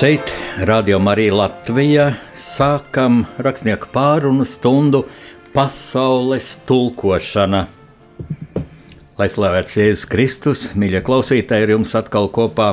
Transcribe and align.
Šeit, 0.00 0.30
Radio 0.56 0.98
Marija 0.98 1.34
Latvija, 1.34 2.04
sākam 2.40 3.26
rakstnieku 3.36 3.90
pārunu 3.92 4.46
stundu 4.48 5.02
pasaules 5.52 6.54
tulkošana. 6.64 7.66
Lai 9.18 9.26
slavēts 9.28 9.76
Jēzus 9.76 10.06
Kristus, 10.08 10.62
mīļie 10.72 11.02
klausītāji, 11.04 11.66
ir 11.66 11.74
jums 11.74 11.92
atkal 12.00 12.30
kopā 12.32 12.70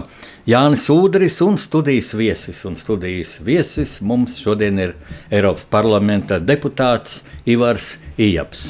Jānis 0.47 0.87
Udris 0.93 1.41
un 1.43 1.59
studijas 1.59 2.13
viesis. 2.15 2.63
Un 2.69 2.79
studijas 2.79 3.41
viesis 3.43 3.97
mums 3.99 4.39
šodien 4.39 4.79
ir 4.85 4.95
Eiropas 5.27 5.67
parlamenta 5.67 6.39
deputāts 6.39 7.25
Ivars 7.43 7.97
Ijaps. 8.15 8.69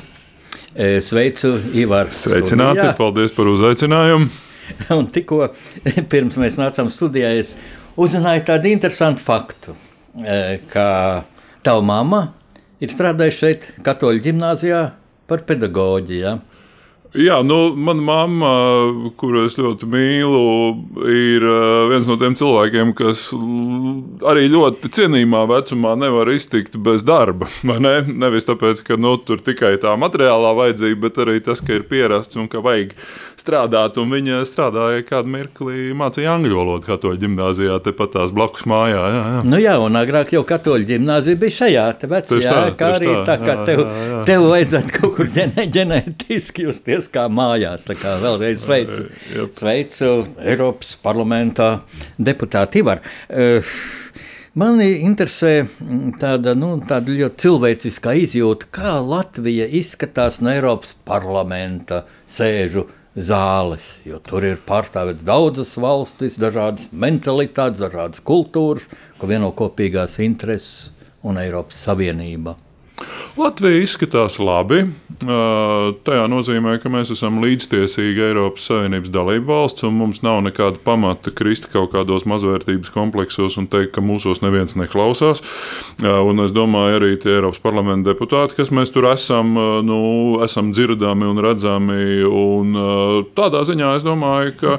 E, 0.73 0.95
sveicu, 1.05 1.59
Ivars! 1.77 2.25
Sveicināti, 2.25 2.81
studijā. 2.81 2.97
paldies 3.05 3.37
par 3.37 3.53
uzaicinājumu! 3.53 4.33
Un 4.97 5.07
tikko 5.13 5.45
pirms 6.11 6.41
mēs 6.41 6.57
nācām 6.57 6.89
studijā, 6.91 7.37
es 7.37 7.53
uzzināju 7.97 8.45
tādu 8.47 8.71
interesantu 8.71 9.23
faktu, 9.25 9.75
e, 10.21 10.59
ka 10.71 10.87
tava 11.65 11.83
mamma 11.85 12.21
ir 12.83 12.93
strādājusi 12.93 13.41
šeit, 13.41 13.67
Katoļu 13.85 14.23
ģimnāzijā, 14.29 14.81
par 15.27 15.43
pedagoģiju. 15.49 16.21
Ja? 16.21 16.37
Jā, 17.17 17.39
nu, 17.41 17.71
mana 17.73 18.03
mamma, 18.05 18.49
kuru 19.17 19.47
es 19.47 19.55
ļoti 19.57 19.87
mīlu, 19.89 20.41
ir 21.09 21.45
uh, 21.47 21.87
viens 21.89 22.05
no 22.05 22.13
tiem 22.21 22.35
cilvēkiem, 22.37 22.91
kas 22.97 23.31
arī 24.27 24.43
ļoti 24.53 24.91
cienījumā 24.93 25.41
vecumā 25.49 25.95
nevar 25.97 26.29
iztikt 26.35 26.77
bez 26.77 27.07
darba. 27.07 27.49
Ne? 27.77 27.99
Nevis 28.09 28.47
tāpēc, 28.47 28.79
ka 28.81 28.95
nu, 28.97 29.11
tur 29.21 29.41
tikai 29.45 29.75
tā 29.81 29.91
materiālā 29.99 30.49
vajadzība, 30.57 31.01
bet 31.03 31.19
arī 31.21 31.35
tas, 31.45 31.59
ka 31.61 31.75
ir 31.77 31.83
pierasts 31.89 32.39
un 32.39 32.47
ka 32.49 32.61
vajag 32.63 32.95
strādāt. 33.37 33.99
Un 34.01 34.09
viņa 34.11 34.41
strādāja 34.49 35.03
kādu 35.05 35.31
mirkli, 35.35 35.91
mācīja 35.97 36.33
angļu 36.33 36.57
valodu 36.57 36.87
katoļu 36.87 37.21
ģimnāzijā, 37.21 37.77
tepat 37.85 38.15
tās 38.15 38.33
blakus 38.35 38.65
mājā. 38.69 38.97
Jā, 38.97 39.21
jā. 39.35 39.43
Nu 39.45 39.61
jā, 39.61 39.75
un 39.83 39.99
agrāk 39.99 40.33
jau 40.33 40.41
katoļu 40.47 40.89
ģimnāzija 40.89 41.41
bija 41.43 41.57
šajā 41.59 41.85
vecā, 42.07 42.41
jā, 42.41 42.57
kā 42.79 42.91
arī 42.97 43.11
tā, 43.11 43.21
tā 43.29 43.37
kā 43.43 43.53
jā, 43.53 43.67
tev, 43.69 43.83
jā, 43.83 44.07
jā. 44.09 44.23
tev 44.31 44.47
vajadzētu 44.51 44.97
kaut 44.97 45.15
kur 45.19 45.31
ģenētiski 45.77 46.67
justies 46.67 47.06
kā 47.13 47.27
mājās. 47.31 47.87
Tā 47.87 47.95
kā 47.99 48.17
vēlreiz 48.21 48.65
sveicu, 48.65 49.07
sveicu 49.55 50.11
Eiropas 50.41 50.97
parlamentā 51.03 51.71
deputāti 52.17 52.83
Ivar. 52.83 53.03
Mani 54.57 54.87
interesē 55.05 55.67
tāda, 56.17 56.55
nu, 56.57 56.71
tāda 56.89 57.13
ļoti 57.13 57.43
cilvēciska 57.43 58.15
izjūta, 58.23 58.69
kā 58.73 58.95
Latvija 59.05 59.67
izskatās 59.69 60.39
no 60.41 60.49
Eiropas 60.49 60.95
parlamenta 61.05 62.07
sēžu 62.25 62.87
zāles. 63.13 63.99
Jo 64.05 64.17
tur 64.23 64.45
ir 64.49 64.57
pārstāvēts 64.65 65.25
daudzas 65.25 65.75
valstis, 65.81 66.39
dažādas 66.41 66.89
mentalitātes, 66.89 67.83
dažādas 67.85 68.25
kultūras, 68.25 68.89
ko 69.21 69.29
vieno 69.29 69.53
kopīgās 69.53 70.17
intereses 70.25 70.89
un 71.21 71.37
Eiropas 71.41 71.85
Savienība. 71.85 72.57
Latvija 73.37 73.83
izskatās 73.85 74.39
labi. 74.41 74.87
Tajā 75.17 76.23
nozīmē, 76.29 76.75
ka 76.81 76.89
mēs 76.93 77.11
esam 77.13 77.39
līdztiesīgi 77.41 78.21
Eiropas 78.27 78.67
Savienības 78.69 79.11
dalību 79.13 79.49
valsts, 79.49 79.85
un 79.85 79.95
mums 79.97 80.23
nav 80.25 80.39
nekāda 80.45 80.81
pamata 80.81 81.33
krist 81.33 81.69
kaut 81.73 81.91
kādos 81.93 82.25
mazvērtības 82.29 82.89
kompleksos 82.93 83.57
un 83.61 83.67
teikt, 83.69 83.93
ka 83.95 84.01
mūsos 84.05 84.41
neviens 84.41 84.77
neklausās. 84.77 85.43
Un 86.01 86.41
es 86.45 86.53
domāju, 86.53 86.97
arī 86.99 87.11
tie 87.21 87.35
Eiropas 87.35 87.61
parlamenta 87.61 88.11
deputāti, 88.11 88.57
kas 88.57 88.73
mēs 88.73 88.93
tur 88.93 89.09
esam, 89.11 89.53
nu, 89.85 89.99
esam 90.45 90.73
dzirdami 90.73 91.29
un 91.29 91.41
redzami. 91.45 92.01
Un 92.25 92.73
tādā 93.37 93.63
ziņā 93.69 93.93
es 93.99 94.05
domāju, 94.05 94.53
ka 94.61 94.77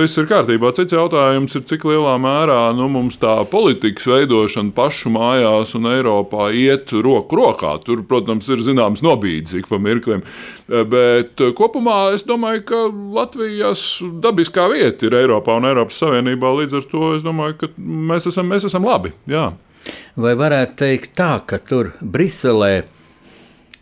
viss 0.00 0.20
ir 0.20 0.28
kārtībā. 0.30 0.72
Cits 0.76 0.96
jautājums 0.96 1.56
ir, 1.56 1.64
cik 1.68 1.88
lielā 1.88 2.16
mērā 2.20 2.62
nu, 2.76 2.88
mums 2.92 3.20
tā 3.20 3.36
politikas 3.48 4.08
veidošana 4.08 4.76
pašu 4.76 5.12
mājās 5.16 5.76
un 5.76 5.92
Eiropā 5.92 6.48
iet 6.56 6.96
roku 6.96 7.40
rokā 7.40 7.49
rokā. 7.50 7.74
Tur, 7.84 8.04
protams, 8.08 8.48
ir 8.50 8.62
zināms 8.64 9.04
nobīdes 9.04 9.58
ik 9.58 9.68
pa 9.70 9.80
mirklim. 9.82 10.22
Bet 10.68 11.40
eh, 11.40 11.54
kopumā 11.56 12.12
es 12.14 12.26
domāju, 12.28 12.64
ka 12.70 12.84
Latvijas 12.90 14.00
dabiskā 14.22 14.68
vieta 14.72 15.08
ir 15.08 15.18
Eiropā 15.22 15.58
un 15.60 15.68
Eiropas 15.70 16.00
Savienībā. 16.00 16.54
Līdz 16.62 16.80
ar 16.80 16.86
to 16.90 17.10
es 17.16 17.26
domāju, 17.26 17.58
ka 17.64 17.72
mēs 17.76 18.30
esam, 18.30 18.48
mēs 18.50 18.68
esam 18.70 18.86
labi. 18.88 19.12
Jā. 19.30 19.50
Vai 20.20 20.34
varētu 20.36 20.80
teikt 20.80 21.14
tā, 21.16 21.34
ka 21.48 21.60
tur 21.64 21.94
Briselē 22.00 22.84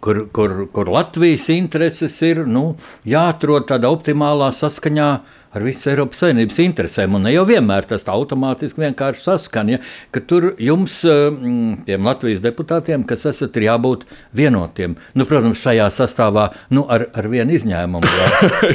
kur, 0.01 0.29
kur, 0.33 0.67
kur 0.73 0.91
Latvijas 0.93 1.49
intereses 1.55 2.21
ir 2.23 2.45
nu, 2.47 2.77
jāatrod 3.09 3.67
tādā 3.71 3.91
optimālā 3.93 4.51
saskaņā 4.55 5.09
ar 5.55 5.65
visu 5.65 5.91
Eiropas 5.93 6.23
Savienības 6.23 6.61
interesēm. 6.65 7.17
Un 7.19 7.27
ne 7.27 7.33
jau 7.33 7.45
vienmēr 7.49 7.89
tas 7.89 8.07
automātiski 8.11 8.85
vienkārši 8.85 9.25
saskan. 9.25 9.73
Ja, 9.75 9.81
ka 10.15 10.21
tur 10.21 10.53
jums, 10.63 11.01
mm, 11.05 11.85
tiem 11.89 12.09
Latvijas 12.09 12.45
deputātiem, 12.45 13.07
kas 13.09 13.27
esat, 13.31 13.57
ir 13.57 13.69
jābūt 13.69 14.07
vienotiem. 14.37 14.99
Nu, 15.15 15.29
protams, 15.29 15.63
šajā 15.65 15.89
sastāvā 15.95 16.51
nu, 16.75 16.85
ar, 16.91 17.09
ar 17.17 17.31
vienu 17.33 17.57
izņēmumu. 17.57 18.15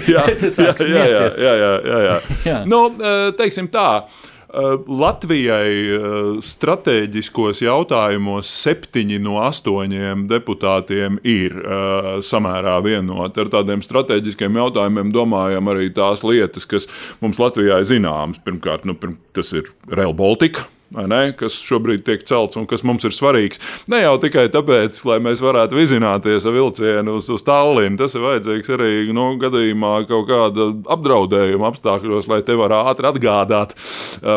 jā, 0.09 0.27
jā, 0.97 1.07
jā, 1.07 1.25
jā, 1.37 1.55
jā, 1.63 1.73
jā, 1.87 2.03
jā. 2.09 2.19
jā. 2.49 2.59
Nu, 2.69 2.85
eh, 2.97 3.31
teiksim 3.37 3.69
tā. 3.73 3.89
Eh, 4.03 4.32
Latvijai 4.53 5.69
eh, 5.95 6.03
strateģiskos 6.45 7.63
jautājumos 7.63 8.51
septiņi 8.63 9.17
no 9.25 9.39
astoņiem 9.41 10.27
deputātiem 10.29 11.17
ir 11.25 11.57
uh, 11.57 12.09
samērā 12.21 12.75
vienoti. 12.85 13.41
Ar 13.41 13.49
tādiem 13.57 13.81
strateģiskiem 13.81 14.61
jautājumiem 14.61 15.09
domājam 15.15 15.73
arī 15.73 15.89
tās 15.95 16.21
lietas, 16.27 16.69
kas 16.69 16.89
mums 17.23 17.41
Latvijā 17.41 17.81
ir 17.81 17.89
zināmas. 17.89 18.41
Pirmkārt, 18.45 18.85
nu, 18.85 18.97
pirm, 18.99 19.17
tas 19.33 19.55
ir 19.57 19.73
Rail 19.89 20.13
Baltica 20.17 20.67
ne, 20.93 21.21
kas 21.37 21.55
šobrīd 21.65 22.03
tiek 22.05 22.23
celts 22.27 22.59
un 22.59 22.67
kas 22.69 22.83
mums 22.85 23.05
ir 23.07 23.15
svarīgs. 23.15 23.61
Ne 23.91 24.03
jau 24.03 24.15
tikai 24.21 24.45
tāpēc, 24.53 24.99
lai 25.09 25.19
mēs 25.23 25.41
varētu 25.43 25.77
vizināties 25.77 26.45
ar 26.47 26.55
vilcienu 26.55 27.17
uz, 27.17 27.29
uz 27.33 27.45
Tallinu. 27.47 27.97
Tas 28.01 28.15
ir 28.17 28.25
vajadzīgs 28.25 28.73
arī 28.75 28.91
nu, 29.15 29.29
gadījumā 29.41 29.93
kaut 30.09 30.27
kāda 30.29 30.69
apdraudējuma 30.95 31.69
apstākļos, 31.71 32.29
lai 32.31 32.41
te 32.45 32.57
var 32.59 32.75
ātri 32.83 33.09
atgādāt 33.09 33.75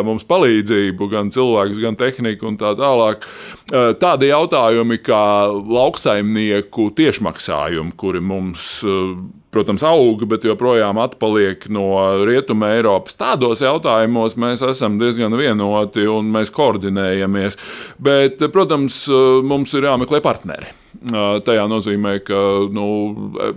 mums 0.07 0.27
palīdzību, 0.29 1.11
gan 1.13 1.33
cilvēkus, 1.35 1.83
gan 1.83 1.99
tehniku 2.01 2.51
un 2.51 2.61
tā 2.61 2.73
tālāk. 2.79 3.27
Tādi 4.01 4.31
jautājumi 4.31 5.01
kā 5.05 5.25
lauksaimnieku 5.51 6.91
tiešmaksājumi, 6.97 7.97
kuri 7.99 8.23
mums 8.23 8.69
protams, 9.57 9.85
aug, 9.87 10.23
bet 10.29 10.47
joprojām 10.47 11.01
atpaliek 11.03 11.67
no 11.73 11.89
Rietuma 12.29 12.75
Eiropas. 12.77 13.19
Tādos 13.19 13.65
jautājumos 13.65 14.37
mēs 14.41 14.65
esam 14.69 15.01
diezgan 15.01 15.37
vienoti 15.39 16.07
un 16.11 16.31
mēs 16.37 16.53
koordinējamies. 16.55 17.61
Bet, 18.03 18.43
protams, 18.53 19.07
mums 19.47 19.73
ir 19.77 19.89
jāmeklē 19.89 20.23
partneri. 20.25 20.75
Tajā 21.47 21.67
nozīmē, 21.71 22.17
ka 22.27 22.39
nu, 22.73 22.87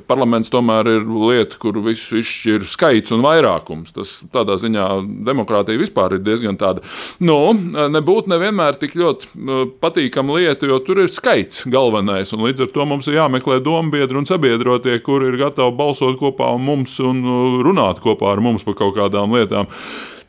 parlaments 0.09 0.51
tomēr 0.53 0.89
ir 0.91 1.07
lieta, 1.07 1.57
kur 1.61 1.77
visu 1.85 2.19
izšķir 2.19 2.65
skaits 2.69 3.13
un 3.15 3.23
vairākums. 3.25 3.93
Tas 3.95 4.15
tādā 4.33 4.57
ziņā 4.61 4.87
demokrātija 5.27 5.79
vispār 5.81 6.17
ir 6.17 6.23
diezgan 6.25 6.59
tāda. 6.59 6.83
Nu, 7.23 7.37
nebūtu 7.53 8.31
nevienmēr 8.33 8.79
tik 8.81 8.97
ļoti 8.99 9.73
patīkama 9.81 10.39
lieta, 10.39 10.69
jo 10.69 10.81
tur 10.85 11.03
ir 11.05 11.13
skaits 11.13 11.65
galvenais. 11.71 12.33
Līdz 12.35 12.67
ar 12.67 12.73
to 12.75 12.87
mums 12.89 13.09
ir 13.09 13.19
jāmeklē 13.19 13.59
dombiedri 13.65 14.19
un 14.19 14.29
sabiedrotie, 14.29 14.99
kuri 15.05 15.33
ir 15.33 15.41
gatavi 15.41 15.75
balsot 15.79 16.19
kopā 16.21 16.53
ar 16.53 16.63
mums 16.63 16.99
un 17.03 17.23
runāt 17.65 18.03
kopā 18.03 18.33
ar 18.35 18.43
mums 18.43 18.65
par 18.67 18.77
kaut 18.79 18.97
kādām 18.99 19.35
lietām. 19.37 19.69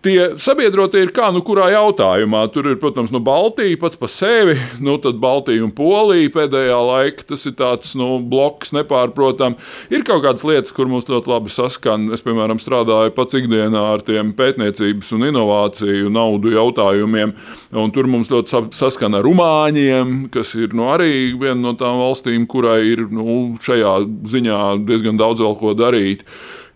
Tie 0.01 0.31
sabiedrotie 0.41 1.03
ir 1.05 1.11
kā 1.13 1.27
nu 1.29 1.43
kurā 1.45 1.67
jautājumā. 1.75 2.47
Tur 2.55 2.71
ir, 2.71 2.79
protams, 2.81 3.11
nu, 3.13 3.21
Baltija 3.21 3.77
pats 3.83 3.99
par 4.01 4.09
sevi, 4.09 4.55
nu, 4.81 4.95
tad 5.03 5.19
Baltija 5.21 5.61
un 5.61 5.75
Polija 5.77 6.31
pēdējā 6.33 6.79
laikā 6.89 7.27
tas 7.29 7.43
ir 7.45 7.53
tāds 7.59 7.91
nu, 8.01 8.15
bloks 8.25 8.73
nepārprotam. 8.73 9.59
Ir 9.93 10.07
kaut 10.09 10.23
kādas 10.25 10.47
lietas, 10.49 10.73
kur 10.73 10.89
mums 10.89 11.05
ļoti 11.11 11.29
labi 11.29 11.53
saskan. 11.53 12.07
Es, 12.17 12.25
piemēram, 12.25 12.57
strādāju 12.63 13.13
pats 13.13 13.37
ikdienā 13.37 13.83
ar 13.91 14.05
tiem 14.07 14.31
pētniecības 14.39 15.13
un 15.19 15.27
inovāciju 15.29 16.09
naudu 16.15 16.55
jautājumiem, 16.55 17.35
un 17.83 17.93
tur 17.93 18.09
mums 18.09 18.33
ļoti 18.33 18.73
saskan 18.81 19.19
ar 19.19 19.27
rumāņiem, 19.29 20.31
kas 20.33 20.55
ir 20.57 20.73
nu, 20.73 20.89
arī 20.95 21.35
viena 21.35 21.61
no 21.61 21.75
tām 21.77 22.01
valstīm, 22.01 22.49
kurai 22.49 22.79
ir 22.95 23.05
nu, 23.13 23.59
šajā 23.61 23.99
ziņā 24.33 24.63
diezgan 24.89 25.21
daudz 25.21 25.45
vēl 25.45 25.61
ko 25.61 25.77
darīt. 25.77 26.25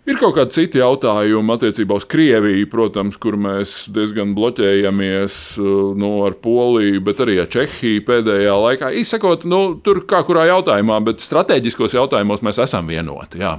Ir 0.04 0.18
kaut 0.20 0.34
kādi 0.36 0.52
citi 0.52 0.80
jautājumi 0.82 1.54
attiecībā 1.54 1.96
uz 1.96 2.04
Krieviju, 2.12 2.66
protams, 2.68 3.16
kur 3.16 3.38
mēs 3.40 3.86
diezgan 3.94 4.34
bloķējamies 4.36 5.36
nu, 5.96 6.10
ar 6.26 6.36
Poliju, 6.44 7.00
bet 7.06 7.22
arī 7.24 7.38
ar 7.40 7.48
Čehiju 7.48 8.04
pēdējā 8.04 8.56
laikā. 8.66 8.92
Izsakot, 9.00 9.46
nu, 9.48 9.62
tur 9.80 10.02
kā 10.08 10.20
kurā 10.28 10.44
jautājumā, 10.50 11.00
bet 11.08 11.24
strateģiskos 11.24 11.96
jautājumos 11.96 12.44
mēs 12.44 12.60
esam 12.66 12.92
vienoti. 12.92 13.40
Jā. 13.40 13.56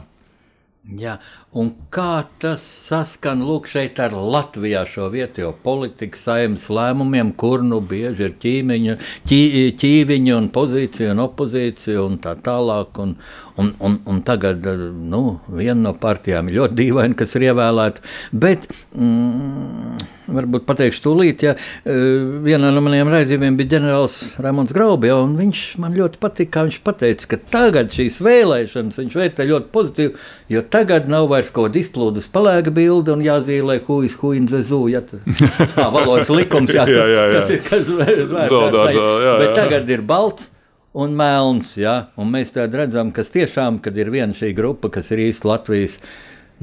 Jā, 0.86 1.16
un 1.58 1.72
kā 1.90 2.28
tas 2.38 2.62
saskan 2.62 3.40
lūk, 3.42 3.66
šeit 3.66 3.98
ar 4.04 4.14
Latvijā 4.14 4.84
šo 4.86 5.08
vietējo 5.10 5.48
politiku 5.64 6.20
saimnes 6.22 6.68
lēmumiem, 6.70 7.32
kur 7.42 7.64
nu 7.66 7.80
bieži 7.82 8.28
ir 8.28 8.36
ķīmiņu, 8.44 8.96
ķī, 9.26 9.40
ķīviņi 9.82 10.36
un 10.36 10.52
pozīcija 10.54 11.16
un 11.16 11.24
opozīcija 11.24 12.04
un 12.06 12.20
tā 12.22 12.36
tālāk. 12.46 13.02
Un, 13.02 13.16
un, 13.58 13.72
un, 13.82 13.98
un 14.06 14.22
tagad 14.30 14.62
nu, 14.94 15.24
viena 15.50 15.80
no 15.88 15.96
partijām 15.98 16.54
ir 16.54 16.60
ļoti 16.60 16.78
dīvaina, 16.84 17.18
kas 17.18 17.34
ir 17.40 17.48
ievēlēta. 17.48 18.06
Bet, 18.46 18.70
mm, 18.94 19.98
varbūt 20.28 20.66
pateikšu 20.68 21.04
tūlīt, 21.04 21.44
ja 21.46 21.54
vienā 21.86 22.72
no 22.74 22.84
maniem 22.86 23.10
raidījumiem 23.12 23.58
bija 23.60 23.76
ģenerālis 23.76 24.18
Rēmons 24.42 24.74
Graubs, 24.76 25.12
un 25.16 25.36
viņš 25.40 25.64
man 25.84 25.98
ļoti 25.98 26.22
patīk, 26.22 26.52
kā 26.56 26.66
viņš 26.68 26.80
teica, 26.86 27.30
ka 27.34 27.40
tagad 27.54 27.94
šīs 27.96 28.22
vēlēšanas 28.26 29.02
viņš 29.02 29.20
vērtē 29.22 29.48
ļoti 29.52 29.72
pozitīvi, 29.76 30.26
jo 30.56 30.66
tagad 30.72 31.10
nav 31.12 31.30
vairs 31.34 31.52
kaut 31.54 31.70
kāda 31.70 31.82
izplūdes 31.82 32.32
palēga 32.34 32.74
bilde 32.76 33.14
un 33.16 33.24
jāzīmē 33.26 33.82
huijas, 33.88 34.18
huīna 34.22 34.52
zezu, 34.56 34.86
ja 34.94 35.04
tā 35.78 35.88
valodas 35.94 36.32
likums, 36.34 36.74
jā, 36.76 36.88
jā, 36.90 37.06
jā, 37.06 37.30
jā. 37.30 37.40
kas 37.40 37.54
ir, 37.56 37.64
kas 37.70 37.96
vērtēts. 38.02 39.00
Bet 39.42 39.58
tagad 39.58 39.96
ir 39.96 40.06
balts 40.06 40.52
un 40.96 41.16
melns. 41.16 41.76
Ja? 41.80 41.96
Un 42.20 42.32
mēs 42.34 42.56
redzam, 42.56 43.12
ka 43.16 43.26
tiešām, 43.28 43.82
kad 43.84 43.98
ir 44.00 44.12
viena 44.14 44.36
šī 44.36 44.54
grupa, 44.56 44.92
kas 44.94 45.12
ir 45.12 45.26
īsti 45.28 45.50
Latvijas, 45.50 46.00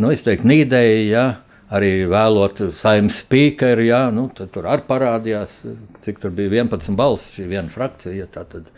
nu, 0.01 0.13
es 0.15 0.25
teiktu, 0.25 0.49
nīdēji, 0.49 1.09
ja? 1.13 1.27
Arī 1.73 1.93
vēlot 2.11 2.65
saimnes 2.77 3.23
spīkeru, 3.25 3.87
ja? 3.89 4.03
nu, 4.15 4.29
tur 4.37 4.69
arī 4.71 4.87
parādījās, 4.89 5.61
cik 6.05 6.21
tur 6.23 6.35
bija 6.37 6.53
11 6.63 6.97
balss, 6.99 7.33
šī 7.37 7.49
viena 7.55 7.73
frakcija. 7.73 8.25
Ja? 8.25 8.29
Tad, 8.33 8.69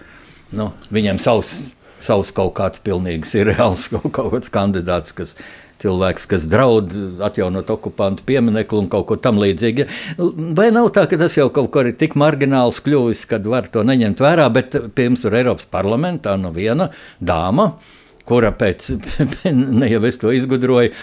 nu, 0.54 0.70
viņiem 0.94 1.18
savs, 1.22 1.74
savs 2.02 2.32
kaut 2.36 2.54
kāds 2.58 2.82
pilnīgi 2.84 3.28
ir 3.40 3.52
reāls 3.54 3.88
kaut, 3.92 4.10
kaut 4.16 4.32
kāds 4.36 4.52
kandidāts, 4.54 5.16
kas 5.16 5.34
cilvēks, 5.82 6.28
kas 6.30 6.46
draud 6.48 6.92
atjaunot 7.26 7.68
okupantu 7.74 8.24
pieminiektu 8.28 8.78
un 8.78 8.86
kaut 8.92 9.08
ko 9.08 9.18
tamlīdzīgu. 9.20 9.88
Vai 10.56 10.70
nav 10.72 10.92
tā, 10.94 11.08
ka 11.10 11.18
tas 11.20 11.34
jau 11.36 11.48
kaut 11.52 11.72
kur 11.74 11.90
ir 11.90 11.98
tik 11.98 12.14
margināls 12.20 12.78
kļuvis, 12.84 13.26
ka 13.28 13.42
var 13.50 13.68
to 13.72 13.82
neņemt 13.84 14.22
vērā, 14.22 14.46
bet 14.54 14.78
pirms 14.96 15.26
tur 15.26 15.36
Eiropas 15.36 15.68
parlamentā 15.68 16.38
no 16.40 16.54
viena 16.54 16.92
dāma 17.20 17.72
kura 18.28 18.52
pēc 18.60 18.88
ne 19.52 19.90
jau 19.90 20.00
es 20.08 20.18
to 20.20 20.32
izgudroju, 20.34 20.94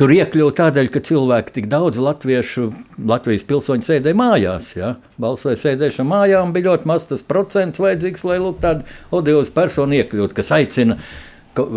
tur 0.00 0.14
iekļuva 0.14 0.54
tādēļ, 0.62 0.90
ka 0.94 1.04
cilvēki 1.10 1.58
tik 1.58 1.68
daudz 1.72 2.00
latviešu, 2.02 2.70
Latvijas 3.10 3.46
pilsoņu 3.48 3.86
sēdēja 3.86 4.18
mājās. 4.18 4.72
Ja? 4.78 4.94
Balsoja 5.20 5.58
sēdēšana 5.60 6.08
mājā 6.10 6.40
un 6.44 6.54
bija 6.54 6.72
ļoti 6.72 6.90
maz 6.90 7.08
tas 7.10 7.24
procents 7.26 7.82
vajadzīgs, 7.82 8.26
lai 8.28 8.40
lūk, 8.42 8.60
tādu 8.64 8.88
odiozu 9.14 9.54
personu 9.56 10.00
iekļūtu, 10.00 10.36
kas 10.40 10.52
aicina 10.54 10.98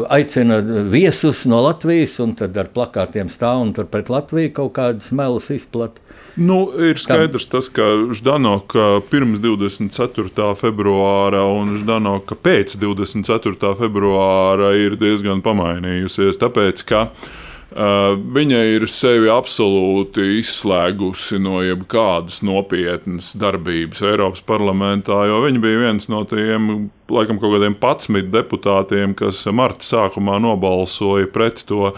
aicina 0.10 0.57
viesus 0.90 1.44
no 1.45 1.60
Latvijas, 1.62 2.16
un 2.24 2.33
tad 2.38 2.56
ar 2.57 2.72
plakātiem 2.74 3.30
stāv 3.30 3.62
un 3.62 3.74
tur 3.78 3.86
pret 3.92 4.10
Latviju 4.10 4.54
kaut 4.56 4.74
kādas 4.80 5.12
melas 5.13 5.51
izplatīja. 5.54 6.06
Nu, 6.38 6.60
ir 6.78 7.00
skaidrs, 7.01 7.48
tas, 7.50 7.66
ka 7.74 7.86
Ždanoka 8.13 9.01
pirms 9.10 9.42
24. 9.42 10.51
februāra 10.60 11.42
un 11.50 11.74
Ždanoka 11.81 12.38
pēc 12.38 12.78
24. 12.78 13.74
februāra 13.80 14.75
ir 14.78 15.00
diezgan 15.01 15.42
pamainījusies. 15.45 16.38
Tāpēc, 16.44 16.86
ka 16.86 17.07
Uh, 17.07 17.46
viņa 17.72 18.60
ir 18.75 18.86
sevi 18.88 19.31
absolūti 19.31 20.24
izslēgusi 20.40 21.40
no 21.44 21.60
jebkādas 21.66 22.40
nopietnas 22.48 23.34
darbības 23.40 24.06
Eiropas 24.08 24.46
parlamentā, 24.48 25.25
jo 25.28 25.42
viņa 25.44 25.64
bija 25.64 25.81
viens 25.88 26.08
no 26.12 26.24
tiem 26.30 26.88
laikam 27.12 27.40
kaut 27.40 27.56
kādiem 27.56 27.75
11 27.80 28.31
deputātiem, 28.31 29.14
kas 29.18 29.44
marta 29.56 29.86
sākumā 29.86 30.38
nobalsoja 30.44 31.28
pret 31.31 31.64
to 31.68 31.92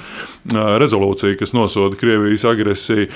rezolūciju, 0.50 1.38
kas 1.40 1.54
nosoda 1.56 1.98
Krievijas 2.00 2.46
agresiju. 2.50 3.10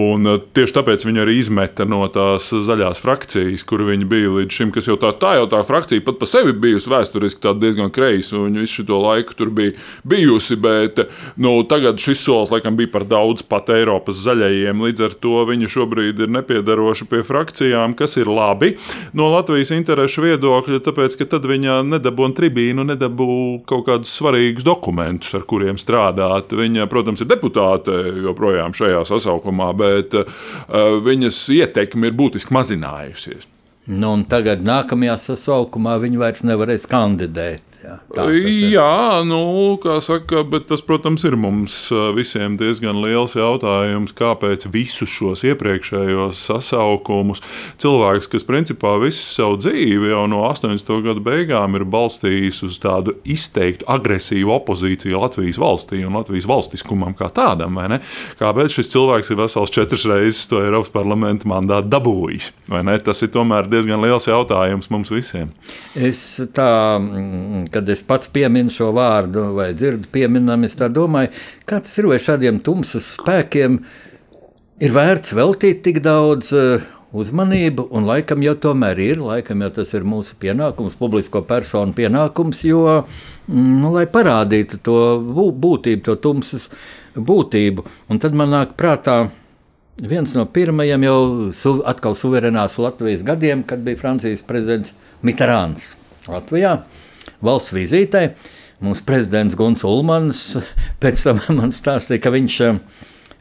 Un 0.00 0.28
tieši 0.54 0.76
tāpēc 0.76 1.04
viņi 1.06 1.22
arī 1.24 1.36
izmeta 1.40 1.86
no 1.88 2.02
tās 2.12 2.50
zaļās 2.54 3.02
frakcijas, 3.02 3.64
kur 3.68 3.84
viņi 3.88 4.08
bija 4.10 4.34
līdz 4.38 4.60
šim, 4.60 4.72
kas 4.74 4.90
jau 4.90 4.98
tā, 5.00 5.12
tā 5.20 5.36
jau 5.38 5.48
tā 5.50 5.62
frakcija 5.66 6.04
pat 6.06 6.20
par 6.20 6.30
sevi 6.30 6.54
bijusi 6.54 6.90
vēsturiski 6.92 7.54
diezgan 7.60 7.92
kreisa, 7.94 8.36
un 8.38 8.50
viņi 8.50 8.64
visu 8.64 8.86
šo 8.86 9.02
laiku 9.04 9.36
tur 9.38 9.52
bija 9.54 9.76
bijusi. 10.08 10.58
Bet 10.60 11.02
nu, 11.40 11.56
tagad 11.68 11.99
šis 12.00 12.22
solis 12.24 12.52
laikam 12.54 12.76
bija 12.78 12.90
par 12.92 13.04
daudz 13.08 13.44
pat 13.46 13.70
Eiropas 13.74 14.20
zaļajiem. 14.24 14.82
Līdz 14.86 15.04
ar 15.06 15.16
to 15.22 15.44
viņi 15.48 15.70
šobrīd 15.70 16.24
ir 16.24 16.32
nepiedaroši 16.32 17.06
pie 17.10 17.22
frakcijām, 17.26 17.94
kas 17.98 18.16
ir 18.20 18.30
labi 18.30 18.72
no 19.16 19.30
Latvijas 19.34 19.72
interešu 19.76 20.24
viedokļa, 20.26 20.82
tāpēc 20.86 21.18
ka 21.20 21.28
tad 21.36 21.46
viņa 21.50 21.80
nedabūna 21.90 22.36
tribīnu, 22.38 22.86
nedabūna 22.92 23.62
kaut 23.68 23.86
kādus 23.88 24.16
svarīgus 24.18 24.66
dokumentus, 24.66 25.34
ar 25.36 25.46
kuriem 25.50 25.78
strādāt. 25.80 26.54
Viņa, 26.56 26.88
protams, 26.90 27.22
ir 27.22 27.30
deputāte 27.30 27.94
joprojām 28.24 28.74
šajā 28.76 29.04
sasaukumā, 29.12 29.70
bet 29.78 30.16
uh, 30.18 30.44
viņas 31.04 31.46
ietekme 31.60 32.10
ir 32.10 32.18
būtiski 32.18 32.54
mazinājusies. 32.56 33.48
Nu, 33.90 34.12
tagad, 34.30 34.62
nākamajā 34.62 35.16
sasaukumā, 35.24 35.96
viņi 36.04 36.22
vairs 36.22 36.46
nevarēs 36.46 36.86
kandidēt. 36.90 37.70
Jā, 37.80 37.94
jā 38.68 39.22
nu, 39.24 39.78
kā 39.80 39.96
saka, 40.04 40.42
bet 40.44 40.66
tas, 40.68 40.82
protams, 40.84 41.22
ir 41.24 41.36
mums 41.40 41.74
visiem 42.12 42.58
diezgan 42.60 42.98
liels 43.00 43.32
jautājums, 43.38 44.12
kāpēc 44.16 44.66
visus 44.72 45.08
šos 45.08 45.44
iepriekšējos 45.48 46.42
sasaukumus 46.50 47.40
cilvēks, 47.80 48.28
kas 48.34 48.44
principā 48.44 48.92
visu 49.00 49.22
savu 49.22 49.56
dzīvi 49.62 50.12
jau 50.12 50.26
no 50.28 50.42
80. 50.50 50.92
gadu 51.06 51.24
beigām 51.24 51.78
ir 51.78 51.86
balstījis 51.88 52.60
uz 52.68 52.76
tādu 52.82 53.16
izteiktu 53.24 53.88
agresīvu 53.88 54.52
opozīciju 54.58 55.22
Latvijas 55.24 55.60
valstī 55.60 56.02
un 56.04 56.20
Latvijas 56.20 56.48
valstiskumam 56.50 57.16
kā 57.16 57.30
tādam, 57.32 57.80
kāpēc 58.42 58.76
šis 58.76 58.92
cilvēks 58.92 59.32
ir 59.32 59.40
vesels 59.40 59.72
četras 59.72 60.04
reizes 60.10 60.44
to 60.52 60.60
Eiropas 60.60 60.92
parlamenta 60.92 61.48
mandātu 61.48 61.88
dabūjis? 61.96 62.52
Tas 63.08 63.24
ir 63.24 63.32
tomēr 63.32 63.72
diezgan 63.72 63.79
liels 63.88 64.28
jautājums 64.28 64.90
mums 64.92 65.10
visiem. 65.12 65.48
Es 65.94 66.22
tā 66.56 66.70
kad 67.72 67.88
es 67.88 68.04
pats 68.06 68.30
pieminu 68.32 68.72
šo 68.74 68.90
vārdu 68.96 69.50
vai 69.56 69.70
dzirdu 69.76 70.10
pieminam, 70.12 70.64
es 70.68 70.76
domāju, 70.76 71.32
kā 71.64 71.80
tas 71.80 71.96
ir, 71.98 72.10
vai 72.10 72.20
šādiem 72.22 72.60
tumsas 72.64 73.14
spēkiem 73.16 73.80
ir 74.80 74.96
vērts 74.96 75.36
veltīt 75.36 75.84
tik 75.84 76.02
daudz 76.04 76.52
uh, 76.56 76.84
uzmanību, 77.16 77.88
un 77.90 78.06
laikam 78.06 78.42
jau 78.44 78.54
tomēr 78.68 79.00
ir, 79.02 79.20
laikam 79.24 79.64
jau 79.64 79.70
tas 79.80 79.92
ir 79.96 80.06
mūsu 80.06 80.36
pienākums, 80.40 80.98
publisko 80.98 81.42
personu 81.46 81.94
pienākums, 81.96 82.62
jo, 82.68 82.84
mm, 83.48 83.74
nu, 83.82 83.92
lai 83.96 84.06
parādītu 84.10 84.78
to 84.86 84.98
būtību, 85.26 86.04
to 86.06 86.16
tumsas 86.22 86.68
būtību. 87.16 87.86
Un 88.10 88.22
tad 88.22 88.36
man 88.38 88.54
nāk 88.54 88.76
prātā 88.78 89.24
viens 90.08 90.32
no 90.36 90.46
pirmajiem 90.48 91.04
jau 91.04 91.20
su, 91.56 91.74
atkal 91.88 92.16
suverenās 92.16 92.78
Latvijas 92.80 93.24
gadiem, 93.26 93.64
kad 93.66 93.82
bija 93.84 94.00
Francijas 94.00 94.42
prezidents 94.46 94.94
Mitterāns 95.26 95.94
Latvijā 96.30 96.78
valsts 97.44 97.74
vizītē. 97.76 98.30
Mūsu 98.80 99.04
prezidents 99.04 99.56
Guns 99.58 99.84
Ulmans 99.84 100.40
pēc 101.02 101.26
tam 101.26 101.42
man 101.58 101.74
stāstīja, 101.76 102.22
ka 102.24 102.32
viņš, 102.32 102.60
eh, 102.64 102.80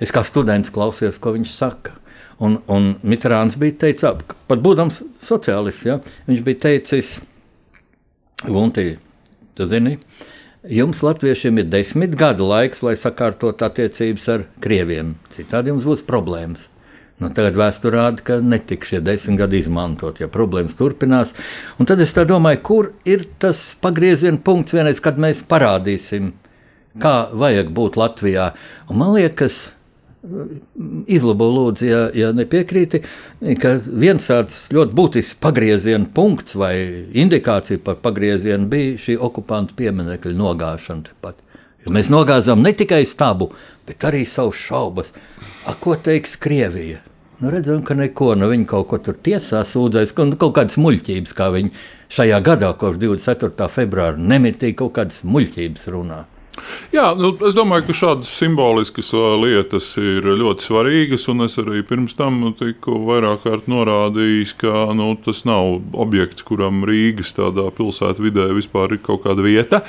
es 0.03 0.11
kā 0.15 0.23
students 0.27 0.73
klausījos, 0.75 1.19
ko 1.23 1.35
viņš 1.37 1.55
saka. 1.55 1.95
Un, 2.43 2.57
un 2.71 2.93
Mitrāns 3.03 3.57
bija 3.59 3.75
teicis, 3.83 4.23
pat 4.47 4.61
būdams 4.63 5.01
sociālists, 5.23 5.87
ja, 5.87 5.97
viņš 6.27 6.43
bija 6.45 6.63
teicis, 6.69 7.17
Gunti, 8.47 8.93
tu 9.59 9.65
zini, 9.67 9.97
jums, 10.67 11.03
latviešiem, 11.05 11.61
ir 11.61 11.69
desmit 11.71 12.17
gadu 12.19 12.47
laiks, 12.49 12.83
lai 12.83 12.95
sakārtotu 12.99 13.65
attiecības 13.67 14.27
ar 14.33 14.43
krieviem. 14.63 15.15
Citādi 15.35 15.73
jums 15.73 15.87
būs 15.87 16.03
problēmas. 16.07 16.67
Nu, 17.19 17.27
tagad 17.35 17.57
vēsture 17.59 17.97
rāda, 17.97 18.23
ka 18.23 18.37
netika 18.39 18.87
šie 18.87 19.01
desmit 19.03 19.41
gadi 19.41 19.59
izmantot, 19.59 20.21
ja 20.23 20.29
problēmas 20.31 20.77
turpinās. 20.79 21.33
Un 21.79 21.89
tad 21.89 21.99
es 21.99 22.15
domāju, 22.15 22.61
kur 22.63 22.91
ir 23.03 23.25
tas 23.43 23.73
pagrieziena 23.81 24.39
punkts, 24.39 24.75
vienreiz, 24.75 25.01
kad 25.03 25.19
mēs 25.19 25.43
parādīsim, 25.43 26.31
kā 26.99 27.15
vajag 27.35 27.73
būt 27.75 27.99
Latvijā. 27.99 28.53
Un 28.87 29.01
man 29.03 29.11
liekas, 29.17 29.73
Izlabo 31.07 31.45
lūdzu, 31.47 31.85
ja, 31.87 31.99
ja 32.11 32.29
nepiekrīti, 32.35 32.99
ka 33.61 33.77
viens 33.87 34.25
tāds 34.27 34.65
ļoti 34.75 34.95
būtisks 34.97 35.37
pagrieziena 35.39 36.09
punkts 36.13 36.57
vai 36.59 36.73
indikācija 37.23 37.79
par 37.85 38.01
pagriezienu 38.03 38.67
bija 38.71 38.97
šī 38.99 39.15
okupantu 39.29 39.77
pieminiekļa 39.79 40.35
nogāšana. 40.41 41.05
Tepat. 41.07 41.39
Jo 41.85 41.93
mēs 41.95 42.11
nogāzām 42.11 42.59
ne 42.65 42.73
tikai 42.75 43.05
stabu, 43.07 43.53
bet 43.87 44.03
arī 44.03 44.25
savus 44.27 44.59
šaubas. 44.59 45.13
A, 45.63 45.77
ko 45.79 45.95
teiks 45.95 46.35
Krievija? 46.41 46.99
Nu, 47.39 47.53
redzam, 47.53 47.85
ka 47.87 47.95
neko, 47.95 48.33
nu, 48.35 48.49
viņi 48.51 48.67
kaut 48.67 48.89
ko 48.89 48.99
tur 48.99 49.15
tiesā 49.23 49.61
sūdzēs, 49.63 50.11
ka 50.15 50.25
nu, 50.27 50.35
kaut 50.39 50.57
kādas 50.57 50.75
muļķības, 50.83 51.35
kā 51.37 51.47
viņi 51.55 51.71
šajā 52.11 52.41
gadā, 52.43 52.73
kopš 52.75 52.99
24. 52.99 53.69
februāra, 53.71 54.19
nemitīgi 54.19 54.75
kaut 54.81 54.97
kādas 54.97 55.23
muļķības 55.23 55.87
runā. 55.95 56.25
Jā, 56.93 57.11
nu, 57.17 57.31
es 57.47 57.57
domāju, 57.57 57.87
ka 57.89 57.97
šādas 57.97 58.31
simboliskas 58.39 59.11
lietas 59.41 59.91
ir 60.01 60.25
ļoti 60.39 60.65
svarīgas. 60.65 61.27
Es 61.45 61.57
arī 61.61 61.83
pirms 61.87 62.15
tam 62.17 62.41
tiku 62.57 62.97
vairāk 63.07 63.43
kārt 63.45 63.69
norādījis, 63.71 64.55
ka 64.59 64.87
nu, 64.97 65.11
tas 65.25 65.43
nav 65.47 65.79
objekts, 65.93 66.45
kuram 66.47 66.83
Rīgas 66.87 67.35
tādā 67.37 67.69
pilsētvidē 67.75 68.49
vispār 68.57 68.95
ir 68.97 69.03
kaut 69.05 69.23
kāda 69.27 69.45
vieta. 69.45 69.83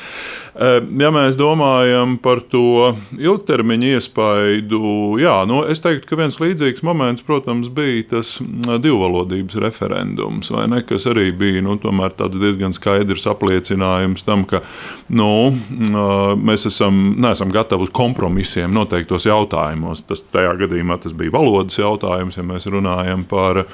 Ja 1.01 1.11
mēs 1.15 1.39
domājam 1.39 2.17
par 2.23 2.43
to 2.51 2.93
ilgtermiņa 3.17 3.95
iespaidu, 3.97 4.81
jā, 5.23 5.37
nu, 5.49 5.63
es 5.71 5.81
teiktu, 5.85 6.09
ka 6.11 6.19
viens 6.21 6.37
līdzīgs 6.43 6.85
moments, 6.87 7.25
protams, 7.25 7.71
bija 7.73 8.03
tas 8.17 8.37
divvalodības 8.43 9.57
referendums, 9.63 10.51
ne, 10.51 10.83
kas 10.87 11.07
arī 11.11 11.31
bija 11.37 11.63
nu, 11.65 11.79
diezgan 11.81 12.75
skaidrs 12.77 13.29
apliecinājums 13.31 14.27
tam, 14.27 14.45
ka 14.49 14.63
nu, 15.09 15.31
mēs 16.41 16.60
esam, 16.69 17.01
neesam 17.21 17.53
gatavi 17.55 17.87
uz 17.87 17.95
kompromisiem 17.97 18.75
noteiktos 18.75 19.29
jautājumos. 19.31 20.05
Tas 20.09 20.25
tajā 20.35 20.53
gadījumā 20.65 21.01
tas 21.03 21.17
bija 21.17 21.35
valodas 21.39 21.79
jautājums, 21.81 22.37
ja 22.37 22.47
mēs 22.47 22.69
runājam 22.71 23.25
par 23.31 23.65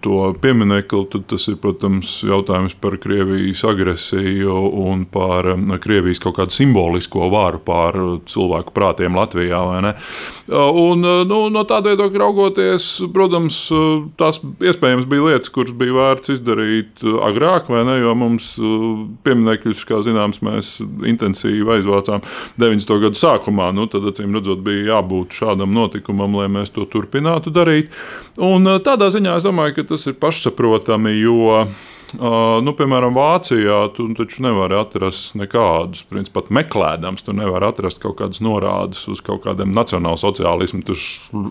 to 0.00 0.34
pieminiektu, 0.42 1.04
tad 1.06 1.26
tas 1.30 1.44
ir, 1.46 1.56
protams, 1.62 2.16
jautājums 2.26 2.74
par 2.82 2.96
Krievijas 2.98 3.62
agresiju 3.70 4.56
un 4.82 5.04
par 5.06 5.46
Krievijas 5.82 6.18
kaut 6.22 6.34
kādu 6.40 6.56
simbolisko 6.56 7.28
varu 7.30 7.60
pār 7.62 7.98
cilvēku 8.26 8.74
prātiem 8.74 9.14
Latvijā. 9.14 9.60
Un, 9.62 11.06
nu, 11.30 11.38
no 11.54 11.62
tāda 11.68 11.92
viedokļa 11.92 12.22
raugoties, 12.24 12.88
protams, 13.14 13.60
tās 14.18 14.42
iespējams 14.42 15.06
bija 15.10 15.28
lietas, 15.30 15.52
kuras 15.54 15.78
bija 15.78 15.94
vērts 16.00 16.34
izdarīt 16.34 17.06
agrāk, 17.22 17.70
vai 17.70 17.84
ne? 17.86 18.00
Jo 18.02 18.16
mums 18.18 18.56
pieminekļus, 19.22 19.86
kā 19.86 20.02
zināms, 20.02 20.42
mēs 20.42 20.74
intensīvi 21.12 21.78
aizvācām 21.78 22.24
90. 22.60 22.98
gadu 23.06 23.20
sākumā. 23.20 23.70
Nu, 23.76 23.86
tad, 23.92 24.08
acīm 24.10 24.34
redzot, 24.36 24.64
bija 24.64 24.96
jābūt 24.96 25.38
šādam 25.42 25.74
notikumam, 25.76 26.40
lai 26.40 26.50
mēs 26.52 26.74
to 26.74 26.88
turpinātu 26.90 27.54
darīt. 27.54 27.92
Un 28.42 28.66
tādā 28.84 29.12
ziņā 29.12 29.38
es 29.38 29.46
domāju, 29.46 29.78
ka 29.78 29.88
tas 29.94 30.08
ir 30.10 30.18
pašsaprotami, 30.22 31.14
jo 31.20 31.66
nu, 32.18 32.74
piemēram, 32.76 33.14
Vācijā 33.16 33.78
tu 33.96 34.08
taču 34.16 34.42
nevari 34.44 34.76
atrast 34.78 35.36
nekādus, 35.38 36.04
principā, 36.10 36.42
meklējams, 36.52 37.24
tu 37.24 37.34
nevari 37.36 37.68
atrast 37.68 38.02
kaut 38.02 38.18
kādas 38.20 38.42
norādes 38.44 39.04
uz 39.12 39.22
kaut 39.24 39.44
kādiem 39.46 39.72
nacionālsociālismu 39.76 40.96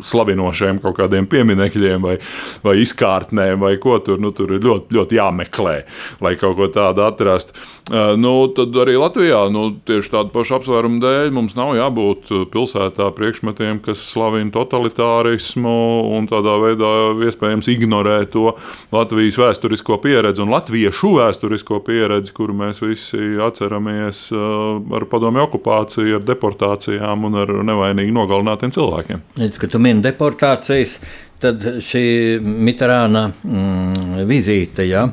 slavinošiem 0.06 0.82
kaut 0.84 1.00
kādiem 1.00 1.28
pieminekļiem 1.32 2.06
vai, 2.06 2.18
vai 2.66 2.76
izkārtnēm 2.84 3.62
vai 3.64 3.76
ko 3.82 3.98
tur. 4.04 4.20
Nu, 4.22 4.34
tur 4.36 4.54
ir 4.54 4.62
ļoti, 4.66 4.94
ļoti 4.94 5.18
jāmeklē, 5.18 5.76
lai 6.22 6.36
kaut 6.40 6.58
ko 6.60 6.68
tādu 6.74 7.06
atrastu. 7.08 7.58
Nu, 7.92 8.34
tad 8.56 8.76
arī 8.84 8.94
Latvijā 9.02 9.42
nu, 9.52 9.66
tieši 9.88 10.14
tādu 10.14 10.32
pašu 10.36 10.60
apsvērumu 10.60 11.02
dēļ 11.02 11.32
mums 11.36 11.56
nav 11.58 11.74
jābūt 11.80 12.30
pilsētā 12.54 13.10
priekšmetiem, 13.18 13.82
kas 13.84 14.04
slavina 14.14 14.54
totalitārismu 14.54 15.74
un 16.16 16.30
tādā 16.30 16.56
veidā 16.62 16.92
iespējams 17.28 17.72
ignorē 17.74 18.20
to 18.32 18.54
Latvijas 18.94 19.40
vēsturisko 19.42 19.98
pieredzi 20.04 20.46
latviešu 20.52 21.16
vēsturisko 21.18 21.80
pieredzi, 21.86 22.34
kuru 22.36 22.56
mēs 22.62 22.82
visi 22.84 23.36
atceramies 23.42 24.28
uh, 24.36 24.78
ar 24.98 25.08
padomju 25.12 25.46
okupāciju, 25.48 26.20
ar 26.20 26.26
deportācijām 26.28 27.28
un 27.30 27.40
ar 27.44 27.54
nevainīgi 27.72 28.16
nogalinātiem 28.16 28.74
cilvēkiem. 28.76 29.26
Līdz, 29.42 29.60
kad 29.62 29.74
tu 29.74 29.82
mini 29.84 30.04
deportācijas, 30.06 31.00
tad 31.42 31.64
šī 31.86 32.06
Mitterāna 32.42 33.28
mm, 33.32 34.24
vizīte. 34.30 34.86
Ja? 34.88 35.08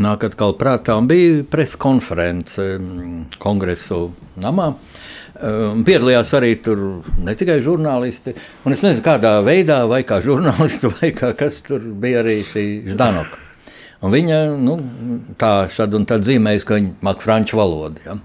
Nāk 0.00 0.24
atkal 0.30 0.54
prātā, 0.60 0.96
bija 1.04 1.42
preskonference 1.50 2.64
mm, 2.78 3.40
kongresu 3.40 4.06
namā. 4.40 4.72
Um, 5.40 5.84
piedalījās 5.86 6.34
arī 6.36 6.54
tur 6.60 6.80
ne 7.24 7.32
tikai 7.38 7.60
žurnālisti, 7.64 8.34
es 8.34 8.82
nezinu, 8.84 9.04
kādā 9.04 9.38
veidā, 9.46 9.78
vai 9.88 10.02
kā 10.08 10.18
žurnālisti, 10.24 10.90
vai 10.98 11.14
kā 11.16 11.32
kas 11.38 11.62
tur 11.64 11.84
bija 12.02 12.20
arī 12.24 12.40
šī 12.44 12.66
Ždanoka. 12.90 13.46
Un 14.00 14.14
viņa 14.14 14.38
nu, 14.56 14.78
tā 15.40 15.68
šad 15.72 15.94
un 15.98 16.06
tad 16.08 16.24
zīmējas, 16.24 16.64
ka 16.64 16.78
viņa 16.78 16.94
māca 17.04 17.26
franču 17.26 17.60
valodu. 17.60 18.00
Ja? 18.06 18.16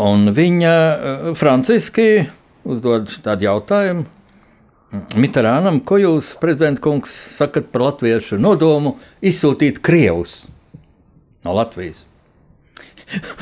Un 0.00 0.30
viņa 0.36 0.74
uh, 0.74 1.28
franciski 1.38 2.08
uzdod 2.68 3.10
tādu 3.24 3.48
jautājumu 3.48 4.06
Mitterānam, 4.90 5.76
ko 5.86 6.00
jūs, 6.02 6.32
prezidents 6.42 6.82
kungs, 6.82 7.12
sakat 7.36 7.68
par 7.70 7.84
latviešu 7.84 8.40
nodomu 8.42 8.96
izsūtīt 9.22 9.78
Krievus 9.86 10.48
no 11.46 11.54
Latvijas? 11.54 12.09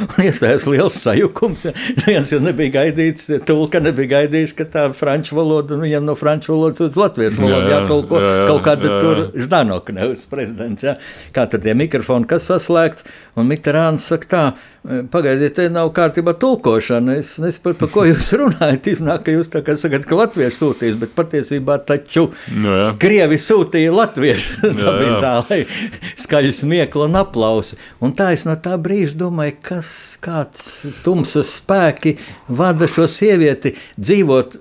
Un 0.05 0.25
iestājās 0.25 0.67
liels 0.71 0.99
sajukums. 1.03 1.67
Viens 2.07 2.33
jau 2.33 2.41
nebija 2.43 2.73
gaidīts, 2.79 3.29
tulka 3.49 3.83
nebija 3.85 4.13
gaidījuši, 4.15 4.57
ka 4.59 4.67
tā 4.73 4.85
franču 4.97 5.37
valoda, 5.39 5.77
un 5.77 5.85
viņam 5.87 6.07
no 6.09 6.17
franču 6.19 6.55
valodas 6.55 6.83
uz 6.87 6.99
latviešu 6.99 7.45
valodu 7.45 7.73
jātulko 7.75 8.23
jā, 8.23 8.33
jā, 8.41 8.47
kaut 8.51 8.65
kāda 8.67 8.89
jā, 8.89 8.95
jā. 8.95 9.01
tur 9.05 9.45
ždanoka, 9.47 9.97
nevis 9.97 10.25
prezidents. 10.31 10.87
Jā. 10.87 10.97
Kā 11.37 11.47
tad 11.51 11.67
tie 11.67 11.77
mikrofoni, 11.79 12.29
kas 12.31 12.49
saslēgts, 12.49 13.07
un 13.39 13.49
Mitterāns 13.49 14.09
saka 14.11 14.29
tā, 14.29 14.43
Pagaidiet, 15.13 15.53
te 15.53 15.67
nav 15.69 15.91
kārtībā 15.93 16.33
tulkošana. 16.41 17.19
Es 17.21 17.35
nesaprotu, 17.43 17.83
par 17.83 17.91
ko 17.93 18.05
jūs 18.09 18.31
runājat. 18.41 18.87
Iznāk, 18.95 19.27
ka 19.27 19.35
jūs 19.35 19.51
tā 19.53 19.61
kā 19.67 19.75
sakat, 19.77 20.07
ka 20.09 20.17
latviešu 20.17 20.57
sūtīs, 20.63 20.97
bet 21.01 21.13
patiesībā 21.19 21.77
taču 21.89 22.29
no, 22.57 22.73
jā. 22.73 22.87
Krievi 23.03 23.37
sūtīja 23.43 23.93
latviešu. 23.93 24.71
tā 24.81 24.95
bija 24.97 25.19
zālē, 25.25 25.61
skaļi 26.25 26.55
smiekla 26.61 27.11
un 27.11 27.21
aplausi. 27.21 27.77
Un 28.01 28.17
tā 28.17 28.31
es 28.37 28.47
no 28.49 28.57
tā 28.65 28.79
brīža 28.81 29.19
domāju, 29.21 29.59
kas 29.69 29.91
kāds 30.25 30.65
tumsas 31.05 31.53
spēki 31.59 32.17
vada 32.49 32.89
šo 32.89 33.05
sievieti 33.13 33.75
dzīvot 33.99 34.57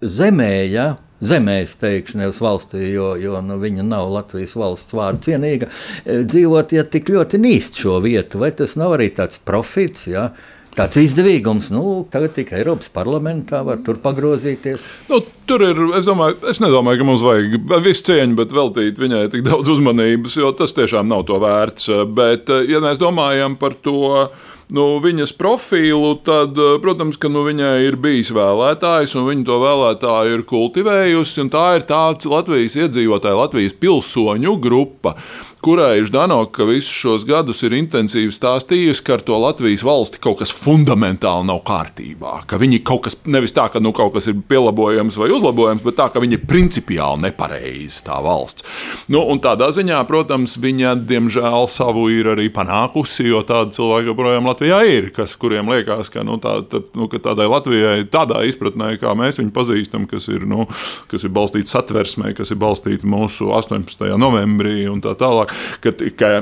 zemē, 0.00 0.52
ja? 0.72 0.88
Zemē, 1.20 1.60
es 1.64 1.76
teikšu, 1.80 2.20
nevis 2.20 2.40
valstī, 2.42 2.84
jo, 2.94 3.12
jo 3.20 3.40
nu, 3.44 3.58
viņa 3.60 3.86
nav 3.86 4.10
Latvijas 4.14 4.56
valsts 4.58 4.96
vārdu 4.96 5.30
cienīga, 5.30 5.68
e, 6.04 6.22
dzīvot, 6.28 6.76
ja 6.76 6.86
tik 6.88 7.12
ļoti 7.12 7.40
nīst 7.42 7.80
šo 7.82 7.98
vietu, 8.04 8.40
vai 8.42 8.52
tas 8.56 8.76
nav 8.80 8.96
arī 8.98 9.10
tāds 9.16 9.42
profits, 9.44 10.08
ja? 10.10 10.30
Tāds 10.70 11.00
izdevīgums, 11.00 11.72
nu, 11.74 11.82
tagad 12.12 12.36
tikai 12.36 12.60
Eiropas 12.60 12.92
parlamentā 12.94 13.64
var 13.66 13.80
tur 13.84 13.98
pagrozīties. 14.00 14.84
Nu, 15.10 15.18
tur 15.50 15.64
ir, 15.66 15.80
es, 15.98 16.06
domāju, 16.06 16.36
es 16.52 16.60
nedomāju, 16.62 17.00
ka 17.00 17.06
mums 17.08 17.24
vajag 17.26 17.56
visu 17.82 18.06
cieņu, 18.06 18.36
bet 18.38 18.54
veltīt 18.54 19.00
viņai 19.02 19.24
tik 19.32 19.42
daudz 19.48 19.72
uzmanības, 19.74 20.38
jo 20.38 20.52
tas 20.54 20.76
tiešām 20.78 21.10
nav 21.10 21.26
to 21.26 21.40
vērts. 21.42 21.90
Bet, 22.14 22.54
ja 22.70 22.78
mēs 22.84 23.02
domājam 23.02 23.58
par 23.58 23.74
to, 23.82 24.28
nu, 24.76 24.86
viņas 25.02 25.32
profilu, 25.38 26.14
tad, 26.24 26.58
eh, 26.58 26.78
protams, 26.82 27.18
ka 27.20 27.28
nu, 27.28 27.44
viņai 27.46 27.86
ir 27.86 27.96
bijis 28.00 28.32
vēlētājs, 28.34 29.16
un 29.18 29.28
viņa 29.28 29.44
to 29.48 29.58
vēlētāju 29.62 30.38
ir 30.38 30.42
kultivējusi. 30.48 31.48
Tā 31.50 31.66
ir 31.76 31.86
tāds 31.88 32.26
Latvijas 32.30 32.76
iedzīvotāju, 32.76 33.40
Latvijas 33.40 33.74
pilsoņu 33.74 34.56
grupa 34.60 35.16
kurai 35.60 36.04
Ždanoka 36.04 36.64
visus 36.64 36.92
šos 36.94 37.24
gadus 37.28 37.60
ir 37.66 37.74
intensīvi 37.76 38.32
stāstījusi, 38.32 39.02
ka 39.04 39.18
ar 39.18 39.24
to 39.26 39.36
Latvijas 39.40 39.84
valsti 39.84 40.20
kaut 40.24 40.40
kas 40.40 40.52
fundamentāli 40.56 41.44
nav 41.50 41.60
kārtībā. 41.68 42.40
Ka 42.48 42.56
viņi 42.60 42.80
kaut 42.86 43.04
kas, 43.04 43.18
nevis 43.28 43.52
tā, 43.56 43.66
ka 43.72 43.82
nu, 43.82 43.92
kaut 43.96 44.14
kas 44.14 44.30
ir 44.30 44.38
pielāgojams 44.48 45.18
vai 45.20 45.28
uzlabojams, 45.34 45.84
bet 45.84 45.98
tā, 46.00 46.08
ka 46.12 46.22
viņi 46.22 46.38
ir 46.38 46.46
principiāli 46.48 47.26
nepareizi 47.26 48.04
tā 48.06 48.16
valsts. 48.24 48.64
Nu, 49.12 49.26
tādā 49.44 49.68
ziņā, 49.76 50.00
protams, 50.08 50.56
viņa 50.60 50.94
diemžēl 51.10 51.68
savu 51.72 52.06
ir 52.14 52.32
arī 52.32 52.48
panākusi, 52.54 53.28
jo 53.28 53.44
tādi 53.46 53.76
cilvēki 53.76 54.10
joprojām 54.12 54.48
Latvijā 54.48 54.80
ir, 54.88 55.10
kas, 55.16 55.36
kuriem 55.40 55.68
liekas, 55.74 56.08
ka, 56.12 56.24
nu, 56.26 56.40
tā, 56.40 56.56
tā, 56.72 56.82
nu, 56.96 57.10
ka 57.12 57.20
tādai 57.28 57.50
Latvijai, 57.50 58.08
tādā 58.08 58.40
izpratnē, 58.48 58.94
kā 59.02 59.12
mēs 59.18 59.42
viņu 59.42 59.52
pazīstam, 59.56 60.08
kas 60.10 60.30
ir, 60.32 60.48
nu, 60.48 60.64
kas 61.12 61.28
ir 61.28 61.36
balstīts 61.36 61.76
satversmē, 61.76 62.32
kas 62.38 62.54
ir 62.54 62.60
balstīts 62.62 63.04
mūsu 63.04 63.52
18. 63.56 64.08
novembrī 64.20 64.86
un 64.88 65.04
tā 65.04 65.12
tālāk 65.20 65.49
ka, 65.84 65.94
ka 66.16 66.32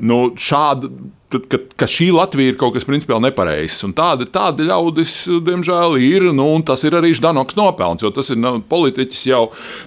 nu, 0.00 0.20
šāda 0.36 0.90
ka, 1.50 1.58
ka 1.78 1.88
šī 1.90 2.10
Latvija 2.14 2.52
ir 2.52 2.58
kaut 2.60 2.76
kas 2.76 2.86
principiāli 2.86 3.26
nepareizs. 3.26 3.82
Tādi, 3.96 4.28
tādi 4.32 4.66
ļaudis, 4.68 5.16
diemžēl, 5.46 5.98
ir. 6.02 6.28
Nu, 6.36 6.48
tas 6.66 6.84
ir 6.86 6.96
arī 6.98 7.12
Ždanoks 7.16 7.58
nopelns, 7.58 8.04
jo 8.04 8.12
tas 8.14 8.30
ir 8.32 8.40
nu, 8.40 8.56
politiķis 8.70 9.26
jau 9.30 9.42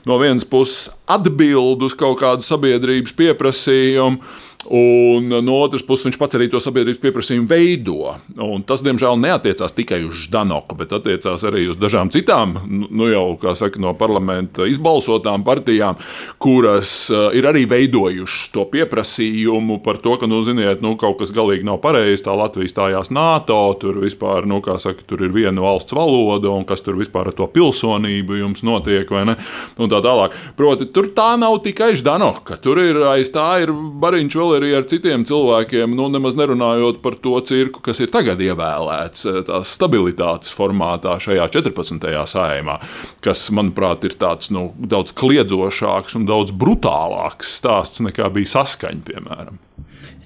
no 0.09 0.19
vienas 0.21 0.47
puses 0.47 0.89
atbild 1.09 1.83
uz 1.85 1.95
kaut 1.97 2.19
kādu 2.21 2.45
sabiedrības 2.45 3.15
pieprasījumu 3.17 4.19
Un 4.65 5.29
no 5.31 5.53
otras 5.63 5.85
puses, 5.87 6.09
viņš 6.09 6.17
pats 6.19 6.35
arī 6.35 6.49
to 6.51 6.59
sabiedrības 6.59 6.99
pieprasījumu 6.99 7.47
veido. 7.47 8.09
Un 8.43 8.65
tas, 8.67 8.81
diemžēl, 8.83 9.15
neatiecās 9.15 9.71
tikai 9.71 10.01
uz 10.03 10.25
Ždanoku, 10.25 10.75
bet 10.81 10.91
attiecās 10.97 11.45
arī 11.47 11.69
uz 11.71 11.77
dažām 11.79 12.11
citām, 12.11 12.57
nu, 12.67 12.89
nu 12.91 13.07
jau, 13.07 13.23
saka, 13.55 13.79
no 13.79 13.93
parlamenta 13.95 14.67
izbalsotām 14.67 15.45
partijām, 15.47 15.95
kuras 16.43 16.91
uh, 17.07 17.29
ir 17.31 17.47
arī 17.47 17.63
veidojušas 17.71 18.49
to 18.51 18.65
pieprasījumu 18.73 19.77
par 19.85 20.01
to, 20.03 20.17
ka, 20.19 20.27
nu, 20.27 20.41
ziniet, 20.43 20.83
nu, 20.83 20.97
kaut 20.99 21.21
kas 21.23 21.31
galīgi 21.31 21.63
nav 21.63 21.79
pareizi. 21.79 22.25
Tā 22.27 22.35
Latvija 22.35 22.73
stājās 22.73 23.13
NATO, 23.15 23.61
tur 23.79 24.01
vispār, 24.03 24.43
nu, 24.43 24.59
kā 24.65 24.75
saka, 24.75 25.07
tur 25.07 25.23
ir 25.23 25.31
viena 25.31 25.63
valsts 25.63 25.95
valoda, 25.95 26.51
un 26.51 26.67
kas 26.67 26.83
tur 26.83 26.99
vispār 26.99 27.31
ar 27.31 27.39
to 27.39 27.47
pilsonību 27.47 28.41
jums 28.41 28.67
notiek, 28.67 29.07
vai 29.07 29.23
ne? 29.31 29.39
Un 29.79 29.87
tā 29.87 30.03
tālāk. 30.03 30.35
Proti, 30.59 30.91
tur 30.91 31.13
tā 31.15 31.31
nav 31.39 31.61
tikai 31.63 31.93
Ždanoka, 31.95 32.59
tur 32.59 32.83
ir 32.83 33.05
aiz 33.15 33.31
tā 33.31 33.47
ir 33.63 33.71
Bariņš 33.71 34.35
vēl 34.35 34.48
arī 34.57 34.73
ar 34.77 34.87
citiem 34.89 35.25
cilvēkiem, 35.27 35.93
nu, 35.97 36.07
nemaz 36.11 36.37
nerunājot 36.39 37.01
par 37.03 37.17
to 37.23 37.35
cirku, 37.45 37.83
kas 37.85 38.01
ir 38.03 38.11
tagad 38.13 38.41
ievēlēts 38.43 39.25
eh, 39.29 39.39
tās 39.47 39.75
stabilitātes 39.77 40.53
formātā 40.57 41.17
šajā 41.21 41.47
14. 41.59 42.09
sājumā, 42.33 42.79
kas, 43.25 43.47
manuprāt, 43.55 44.05
ir 44.09 44.17
tāds 44.21 44.53
nu, 44.55 44.69
daudz 44.79 45.15
kliedzošāks 45.19 46.19
un 46.19 46.27
daudz 46.29 46.55
brutālāks 46.55 47.57
stāsts 47.59 48.03
nekā 48.05 48.29
bija 48.35 48.55
saskaņa, 48.57 49.05
piemēram. 49.09 49.59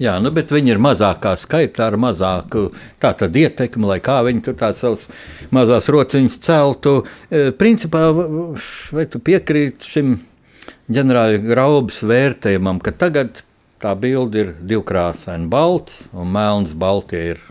Jā, 0.02 0.16
nu, 0.20 0.32
bet 0.34 0.50
viņi 0.52 0.74
ir 0.74 0.82
mazākā 0.82 1.36
skaitā, 1.38 1.92
ar 1.92 2.00
mazāku 2.02 2.72
ietekmi, 3.04 3.86
lai 3.86 4.00
kā 4.02 4.18
viņi 4.26 4.42
tur 4.48 4.56
tādas 4.58 4.82
savas 4.82 5.06
mazas 5.54 5.90
rociņas 5.94 6.38
celtu. 6.42 6.96
E, 7.30 7.52
principā, 7.54 8.08
vai 8.10 9.06
tu 9.06 9.22
piekrīti 9.22 9.94
šim 9.94 10.16
ģenerāla 10.94 11.42
Graubas 11.46 12.02
vērtējumam, 12.10 12.82
ka 12.84 12.96
tagad 13.06 13.44
tā 13.84 13.96
bilde 14.00 14.46
ir 14.46 14.54
divkrāsaina, 14.64 15.50
balts 15.52 16.08
un 16.14 16.32
melns. 16.34 16.72
Baltie 16.74 17.26
ir 17.34 17.44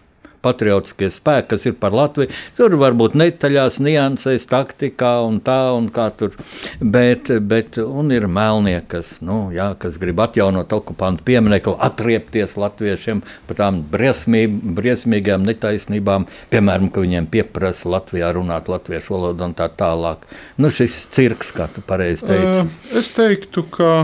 patriotiskie 0.43 1.09
spēki, 1.13 1.53
kas 1.53 1.67
ir 1.69 1.77
par 1.81 1.95
Latviju. 1.97 2.33
Tur 2.59 2.75
varbūt 2.81 3.15
netaļās, 3.19 3.79
niansēs, 3.85 4.49
taktikā 4.51 5.15
un 5.27 5.39
tā 5.45 5.59
un 5.77 5.89
kā 5.95 6.09
tur. 6.19 6.35
Bet, 6.81 7.31
bet 7.47 7.79
ir 7.79 8.27
melnie, 8.27 8.79
kas, 8.89 9.17
nu, 9.25 9.45
jā, 9.55 9.73
kas 9.79 9.99
grib 10.03 10.21
atjaunot 10.25 10.73
okupantu 10.75 11.27
pieminiektu, 11.29 11.77
atriepties 11.87 12.57
latviešiem 12.61 13.23
par 13.49 13.61
tām 13.61 13.83
briesmīgām 13.93 15.47
netaisnībām, 15.47 16.27
piemēram, 16.53 16.91
ka 16.93 17.05
viņiem 17.05 17.31
pieprasa 17.33 17.93
Latvijā 17.93 18.33
runāt 18.35 18.71
latviešu 18.73 19.17
valodu 19.17 19.49
un 19.49 19.57
tā 19.59 19.71
tālāk. 19.71 20.27
Nu, 20.59 20.73
šis 20.75 21.05
cirks, 21.15 21.55
kā 21.55 21.71
tu 21.73 21.85
pareizi 21.87 22.29
teici. 22.29 22.67
Es 22.99 23.15
teiktu, 23.15 23.67
ka. 23.71 23.95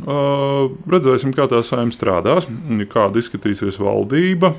Redzēsim, 0.00 1.34
kā 1.36 1.46
tā 1.50 1.60
saimē 1.66 1.92
strādās, 1.94 2.48
kāda 2.92 3.20
izskatīsies 3.20 3.78
valdība. 3.82 4.54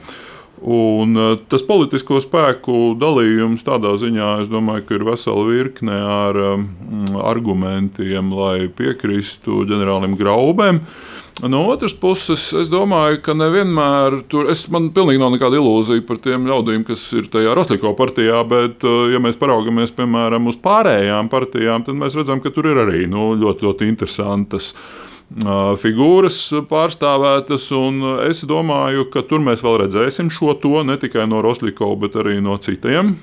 Un 0.63 1.18
tas 1.52 1.63
politisko 1.68 2.22
spēku 2.24 2.94
dalījums 2.96 3.66
tādā 3.68 3.98
ziņā, 4.00 4.30
es 4.46 4.52
domāju, 4.52 4.86
ka 4.88 4.96
ir 4.96 5.04
vesela 5.10 5.44
virkne 5.44 5.98
ar 5.98 6.40
um, 6.40 6.70
argumentiem, 7.20 8.32
lai 8.32 8.70
piekristu 8.72 9.66
ģenerālim 9.68 10.16
Graubēm. 10.16 10.80
No 11.50 11.66
otras 11.74 11.96
puses, 11.98 12.46
es 12.56 12.72
domāju, 12.72 13.20
ka 13.25 13.36
nevienmēr 13.36 14.22
tur 14.32 14.48
es, 14.54 14.68
man 14.72 14.92
pilnīgi 14.96 15.20
nav 15.20 15.34
nekāda 15.34 15.58
ilūzija 15.60 16.06
par 16.08 16.22
tiem 16.24 16.46
ļaudīm, 16.48 16.86
kas 16.88 17.10
ir 17.18 17.28
tajā 17.34 17.58
Rostovas 17.58 17.98
partijā, 18.00 18.40
bet, 18.48 18.86
ja 19.12 19.20
mēs 19.20 19.42
paraugamies 19.42 19.92
piemēram 19.98 20.48
uz 20.48 20.62
pārējām 20.63 21.34
partijām, 21.34 21.84
tad 21.84 21.98
mēs 22.00 22.16
redzam, 22.16 22.40
ka 22.40 22.54
tur 22.54 22.72
ir 22.72 22.86
arī 22.86 23.08
nu, 23.10 23.34
ļoti, 23.42 23.68
ļoti 23.68 23.90
interesantas 23.90 24.75
uh, 24.78 25.10
figūras 25.34 26.38
pārstāvētas. 26.70 27.66
Es 28.30 28.44
domāju, 28.46 29.08
ka 29.10 29.24
tur 29.25 29.42
mēs 29.42 29.63
vēl 29.66 29.80
redzēsim 29.84 30.30
šo 30.30 30.54
to 30.62 30.84
ne 30.86 30.98
tikai 31.02 31.25
no 31.28 31.42
Roslīkova, 31.42 31.98
bet 32.06 32.18
arī 32.22 32.40
no 32.44 32.58
citiem 32.62 33.16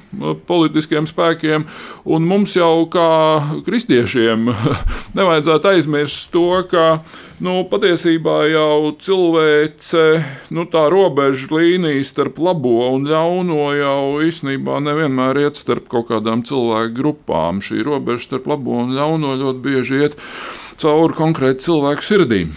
politiskiem 0.48 1.06
spēkiem. 1.06 1.66
Un 2.10 2.26
mums 2.26 2.56
jau 2.56 2.86
kā 2.90 3.62
kristiešiem 3.66 4.50
nevajadzētu 5.18 5.70
aizmirst 5.70 6.32
to, 6.34 6.64
ka 6.70 7.02
nu, 7.40 7.62
patiesībā 7.70 8.42
jau 8.50 8.90
cilvēce, 8.98 10.04
nu, 10.50 10.66
tā 10.70 10.88
robeža 10.90 11.46
līnija 11.54 12.02
starp 12.04 12.40
labo 12.42 12.90
un 12.90 13.06
ļauno 13.06 13.70
jau 13.78 14.02
īstenībā 14.26 14.80
nevienmēr 14.82 15.44
iet 15.44 15.60
starp 15.60 15.86
kaut 15.92 16.10
kādām 16.10 16.42
cilvēku 16.42 16.96
grupām. 16.98 17.62
Šī 17.62 17.84
robeža 17.86 18.32
starp 18.32 18.50
labo 18.50 18.82
un 18.82 18.96
ļauno 18.98 19.36
ļoti 19.44 19.64
bieži 19.68 20.02
iet 20.02 20.18
cauri 20.80 21.18
konkrēti 21.18 21.68
cilvēku 21.68 22.06
sirdīm. 22.06 22.56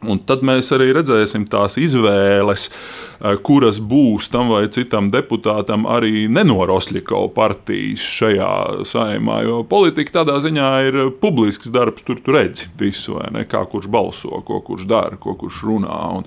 Un 0.00 0.16
tad 0.24 0.40
mēs 0.46 0.70
arī 0.72 0.94
redzēsim 0.96 1.42
tās 1.52 1.74
izvēles, 1.76 2.70
eh, 2.70 3.36
kuras 3.44 3.82
būs 3.84 4.30
tam 4.32 4.48
vai 4.48 4.62
citam 4.72 5.10
deputātam 5.12 5.84
arī 5.84 6.24
nenorosļikau 6.32 7.28
partijas 7.36 8.00
šajā 8.00 8.86
saimā. 8.88 9.42
Jo 9.44 9.60
politika 9.68 10.22
tādā 10.22 10.38
ziņā 10.40 10.70
ir 10.88 11.10
publisks 11.20 11.68
darbs, 11.68 12.02
tur 12.02 12.16
tu 12.24 12.32
redzi 12.32 12.70
visu, 12.78 13.20
ne, 13.30 13.44
kā 13.44 13.66
kurš 13.68 13.90
balso, 13.92 14.40
ko 14.40 14.62
kurš 14.64 14.88
dara, 14.88 15.20
ko 15.20 15.34
kurš 15.34 15.62
runā. 15.68 16.00
Un, 16.16 16.24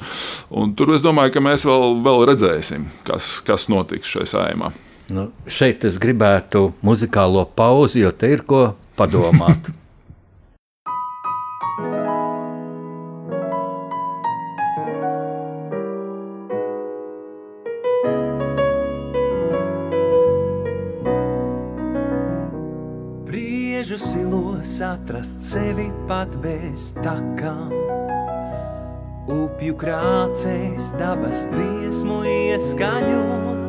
un 0.51 0.75
tur 0.75 0.93
es 0.93 1.01
domāju, 1.01 1.33
ka 1.33 1.41
mēs 1.41 1.65
vēl, 1.65 1.97
vēl 2.05 2.27
redzēsim, 2.29 2.85
kas, 3.03 3.39
kas 3.41 3.69
notiks 3.73 4.05
šajā 4.05 4.33
saimā. 4.37 4.73
Nu, 5.09 5.31
šeit 5.47 5.83
es 5.83 5.97
gribētu 5.97 6.73
muzikālo 6.85 7.47
pauzi, 7.55 8.05
jo 8.05 8.11
te 8.11 8.29
ir 8.37 8.45
ko 8.45 8.75
padomāt. 8.95 9.73
atrast 24.81 25.41
sevi 25.43 25.91
pat 26.07 26.33
bez 26.41 26.93
takām. 27.03 27.69
Upju 29.29 29.75
krācēs 29.79 30.93
dabas 30.99 31.45
dziesmu 31.51 32.23
ieskaņot, 32.27 33.59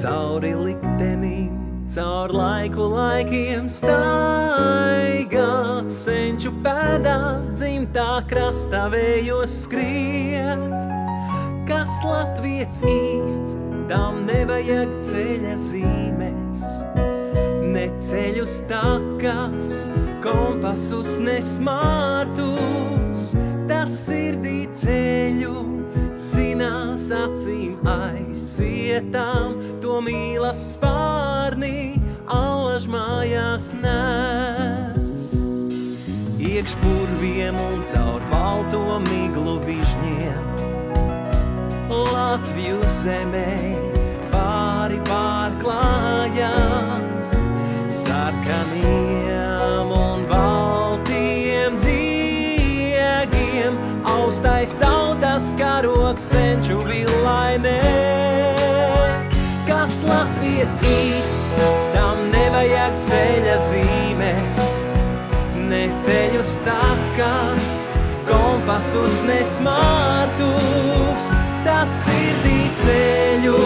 cauri 0.00 0.54
liktenim, 0.58 1.54
caur 1.86 2.34
laiku 2.34 2.88
laikiem 2.96 3.68
staigāt, 3.70 5.36
senču 5.92 6.50
pēdās 6.64 7.52
dzimtā 7.54 8.24
krastā 8.30 8.88
vējos 8.92 9.52
skriet. 9.68 10.66
Kas 11.70 11.92
Latvijas 12.04 12.82
īsts, 12.88 13.56
tam 13.88 14.26
nevajag 14.28 14.90
ceļa 15.04 15.54
zīmes 15.68 16.62
ceļus 18.02 18.54
takas, 18.70 19.90
kompasus 20.24 21.18
nesmārtus, 21.22 23.34
tas 23.68 23.90
sirdī 24.06 24.68
ceļu, 24.74 25.54
zinās 26.18 27.10
acīm 27.14 27.86
aizietām, 27.86 29.54
to 29.82 30.00
mīlas 30.04 30.74
spārnī, 30.74 32.00
allaž 32.26 32.86
mājās 32.90 33.74
nes. 33.82 35.44
Iekšpurviem 36.44 37.56
un 37.58 37.82
caur 37.86 38.20
balto 38.32 38.98
miglu 39.06 39.56
vižņiem, 39.66 40.42
Latviju 41.94 42.80
zemē 42.88 43.54
pāri 44.32 44.98
pārklājās 45.06 47.53
sarkaniem 48.24 49.90
un 49.90 50.24
baltiem 50.28 51.76
diegiem, 51.84 53.74
austais 54.04 54.74
tautas 54.80 55.54
karoks 55.58 56.30
senču 56.32 56.78
villainē. 56.88 57.82
Kas 59.68 60.02
Latvijas 60.08 60.80
īsts, 60.80 61.52
tam 61.92 62.16
nevajag 62.32 62.94
ceļa 63.08 63.56
zīmes, 63.68 64.58
ne 65.68 65.84
ceļu 65.92 66.42
stākas, 66.54 67.68
kompasus 68.30 69.20
nesmārtus, 69.28 71.24
tas 71.66 71.90
sirdī 72.06 72.60
ceļu, 72.84 73.60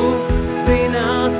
zinās 0.63 1.39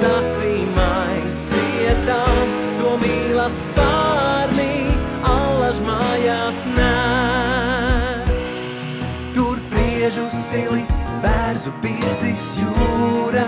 acīm 2.89 3.19
aizietām 3.39 3.53
spārnī, 3.53 4.89
allaž 5.25 5.81
mājās 5.85 6.67
nes. 6.77 8.69
Tur 9.35 9.59
priežu 9.71 10.29
sili, 10.31 10.85
bērzu 11.23 11.73
pirzis 11.83 12.57
jūra. 12.59 13.47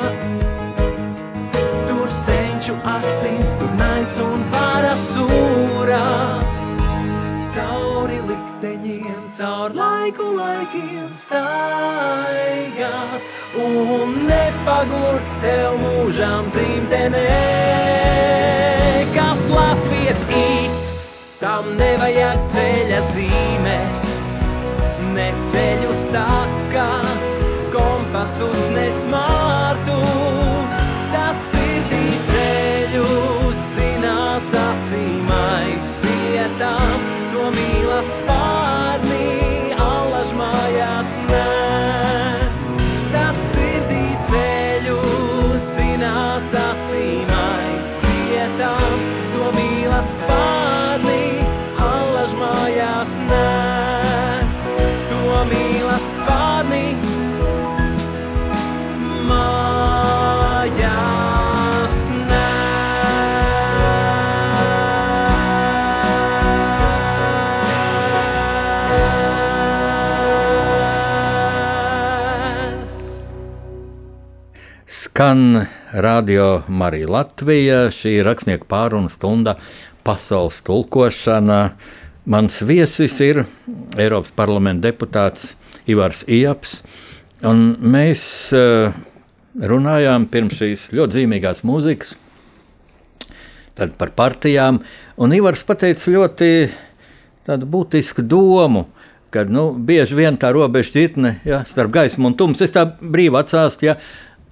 Tur 1.88 2.09
senču 2.09 2.74
asins, 2.85 3.55
tur 3.59 3.70
naids 3.79 4.18
un 4.20 4.44
parasūra. 4.53 6.05
Cauri 7.50 8.20
likteņiem, 8.20 8.49
caur 9.30 9.70
laiku 9.74 10.24
laikiem 10.34 11.10
staigāt 11.14 13.22
un 13.62 14.26
nepagurt 14.26 15.36
tev 15.44 15.76
mūžām 15.78 16.48
dzimtenē. 16.50 17.22
Kas 19.14 19.46
Latvijas 19.52 20.26
īsts, 20.34 20.90
tam 21.42 21.76
nevajag 21.78 22.42
ceļa 22.54 23.00
zīmes, 23.12 24.02
ne 25.14 25.28
ceļu 25.52 25.92
stākās, 26.02 27.30
kompasus 27.74 28.66
nesmārtus, 28.74 30.76
tas 31.14 31.38
sirdī 31.52 32.06
ceļu 32.32 33.08
zinās 33.62 34.50
acīm 34.66 35.30
aizietām, 35.38 36.98
to 37.30 37.42
mīlas 37.54 38.10
spārnī, 38.20 38.49
spārnī, 50.10 51.46
allaž 51.78 52.32
mājās 52.38 53.12
nes, 53.28 54.58
to 55.10 55.20
mīlas 55.50 56.06
spārnī. 56.18 56.86
Mājās 59.30 60.80
nes. 62.26 62.90
Skan 74.86 75.66
radio 75.92 76.62
Marija 76.68 77.06
Latvija, 77.10 77.90
šī 77.94 78.22
rakstnieku 78.26 78.66
pārunu 78.70 79.10
stunda 79.10 79.56
pasaules 80.06 80.60
tulkošana. 80.66 81.60
Mans 82.30 82.60
viesis 82.62 83.16
ir 83.24 83.44
Eiropas 83.98 84.32
parlamenta 84.36 84.88
deputāts 84.88 85.54
Ivars 85.90 86.22
Ijaps, 86.28 86.80
un 87.46 87.72
mēs 87.80 88.22
uh, 88.54 88.92
runājām 89.56 90.28
pirms 90.30 90.60
šīs 90.60 90.90
ļoti 90.94 91.22
zīmīgās 91.22 91.64
mūzikas 91.66 92.16
par 93.98 94.12
partijām, 94.12 94.82
un 95.16 95.32
Ivars 95.32 95.62
pateica 95.64 96.12
ļoti 96.12 96.50
būtisku 97.48 98.22
domu, 98.22 98.84
ka 99.32 99.46
nu, 99.48 99.70
bieži 99.72 100.18
vien 100.18 100.36
tā 100.38 100.50
robeža 100.54 100.92
ķirtne 100.96 101.38
ja, 101.46 101.62
starp 101.66 101.92
gaismu 101.94 102.30
un 102.30 102.36
tumsu, 102.36 102.66
es 102.66 102.74
tā 102.74 102.84
brīvi 103.00 103.38
atsāstu, 103.40 103.88
ja, 103.88 103.96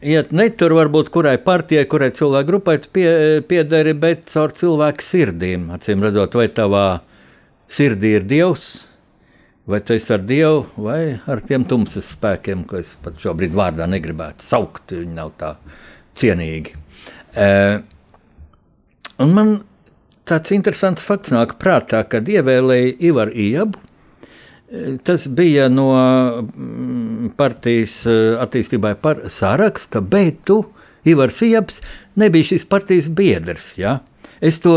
iet 0.03 0.33
ne 0.35 0.49
tur, 0.55 0.75
varbūt 0.79 1.11
kurai 1.15 1.37
partijai, 1.43 1.87
kurai 1.91 2.11
cilvēku 2.15 2.49
grupai 2.49 2.77
pie, 2.93 3.09
piederi, 3.49 3.95
bet 3.99 4.29
caur 4.31 4.55
cilvēku 4.55 5.05
sirdīm. 5.05 5.69
Acīm 5.75 6.05
redzot, 6.05 6.37
vai 6.39 6.49
tavā 6.55 6.87
sirdī 7.71 8.15
ir 8.19 8.27
Dievs, 8.29 8.69
vai 9.69 9.81
tu 9.85 9.97
esi 9.97 10.13
ar 10.15 10.25
Dievu, 10.27 10.67
vai 10.81 11.19
ar 11.27 11.43
tiem 11.45 11.67
tumsas 11.69 12.13
spēkiem, 12.15 12.65
ko 12.69 12.81
es 12.81 12.95
pat 13.03 13.19
šobrīd 13.21 13.57
vārdā 13.57 13.89
negribētu 13.91 14.47
saukt. 14.47 14.95
Viņi 14.95 15.19
nav 15.19 15.35
tā 15.41 15.55
cienīgi. 16.19 16.77
E, 17.35 17.49
un 19.23 19.35
man 19.35 19.59
tāds 20.29 20.55
interesants 20.55 21.05
fakts 21.05 21.35
nāk 21.35 21.59
prātā, 21.61 22.05
kad 22.09 22.29
ievēlēja 22.29 22.97
Ivaru 23.11 23.35
Ijabu 23.35 23.85
Tas 25.03 25.29
bija 25.33 25.69
no 25.73 25.89
mm, 26.43 27.31
partijas 27.41 28.03
eh, 28.07 28.35
attīstībai 28.37 28.93
par 29.01 29.23
saraksta, 29.33 30.03
bet 30.05 30.43
tu, 30.45 30.61
Ivars 31.09 31.41
Ieps, 31.47 31.81
nebija 32.21 32.51
šīs 32.51 32.67
partijas 32.69 33.09
biedrs. 33.09 33.71
Ja? 33.81 33.99
Es 34.45 34.61
to 34.61 34.75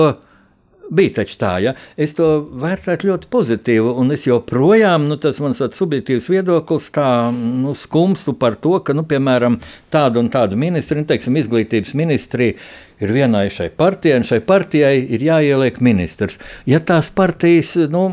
bija 0.92 1.14
taču 1.22 1.38
tā, 1.40 1.54
ja 1.64 1.74
es 2.00 2.14
to 2.18 2.28
vērtētu 2.62 3.08
ļoti 3.08 3.30
pozitīvi, 3.32 3.94
un 4.04 4.12
es 4.16 4.26
joprojām, 4.28 5.08
nu, 5.10 5.18
tas 5.22 5.40
mans 5.44 5.62
subjektīvs 5.62 6.28
viedoklis, 6.32 6.90
tā 6.96 7.08
nu, 7.36 7.74
skumstu 7.78 8.36
par 8.38 8.58
to, 8.60 8.78
ka, 8.86 8.96
nu, 8.98 9.06
piemēram, 9.08 9.58
tādu 9.94 10.22
un 10.24 10.32
tādu 10.34 10.60
ministru, 10.60 11.00
nu, 11.00 11.08
teiksim, 11.10 11.40
izglītības 11.40 11.96
ministrija 11.98 12.58
ir 13.02 13.16
vienai 13.16 13.48
šai 13.54 13.72
partijai, 13.78 14.20
un 14.22 14.28
šai 14.28 14.42
partijai 14.46 14.94
ir 15.16 15.24
jāieliek 15.26 15.80
ministrs. 15.82 16.42
Ja 16.70 16.82
tās 16.84 17.10
partijas 17.16 17.74
nu, 17.92 18.10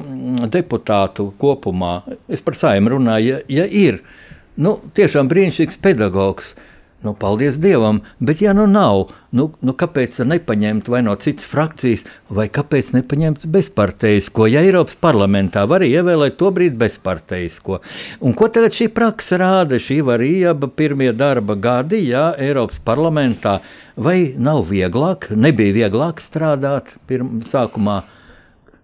deputātu 0.48 1.32
kopumā, 1.40 2.00
es 2.30 2.44
par 2.44 2.56
saimnu 2.58 2.94
runāju, 2.96 3.34
ja, 3.34 3.44
ja 3.60 3.68
ir 3.68 4.00
nu, 4.56 4.78
tiešām 4.96 5.28
brīnišķīgs 5.30 5.82
pedagogs, 5.82 6.54
Nu, 7.02 7.12
paldies 7.14 7.60
Dievam, 7.62 8.00
bet 8.18 8.40
ja 8.42 8.52
nu 8.52 8.64
nav, 8.66 9.12
nu, 9.30 9.44
nu 9.62 9.74
kāpēc 9.78 10.16
nepaņemt 10.26 10.88
vai 10.90 11.04
no 11.06 11.12
citas 11.22 11.46
frakcijas, 11.46 12.02
vai 12.26 12.48
kāpēc 12.50 12.90
nepaņemt 12.96 13.44
bezparteisko, 13.54 14.48
ja 14.50 14.64
Eiropas 14.66 14.98
parlamentā 14.98 15.62
var 15.70 15.86
ievēlēt 15.86 16.34
to 16.40 16.50
brīdi 16.56 16.74
bezparteisko? 16.80 17.78
Un 18.18 18.34
ko 18.34 18.50
tagad 18.50 18.74
šī 18.74 18.90
praksa 18.96 19.38
rāda? 19.38 19.78
Šī 19.78 20.00
var 20.10 20.26
ieba 20.26 20.66
pirmie 20.66 21.12
darba 21.14 21.54
gadi, 21.54 22.02
jā, 22.10 22.32
Eiropas 22.34 22.82
parlamentā, 22.82 23.60
vai 23.94 24.34
nav 24.34 24.66
vieglāk, 24.66 25.30
nebija 25.38 25.78
vieglāk 25.84 26.18
strādāt 26.24 26.96
pirmā 27.06 27.46
sākumā? 27.46 28.02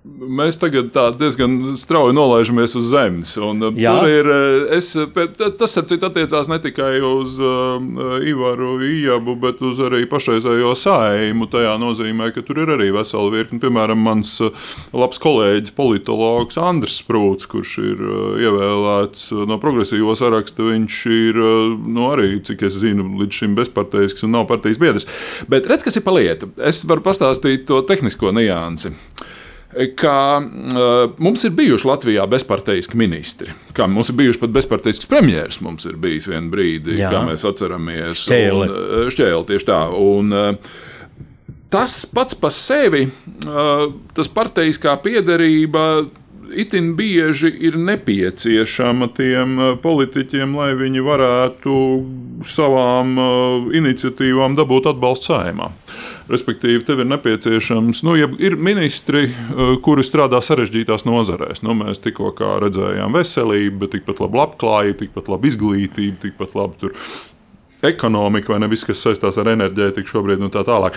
Mēs 0.04 0.58
tagad 0.60 0.92
diezgan 1.16 1.78
strauji 1.80 2.12
nolaižamies 2.12 2.74
uz 2.76 2.90
zemes. 2.90 3.30
Uh, 3.40 3.54
tur 3.56 4.04
ir, 4.04 4.26
uh, 4.28 4.64
es, 4.76 4.90
tas, 5.16 5.70
starp 5.72 5.86
citu, 5.88 6.04
attiecās 6.10 6.50
ne 6.52 6.58
tikai 6.60 6.98
uz 7.08 7.38
uh, 7.40 7.78
Ivaru 8.20 8.74
Ijabu, 8.84 9.32
bet 9.40 9.62
uz 9.64 9.78
arī 9.80 10.02
pašreizējo 10.10 10.74
saimu. 10.76 11.48
Tajā 11.48 11.78
nozīmē, 11.80 12.28
ka 12.34 12.44
tur 12.44 12.60
ir 12.66 12.74
arī 12.74 12.90
vesela 12.92 13.32
virkne. 13.32 13.56
Piemēram, 13.62 14.02
mans 14.04 14.34
uh, 14.44 14.66
labs 14.92 15.22
kolēģis, 15.24 15.72
politologs 15.78 16.60
Andris 16.60 16.98
Sprūts, 17.00 17.48
kurš 17.48 17.72
ir 17.80 18.02
uh, 18.04 18.36
ievēlēts 18.44 19.30
no 19.48 19.56
progresīvo 19.62 20.12
saraksta. 20.20 20.66
Viņš 20.68 20.98
ir 21.16 21.40
nu, 21.40 22.10
arī, 22.10 22.34
cik 22.44 22.66
es 22.68 22.76
zinu, 22.82 23.06
līdz 23.22 23.40
šim 23.40 23.56
bezparteisks 23.56 24.28
un 24.28 24.36
nav 24.36 24.44
partijas 24.52 24.82
biedrs. 24.84 25.08
Bet 25.48 25.64
redz, 25.70 25.88
kas 25.88 25.96
ir 25.96 26.04
pa 26.04 26.12
lietu. 26.12 26.52
Es 26.60 26.84
varu 26.84 27.06
pastāstīt 27.08 27.64
to 27.72 27.80
tehnisko 27.88 28.36
niansi 28.36 28.92
ka 29.98 30.38
uh, 30.38 31.12
mums 31.18 31.44
ir 31.44 31.54
bijuši 31.58 31.88
Latvijā 31.88 32.26
bezparteiski 32.30 32.98
ministri. 32.98 33.52
Kā 33.74 33.88
mums 33.90 34.10
ir 34.12 34.18
bijuši 34.20 34.42
pat 34.44 34.54
bezparteisks 34.54 35.08
premjerministrs, 35.10 35.62
mums 35.66 35.86
ir 35.88 35.98
bijis 36.00 36.28
vienu 36.30 36.52
brīdi, 36.52 36.98
Jā. 37.00 37.10
kā 37.12 37.22
mēs 37.26 37.46
atceramies. 37.48 38.26
Šķēli. 38.26 38.68
Un, 38.68 38.74
uh, 38.74 39.06
šķēli 39.14 39.48
tieši 39.50 39.70
tā. 39.70 39.80
Un, 39.98 40.34
uh, 40.34 40.74
tas 41.74 42.04
pats 42.06 42.36
par 42.38 42.52
sevi, 42.54 43.08
tas 44.14 44.28
parteiskā 44.30 44.92
piederība 45.02 46.04
itin 46.54 46.92
bieži 46.94 47.50
ir 47.66 47.74
nepieciešama 47.80 49.08
tiem 49.16 49.56
politiķiem, 49.82 50.54
lai 50.54 50.68
viņi 50.78 51.02
varētu 51.02 51.78
savām 52.46 53.18
iniciatīvām 53.74 54.54
dabūt 54.54 54.86
atbalstu 54.92 55.32
saimā. 55.32 55.72
Respektīvi, 56.30 56.80
tev 56.88 57.02
ir 57.02 57.08
nepieciešams, 57.10 58.00
nu, 58.06 58.14
ja 58.16 58.30
ir 58.40 58.56
ministri, 58.56 59.26
uh, 59.28 59.74
kuri 59.84 60.04
strādā 60.06 60.40
sarežģītās 60.44 61.04
nozarēs. 61.04 61.60
Nu, 61.66 61.76
mēs 61.76 62.00
tikko 62.04 62.32
redzējām 62.64 63.18
veselību, 63.18 63.76
bet 63.82 63.96
tikpat 63.98 64.24
labi 64.24 64.40
labklājību, 64.40 64.98
tikpat 65.02 65.30
labi 65.34 65.52
izglītību, 65.52 66.20
tikpat 66.24 66.56
labi 66.56 66.94
ekonomika, 67.88 68.52
vai 68.52 68.60
ne 68.62 68.68
viss, 68.70 68.86
kas 68.86 69.02
saistās 69.04 69.38
ar 69.40 69.50
enerģētiku 69.52 70.10
šobrīd, 70.10 70.42
un 70.44 70.52
tā 70.54 70.64
tālāk. 70.66 70.96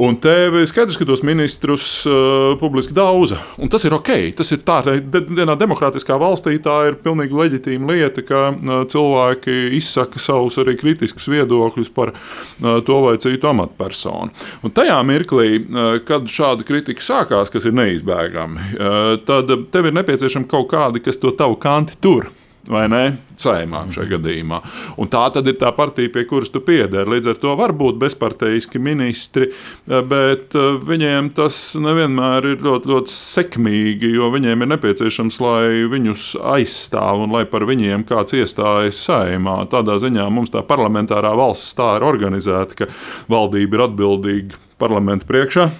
Un 0.00 0.18
te 0.22 0.34
skaidrs, 0.70 0.98
ka 1.00 1.06
tos 1.08 1.24
ministrus 1.26 1.86
uh, 2.08 2.56
publiski 2.60 2.94
daudz, 2.96 3.34
un 3.60 3.70
tas 3.72 3.84
ir 3.86 3.96
ok. 3.96 4.12
Tas 4.38 4.52
ir 4.54 4.62
tā, 4.66 4.80
vienā 4.86 5.56
demokrātiskā 5.60 6.18
valstī 6.20 6.56
tā 6.62 6.76
ir 6.90 6.98
pilnīgi 7.04 7.36
leģitīma 7.36 7.94
lieta, 7.94 8.24
ka 8.26 8.42
uh, 8.50 8.82
cilvēki 8.90 9.58
izsaka 9.78 10.22
savus 10.22 10.58
arī 10.62 10.76
kritiskus 10.80 11.28
viedokļus 11.32 11.92
par 11.96 12.14
uh, 12.14 12.80
to 12.86 13.00
vai 13.06 13.16
citu 13.22 13.50
amatpersonu. 13.52 14.34
Un 14.66 14.74
tajā 14.76 14.98
mirklī, 15.06 15.60
uh, 15.60 15.92
kad 16.06 16.28
šāda 16.30 16.66
kritika 16.68 17.04
sākās, 17.04 17.52
kas 17.52 17.68
ir 17.68 17.76
neizbēgami, 17.78 18.74
uh, 18.76 19.14
tad 19.26 19.50
tev 19.72 19.90
ir 19.90 19.96
nepieciešama 20.00 20.50
kaut 20.50 20.70
kāda, 20.72 21.02
kas 21.04 21.20
to 21.20 21.34
tavu 21.36 21.58
kanti 21.60 21.98
tur 22.00 22.30
vai 22.70 22.86
ne? 22.90 23.02
Saimā 23.40 23.86
šajā 23.92 24.14
gadījumā. 24.14 24.60
Un 25.00 25.08
tā 25.10 25.22
tad 25.32 25.48
ir 25.48 25.56
tā 25.60 25.70
partija, 25.76 26.10
pie 26.12 26.26
kuras 26.28 26.52
tu 26.52 26.60
piederi. 26.64 27.08
Līdz 27.08 27.32
ar 27.32 27.40
to 27.40 27.54
var 27.58 27.72
būt 27.76 27.98
bezparteiski 28.02 28.80
ministri, 28.82 29.50
bet 29.86 30.56
eh, 30.58 30.68
viņiem 30.90 31.32
tas 31.36 31.58
nevienmēr 31.80 32.50
ir 32.52 32.64
ļoti, 32.66 32.92
ļoti 32.92 33.14
sekmīgi, 33.14 34.12
jo 34.18 34.30
viņiem 34.34 34.64
ir 34.64 34.72
nepieciešams, 34.74 35.40
lai 35.42 35.88
viņus 35.90 36.26
aizstāv 36.54 37.24
un 37.24 37.34
lai 37.36 37.46
par 37.50 37.66
viņiem 37.68 38.04
kāds 38.08 38.36
iestājas 38.38 39.00
saimā. 39.08 39.60
Tādā 39.72 39.98
ziņā 40.02 40.28
mums 40.32 40.52
tā 40.54 40.64
parlamentārā 40.66 41.32
valsts 41.38 41.76
tā 41.78 41.94
ir 41.98 42.06
organizēta, 42.06 42.82
ka 42.82 42.90
valdība 43.30 43.78
ir 43.78 43.86
atbildīga 43.88 44.60
parlamentu 44.80 45.28
priekšā. 45.30 45.70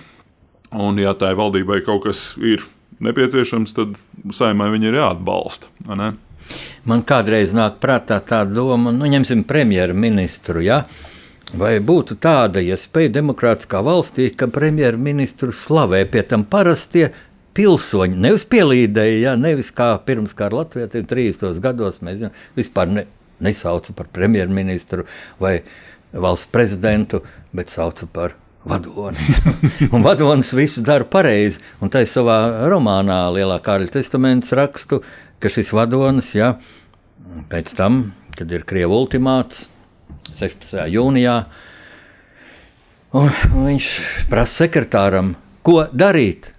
Un, 0.80 1.00
ja 1.02 1.16
tai 1.18 1.32
valdībai 1.38 1.80
kaut 1.82 2.04
kas 2.06 2.34
ir 2.38 2.62
nepieciešams, 3.02 3.74
tad 3.74 3.96
saimai 4.34 4.70
viņi 4.74 4.90
ir 4.90 4.98
jāatbalsta. 5.00 5.70
Ne? 5.98 6.12
Man 6.88 7.04
kādreiz 7.06 7.54
nāk 7.56 7.78
prātā 7.82 8.20
tā 8.24 8.42
doma, 8.48 8.92
nu, 8.94 9.08
ņemsim 9.10 9.44
premjerministru. 9.48 10.62
Ja? 10.64 10.84
Vai 11.50 11.74
būtu 11.82 12.16
tāda 12.22 12.62
iespēja 12.62 13.10
ja 13.10 13.16
demokrātiskā 13.18 13.80
valstī, 13.82 14.28
ka 14.30 14.46
premjerministru 14.52 15.52
slavē 15.56 16.04
pie 16.10 16.22
tam 16.26 16.44
parastie 16.46 17.08
pilsoņi, 17.58 18.18
nevis 18.22 18.44
pielīdēji, 18.50 19.22
ja, 19.24 19.34
nevis 19.38 19.72
kā 19.74 19.92
pirms 20.06 20.36
kara 20.38 20.62
Latvijā, 20.62 20.86
30. 20.94 21.58
gados 21.62 21.98
mēs 22.06 22.22
ja, 22.22 22.30
vispār 22.58 22.92
ne, 22.94 23.06
nesauca 23.42 23.96
par 23.96 24.10
premjerministru 24.14 25.06
vai 25.42 25.58
valsts 26.12 26.50
prezidentu, 26.54 27.24
bet 27.56 27.72
sauca 27.74 28.06
par 28.12 28.36
vadoni. 28.64 29.18
un 29.94 30.04
vadonis 30.04 30.52
visu 30.54 30.84
dara 30.86 31.06
pareizi. 31.08 31.60
Un 31.80 31.92
tā 31.92 32.04
ir 32.04 32.10
savā 32.12 32.68
romānā 32.70 33.22
Lielā 33.34 33.58
Kārļa 33.64 33.94
testaments 33.96 34.52
rakstu, 34.56 35.00
ka 35.40 35.50
šis 35.52 35.72
vadonis, 35.72 36.34
ja, 36.36 36.54
pēc 37.50 37.72
tam, 37.78 38.10
kad 38.36 38.50
ir 38.52 38.66
Krievijas 38.68 38.96
ultimāts 39.00 39.66
16. 40.36 40.86
jūnijā, 40.92 41.36
un, 43.16 43.28
un 43.50 43.68
viņš 43.70 43.90
prasa 44.30 44.66
sekretāram, 44.66 45.34
ko 45.66 45.82
darīt. 45.92 46.52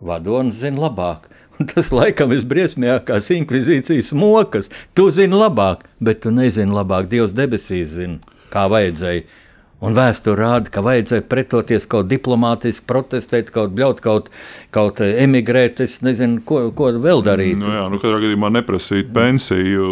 Vadonis 0.00 0.60
zina 0.60 0.88
labāk. 0.88 1.30
Un 1.56 1.68
tas 1.70 1.88
laikam 1.88 2.34
ir 2.36 2.42
briesmīgākās 2.44 3.30
inkvizīcijas 3.32 4.10
mokas. 4.12 4.68
Tu 4.92 5.06
zini 5.16 5.38
labāk, 5.40 5.86
bet 6.04 6.20
tu 6.26 6.32
nezini 6.34 6.74
labāk. 6.74 7.08
Dievs 7.08 7.32
debesīs 7.32 7.94
zina, 7.94 8.18
kā 8.52 8.66
vajadzēja. 8.68 9.24
Un 9.84 9.92
vēsture 9.92 10.40
rāda, 10.40 10.70
ka 10.72 10.80
vajadzēja 10.80 11.26
pretoties 11.28 11.84
kaut 11.92 12.06
diplomātiski, 12.08 12.86
protestēt, 12.88 13.50
kaut 13.52 13.74
bļaut, 13.76 13.98
kaut, 14.00 14.30
kaut 14.72 15.02
emigrēt. 15.04 15.82
Es 15.84 15.98
nezinu, 16.00 16.38
ko, 16.48 16.62
ko 16.76 16.88
vēl 17.04 17.20
darīt. 17.26 17.58
Nu, 17.60 17.68
jā, 17.74 17.82
nu, 17.92 17.98
katrā 18.00 18.22
gadījumā 18.22 18.48
neprasīt 18.54 19.10
pensiju, 19.12 19.88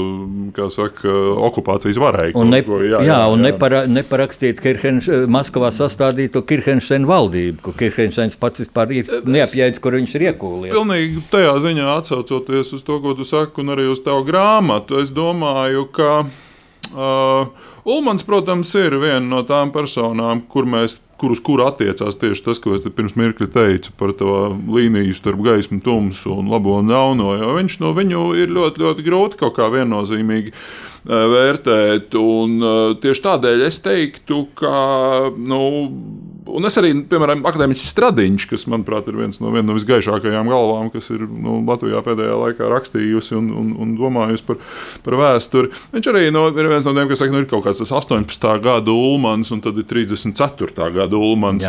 kā 0.57 0.71
saka, 0.73 1.13
okupācijas 1.51 2.01
varai. 2.01 2.31
Un, 2.33 2.49
ne, 2.55 2.63
ko, 2.65 2.79
jā, 2.81 3.03
jā, 3.05 3.11
jā, 3.11 3.19
un 3.29 3.45
jā. 3.45 3.51
Nepara, 3.51 3.83
neparakstīt 3.91 4.63
Kirhenš, 4.65 5.11
Maskavā 5.29 5.69
sastādīto 5.77 6.41
Kirhenšēnu 6.49 7.11
valdību, 7.11 7.61
ko 7.69 7.77
Kirhenšēns 7.77 8.41
pats 8.41 8.65
vispār 8.65 8.97
ir 9.03 9.13
neapjēdz, 9.29 9.83
kur 9.85 9.99
viņš 9.99 10.17
ir 10.17 10.27
iekūlies. 10.31 10.73
Pilnīgi 10.73 11.27
tajā 11.35 11.53
ziņā 11.67 11.93
atsaucoties 11.99 12.73
uz 12.73 12.89
to, 12.89 13.03
ko 13.05 13.13
tu 13.21 13.29
saki, 13.29 13.61
un 13.61 13.77
arī 13.77 13.91
uz 13.93 14.01
tavu 14.07 14.25
grāmatu, 14.33 15.03
es 15.05 15.13
domāju, 15.13 15.91
ka. 15.93 16.17
Uh, 16.93 17.49
Ulmans, 17.85 18.25
protams, 18.25 18.71
ir 18.81 18.97
viena 19.01 19.25
no 19.25 19.43
tām 19.45 19.73
personām, 19.75 20.43
kur 20.49 20.67
mēs, 20.69 20.99
kur 21.21 21.35
uz 21.35 21.41
kuru 21.45 21.67
attiecās 21.69 22.17
tieši 22.21 22.45
tas, 22.47 22.61
ko 22.63 22.75
es 22.77 22.85
pirms 22.85 23.17
mirkļa 23.19 23.49
teicu 23.55 23.93
par 24.01 24.15
to 24.19 24.37
līniju 24.73 25.17
starp 25.17 25.43
gaismu, 25.45 25.81
tumsu 25.85 26.33
un 26.35 26.49
labo 26.53 26.79
un 26.81 26.93
ļauno. 26.93 27.35
Viņš 27.59 27.79
no 27.83 27.93
viņu 27.97 28.27
ir 28.41 28.53
ļoti, 28.55 28.85
ļoti 28.85 29.07
grūti 29.07 29.41
kaut 29.43 29.57
kā 29.59 29.69
viennozīmīgi 29.75 30.55
uh, 30.55 31.27
vērtēt. 31.35 32.17
Un, 32.21 32.57
uh, 32.61 32.95
tieši 33.01 33.27
tādēļ 33.29 33.67
es 33.69 33.81
teiktu, 33.85 34.47
ka. 34.59 34.79
Nu, 35.37 35.61
Un 36.45 36.69
es 36.69 36.77
arī, 36.77 36.91
piemēram, 37.09 37.41
akadēmiķis 37.49 37.87
Stradiņš, 37.89 38.45
kas, 38.51 38.67
manuprāt, 38.69 39.07
ir 39.09 39.17
viens 39.17 39.39
no, 39.41 39.49
viena 39.55 39.65
no 39.71 39.77
visgaišākajām 39.79 40.51
galvām, 40.53 40.91
kas 40.93 41.09
ir 41.15 41.23
nu, 41.25 41.57
Latvijā 41.65 42.03
pēdējā 42.05 42.35
laikā 42.37 42.69
rakstījusi 42.69 43.39
un, 43.39 43.49
un, 43.57 43.71
un 43.81 43.95
domājusi 43.97 44.45
par, 44.51 44.59
par 45.07 45.17
vēsturi. 45.23 45.71
Viņš 45.95 46.11
arī 46.13 46.27
no, 46.35 46.45
ir 46.53 46.69
viens 46.69 46.85
no 46.85 46.93
tiem, 46.93 47.09
kas 47.09 47.23
saka, 47.23 47.33
nu, 47.33 47.41
ir 47.41 47.49
kaut 47.49 47.65
kāds 47.65 47.81
18. 47.81 48.45
gada 48.65 48.93
ulmans, 48.93 49.55
un 49.57 49.63
tad 49.65 49.81
ir 49.81 49.89
34. 49.89 50.91
gada 50.99 51.17
ulmans. 51.17 51.65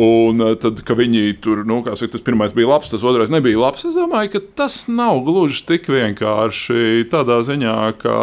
Un 0.00 0.46
eh, 0.46 0.56
tad, 0.62 0.80
ka 0.86 0.96
viņi 0.96 1.36
tur, 1.44 1.60
nu, 1.68 1.82
kā 1.84 1.92
saka, 1.98 2.14
tas 2.16 2.24
pirmais 2.24 2.56
bija 2.56 2.72
labs, 2.72 2.88
tas 2.94 3.04
otrais 3.04 3.32
nebija 3.32 3.60
labs, 3.60 3.84
es 3.84 3.98
domāju, 3.98 4.32
ka 4.32 4.44
tas 4.62 4.80
nav 4.88 5.20
gluži 5.28 5.66
tik 5.68 5.90
vienkārši 5.92 7.04
tādā 7.12 7.42
ziņā, 7.44 7.76
ka, 8.00 8.16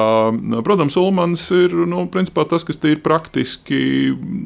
protams, 0.66 0.98
ulmans 0.98 1.46
ir, 1.54 1.78
nu, 1.86 2.08
principā 2.10 2.48
tas, 2.50 2.66
kas 2.66 2.82
tīri 2.82 2.98
praktiski 3.04 3.80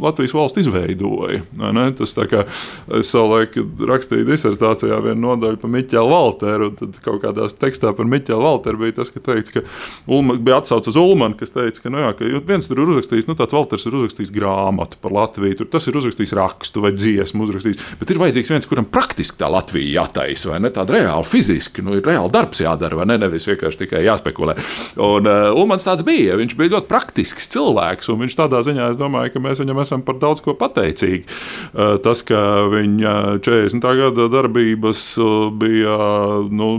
Latvijas 0.03 0.35
valsts 0.35 0.65
izveido 0.65 1.20
veidoja. 1.21 1.91
Tas 1.97 2.15
tā 2.15 2.27
kā 2.29 2.43
es 2.97 3.11
savulaik 3.11 3.55
rakstīju 3.87 4.27
disertācijā 4.29 4.99
vienu 5.05 5.19
nodaļu 5.27 5.59
par 5.61 5.71
Miķelu 5.73 6.11
Valteru, 6.11 6.71
un 6.71 6.77
tad 6.79 6.99
kaut 7.03 7.21
kādā 7.23 7.47
tekstā 7.61 7.93
par 7.97 8.09
Miķelu 8.09 8.41
Valteru 8.41 8.81
bija 8.81 8.99
tas, 9.01 9.11
ka, 9.13 9.21
teikts, 9.23 9.53
ka 9.53 9.63
Ulma, 10.11 10.37
bija 10.39 10.61
atsauce 10.61 10.91
uz 10.91 10.99
Ulmanu, 10.99 11.37
kas 11.39 11.53
teica, 11.53 11.83
ka, 11.83 11.91
nu, 11.93 12.01
jā, 12.03 12.11
ka 12.17 12.29
viens 12.47 12.69
tur 12.69 12.81
ir 12.81 12.93
uzrakstījis, 12.93 13.27
nu 13.29 13.37
tāds 13.39 13.55
Valters 13.55 13.85
ir 13.87 13.97
uzrakstījis 13.99 14.33
grāmatu 14.35 14.99
par 15.03 15.15
Latviju, 15.15 15.59
tur 15.61 15.71
tas 15.71 15.87
ir 15.89 15.99
uzrakstījis 15.99 16.35
rakstu 16.37 16.83
vai 16.85 16.93
dziesmu 16.95 17.45
uzrakstījis, 17.47 17.81
bet 17.99 18.13
ir 18.13 18.21
vajadzīgs 18.21 18.53
viens, 18.55 18.69
kuram 18.69 18.87
praktiski 18.91 19.39
tā 19.41 19.49
Latvija 19.51 20.01
jātaisa, 20.01 20.51
vai 20.53 20.61
ne, 20.63 20.71
tāda 20.73 20.97
reāli 20.97 21.27
fiziski, 21.27 21.83
nu, 21.85 21.97
ir 21.99 22.07
reāli 22.07 22.31
darbs 22.33 22.63
jādara, 22.63 23.01
vai 23.01 23.07
ne, 23.11 23.19
nevis 23.21 23.47
vienkārši 23.49 23.83
tikai 23.83 24.03
jāspekulē. 24.07 24.57
Un 25.01 25.29
uh, 25.29 25.51
Ulmans 25.57 25.85
tāds 25.85 26.05
bija, 26.07 26.37
viņš 26.39 26.55
bija 26.59 26.75
ļoti 26.77 26.89
praktisks 26.89 27.49
cilvēks, 27.53 28.11
un 28.13 28.23
viņš 28.23 28.37
tādā 28.39 28.61
ziņā, 28.65 28.91
es 28.93 28.99
domāju, 28.99 29.33
ka 29.35 29.43
mēs 29.43 29.61
viņam 29.63 29.81
esam 29.83 30.05
par 30.05 30.19
daudz 30.21 30.43
ko 30.45 30.55
pateicīgi 30.57 31.10
Eh, 31.19 31.95
tas, 32.03 32.23
ka 32.27 32.39
viņa 32.71 33.13
40. 33.43 33.91
gada 33.99 34.27
darbības 34.31 35.03
bija 35.59 35.97
nu, 36.47 36.69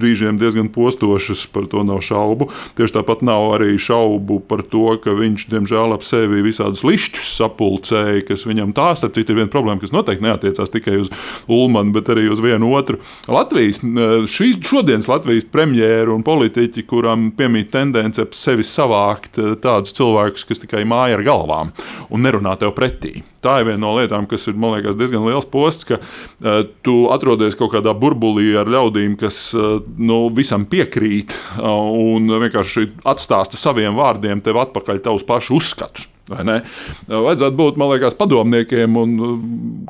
brīžiem 0.00 0.38
diezgan 0.40 0.70
postošas, 0.72 1.44
par 1.52 1.66
to 1.70 1.84
nav 1.86 2.02
šaubu. 2.04 2.50
Tieši 2.78 2.96
tāpat 2.98 3.24
nav 3.26 3.50
arī 3.58 3.74
šaubu 3.80 4.40
par 4.48 4.62
to, 4.70 4.94
ka 5.02 5.14
viņš, 5.16 5.48
diemžēl, 5.52 5.94
ap 5.96 6.06
sevi 6.06 6.42
visādus 6.44 6.84
lišķus 6.86 7.32
sapulcēja, 7.40 8.24
kas 8.28 8.46
viņam 8.48 8.74
tā, 8.76 8.92
starp 8.98 9.16
citu, 9.16 9.34
ir 9.34 9.42
viena 9.42 9.52
problēma, 9.52 9.80
kas 9.82 9.94
noteikti 9.94 10.26
neatiecās 10.26 10.72
tikai 10.72 10.98
uz 11.02 11.12
Ulmanu, 11.50 11.94
bet 11.96 12.10
arī 12.12 12.28
uz 12.32 12.42
vienu 12.42 12.72
otru. 12.76 13.00
Latvijas, 13.30 13.82
šīs 14.30 14.60
šodienas 14.66 15.08
Latvijas 15.10 15.48
premjeru 15.50 16.16
un 16.16 16.24
politiķi, 16.26 16.86
kuram 16.90 17.30
piemīt 17.36 17.72
tendence 17.74 18.22
ap 18.22 18.36
sevi 18.36 18.66
savākt 18.66 19.40
tādus 19.62 19.96
cilvēkus, 19.96 20.46
kas 20.48 20.62
tikai 20.64 20.86
māja 20.88 21.18
ar 21.18 21.26
galvām 21.26 21.74
un 22.10 22.24
nerunā 22.26 22.56
tev 22.60 22.74
pretī. 22.76 23.20
Tā 23.40 23.54
ir 23.62 23.70
viena 23.70 23.79
no 23.80 23.94
lietām, 23.98 24.28
kas 24.30 24.48
ir 24.50 24.58
liekas, 24.60 24.98
diezgan 25.00 25.26
liels 25.26 25.48
posts, 25.50 25.88
ka 25.88 25.98
uh, 26.00 26.62
tu 26.86 27.02
atrodies 27.14 27.58
kaut 27.58 27.74
kādā 27.74 27.94
burbulī 27.96 28.52
ar 28.60 28.70
ļaudīm, 28.70 29.16
kas 29.20 29.42
uh, 29.56 29.80
nu, 29.98 30.22
visam 30.36 30.68
piekrīt 30.70 31.34
uh, 31.58 31.66
un 31.90 32.30
vienkārši 32.30 32.90
atstāsta 33.08 33.60
saviem 33.60 33.98
vārdiem 33.98 34.44
tev 34.44 34.60
atpakaļ 34.62 35.04
tavus 35.04 35.26
pašu 35.26 35.58
uzskatus. 35.60 36.08
Vajadzētu 36.30 37.56
būt, 37.58 37.78
man 37.80 37.90
liekas, 37.90 38.14
padomniekiem 38.18 38.96
un 39.00 39.14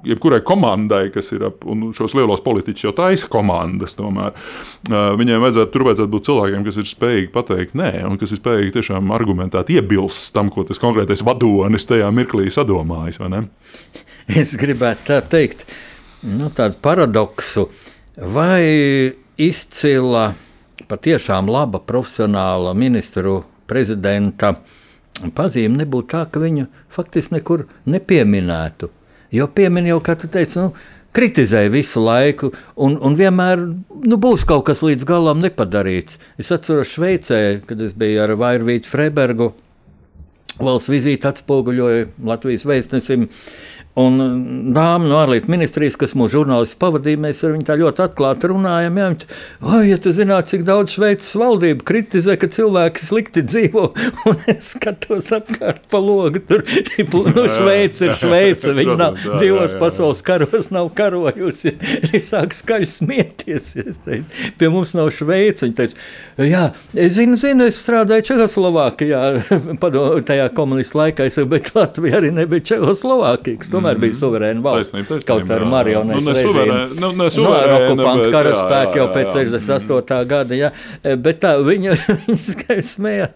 jebkurai 0.09 0.39
komandai, 0.47 1.11
kas 1.13 1.33
ir 1.37 1.45
ap 1.51 1.67
šos 1.97 2.15
lielos 2.17 2.41
politiķus, 2.45 2.87
jau 2.87 2.95
taisa 2.97 3.29
komandas. 3.33 3.97
Tomēr. 3.99 4.33
Viņiem 4.89 5.43
vajadzētu, 5.45 5.73
tur 5.75 5.85
vajadzētu 5.91 6.13
būt 6.15 6.29
cilvēkiem, 6.31 6.65
kas 6.65 6.81
ir 6.81 6.89
spējīgi 6.89 7.31
pateikt 7.35 7.77
nē, 7.77 7.93
un 8.09 8.17
kas 8.21 8.33
ir 8.33 8.41
spējīgi 8.41 8.75
tiešām 8.79 9.13
argumentēt, 9.17 9.73
iebilst 9.75 10.33
tam, 10.37 10.49
ko 10.55 10.65
tas 10.69 10.81
konkrētais 10.81 11.25
vadonis 11.27 11.89
tajā 11.91 12.09
mirklī 12.15 12.49
sadomājis. 12.55 13.21
Es 14.31 14.55
gribētu 14.57 15.11
tā 15.11 15.21
teikt, 15.27 15.67
nu, 16.25 16.49
tādu 16.55 16.79
paradoksu, 16.81 17.67
vai 18.17 18.63
izcila, 19.41 20.31
patiešām 20.89 21.51
laba 21.51 21.81
profesionāla 21.85 22.73
ministru 22.79 23.43
prezidenta 23.71 24.57
pazīme 25.37 25.83
nebūtu 25.83 26.11
tā, 26.15 26.25
ka 26.31 26.43
viņu 26.43 26.67
faktiski 26.93 27.37
nekur 27.39 27.67
nepieminētu. 27.91 28.91
Jo 29.35 29.47
piemin 29.55 29.87
jau, 29.87 30.01
kā 30.03 30.17
tu 30.19 30.31
teici, 30.33 30.59
nu, 30.59 30.73
kritizēja 31.17 31.71
visu 31.73 32.03
laiku, 32.03 32.53
un, 32.79 32.97
un 33.03 33.17
vienmēr 33.19 33.63
nu, 33.63 34.19
būs 34.21 34.47
kaut 34.49 34.67
kas 34.69 34.83
līdz 34.87 35.07
galam 35.09 35.43
nepadarīts. 35.43 36.19
Es 36.41 36.53
atceros 36.55 36.93
Šveicē, 36.95 37.61
kad 37.67 37.83
es 37.83 37.97
biju 37.99 38.23
ar 38.25 38.37
Vairvītu 38.41 38.91
Freibergu. 38.91 39.53
Valsts 40.61 40.91
vizīti 40.93 41.29
atspoguļoja 41.29 42.09
Latvijas 42.27 42.67
vēstnesim. 42.69 43.29
Un 43.99 44.21
dāma 44.71 45.03
no 45.03 45.17
ārlietu 45.19 45.51
ministrijas, 45.51 45.97
kas 45.99 46.13
mūsu 46.15 46.37
žurnālisti 46.39 46.77
pavadīja, 46.79 47.19
mēs 47.25 47.41
ar 47.43 47.57
viņu 47.57 47.65
tā 47.67 47.75
ļoti 47.81 48.05
atklāti 48.05 48.51
runājam. 48.53 48.99
Jā, 49.01 49.07
viņa, 49.11 49.39
oh, 49.67 49.81
ja 49.83 49.97
tu 49.99 50.13
zinātu, 50.15 50.53
cik 50.53 50.63
daudz 50.69 50.95
Šveices 50.95 51.33
valdība 51.41 51.87
kritizē, 51.89 52.37
ka 52.39 52.47
cilvēki 52.55 53.03
slikti 53.03 53.43
dzīvo, 53.43 53.89
un 54.31 54.39
es 54.53 54.69
skatos 54.77 55.33
apkārt 55.35 55.89
pa 55.91 55.99
logu, 55.99 56.39
tur 56.47 56.63
nu, 56.63 57.47
Šveice 57.51 58.07
ir 58.07 58.15
Šveice, 58.21 58.77
viņa 58.79 58.97
nav 59.03 59.19
divos 59.43 59.75
pasaules 59.81 60.23
karos 60.23 60.71
nav 60.71 60.93
karojusi. 60.95 61.75
Viņa 62.11 62.23
sāk 62.25 62.55
skaļi 62.55 62.87
smieties. 62.91 63.75
Pie 64.59 64.71
mums 64.71 64.95
nav 64.95 65.11
Šveice. 65.15 65.67
Viņa 65.67 65.79
teica, 65.81 66.07
jā, 66.47 66.63
es 66.95 67.17
zinu, 67.19 67.35
zinu, 67.41 67.67
es 67.67 67.83
strādāju 67.83 68.29
Čehoslovākijā, 68.31 69.21
tajā 70.31 70.49
komunistu 70.55 71.03
laikā, 71.03 71.27
bet 71.51 71.75
Latvija 71.75 72.23
arī 72.23 72.31
nebija 72.39 72.69
Čehoslovākijas 72.73 73.75
tomēr 73.81 74.01
bija 74.01 74.13
mhm. 74.13 74.19
suverēna 74.21 74.65
valsts. 74.65 74.93
Taisnība, 74.93 75.09
taisnība, 75.09 75.29
kaut 75.31 75.53
ar 75.55 75.65
marionetu 75.71 76.21
nu, 76.25 76.35
režīmu. 76.37 76.77
Nu, 77.01 77.11
ne 77.17 77.29
suverēna, 77.33 77.73
no 77.73 77.89
okupantu 77.89 78.31
karaspēku 78.35 79.01
jau 79.01 79.07
pēc 79.15 79.37
68. 79.37 80.21
gada, 80.31 80.59
jā. 80.59 80.71
Bet 81.25 81.41
tā 81.43 81.55
viņa, 81.65 81.97
viņa 82.25 82.39
skaļi 82.45 82.87
smēja. 82.91 83.29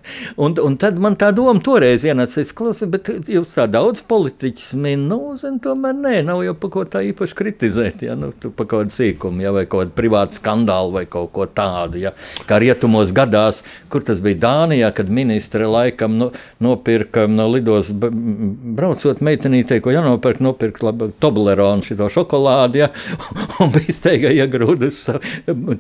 Un, 0.44 0.56
un 0.62 0.78
tad 0.80 1.00
man 1.02 1.18
tā 1.20 1.30
doma 1.36 1.62
toreiz 1.64 2.04
ienāca, 2.06 2.42
es 2.42 2.52
klausu, 2.56 2.88
bet 2.90 3.10
jūs 3.30 3.56
tā 3.56 3.66
daudz 3.70 4.04
politiķis 4.10 4.74
min, 4.80 5.06
nu, 5.10 5.20
zin, 5.40 5.58
tomēr 5.62 5.96
nē, 5.98 6.14
nav 6.28 6.44
jau 6.46 6.56
pa 6.58 6.72
ko 6.74 6.84
tā 6.88 7.04
īpaši 7.10 7.38
kritizēt, 7.38 8.04
jā, 8.08 8.16
nu, 8.18 8.32
tu 8.40 8.52
pa 8.54 8.66
kaut 8.66 8.84
kādu 8.84 8.96
sīkumu, 8.96 9.44
jā, 9.44 9.54
vai 9.54 9.64
kaut 9.66 9.84
kādu 9.84 9.96
privātu 9.96 10.40
skandālu 10.40 10.94
vai 10.98 11.04
kaut 11.10 11.32
ko 11.34 11.46
tādu, 11.48 12.00
jā. 12.02 12.14
Kā 12.48 12.58
rietumos 12.62 13.14
gadās, 13.16 13.62
kur 13.92 14.04
tas 14.06 14.20
bija 14.24 14.42
Dānijā, 14.44 14.90
kad 14.94 15.10
ministre 15.12 15.68
laikam 15.70 16.18
nu, 16.18 16.30
nopirka 16.62 17.26
no 17.30 17.46
lidos 17.52 17.92
braucot 17.94 19.22
meitenītei, 19.24 19.80
ko 19.84 19.94
jānopirka 19.94 20.33
nopirkt, 20.42 20.82
nopirkt 20.82 21.18
Tobleronu 21.22 21.84
šo 21.84 22.08
šokolādi, 22.12 22.82
ja, 22.82 22.90
un 23.62 23.72
bija 23.74 23.94
steigā 23.94 24.32
iegrūdus 24.34 25.02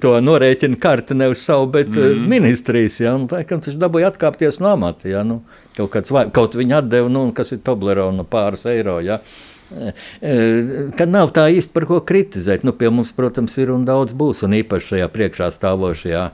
to 0.02 0.14
norēķinu 0.20 0.78
karti 0.82 1.16
ne 1.18 1.30
uz 1.32 1.42
savu, 1.42 1.70
bet 1.74 1.90
mm. 1.94 2.28
ministrijas, 2.30 3.00
ja, 3.02 3.16
un 3.18 3.26
laikam 3.30 3.62
viņš 3.64 3.80
dabūja 3.80 4.12
atkāpties 4.12 4.60
no 4.62 4.70
amata, 4.74 5.08
ja, 5.10 5.24
nu, 5.26 5.42
kaut 5.76 5.92
kāds, 5.96 6.14
vai, 6.14 6.28
kaut 6.34 6.58
viņa 6.58 6.82
atdeva, 6.82 7.10
nu, 7.12 7.26
kas 7.36 7.54
ir 7.56 7.62
Toblerona 7.66 8.26
pāris 8.28 8.66
eiro, 8.70 9.00
ja. 9.04 9.20
Kad 10.94 11.08
nav 11.10 11.32
tā 11.34 11.46
īsti 11.50 11.72
par 11.74 11.86
ko 11.88 12.00
kritizēt, 12.06 12.66
nu, 12.68 12.74
pie 12.76 12.90
mums, 12.92 13.14
protams, 13.16 13.56
ir 13.58 13.72
un 13.74 13.86
daudz 13.88 14.14
būs, 14.16 14.44
un 14.46 14.58
īpaši 14.60 14.92
šajā 14.92 15.08
priekšā 15.14 15.48
stāvošajā 15.56 16.26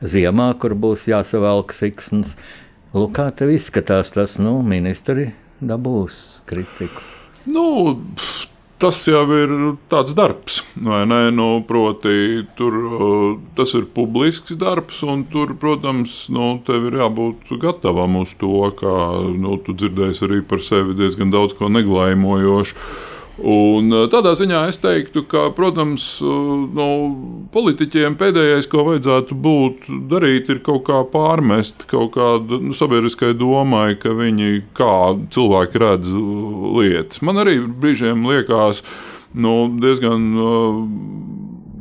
ziemā, 0.00 0.48
kur 0.60 0.74
būs 0.78 1.08
jāsavelk 1.10 1.76
siksnas. 1.76 2.36
Lūk, 2.96 3.12
kā 3.18 3.28
tev 3.36 3.52
izskatās 3.52 4.14
tas, 4.14 4.38
nu, 4.40 4.58
ministri 4.64 5.30
dabūs 5.60 6.40
kritiku. 6.48 7.17
Nu, 7.48 7.96
tas 8.78 9.00
jau 9.08 9.24
ir 9.34 9.52
tāds 9.90 10.14
darbs, 10.16 10.60
vai 10.84 11.02
ne? 11.08 11.20
Nu, 11.34 11.48
proti, 11.66 12.44
tur 12.58 12.76
tas 13.58 13.74
ir 13.78 13.88
publisks 13.94 14.54
darbs, 14.60 15.00
un 15.02 15.24
tur, 15.32 15.54
protams, 15.58 16.26
nu, 16.34 16.56
tev 16.66 16.90
ir 16.90 16.98
jābūt 17.00 17.54
gatavam 17.62 18.20
uz 18.22 18.36
to, 18.38 18.70
ka 18.78 18.94
nu, 19.34 19.58
tu 19.64 19.74
dzirdēsi 19.74 20.26
arī 20.28 20.42
par 20.46 20.62
sevi 20.64 20.96
diezgan 20.98 21.34
daudz 21.34 21.56
ko 21.58 21.70
neglājumojošu. 21.72 22.78
Un 23.38 23.92
eh, 23.94 24.06
tādā 24.10 24.32
ziņā 24.38 24.64
es 24.70 24.80
teiktu, 24.82 25.22
ka, 25.30 25.44
protams, 25.54 26.06
eh, 26.18 26.38
no 26.74 26.88
politiķiem 27.54 28.16
pēdējais, 28.18 28.66
ko 28.70 28.82
vajadzētu 28.88 29.38
būt 29.38 29.86
darīt, 30.10 30.50
ir 30.50 30.62
kaut 30.66 30.84
kā 30.88 31.04
pārmest 31.12 31.86
kaut 31.90 32.16
kādu 32.16 32.58
nu, 32.62 32.74
sabiedriskai 32.74 33.36
domai, 33.38 33.94
ka 34.00 34.16
viņi 34.18 34.64
kā 34.78 35.14
cilvēki 35.34 35.84
redz 35.84 36.16
lietas. 36.18 37.22
Man 37.22 37.38
arī 37.44 37.60
brīžiem 37.62 38.26
liekas 38.26 38.82
nu, 39.38 39.54
diezgan. 39.78 40.28
Uh, 40.34 41.17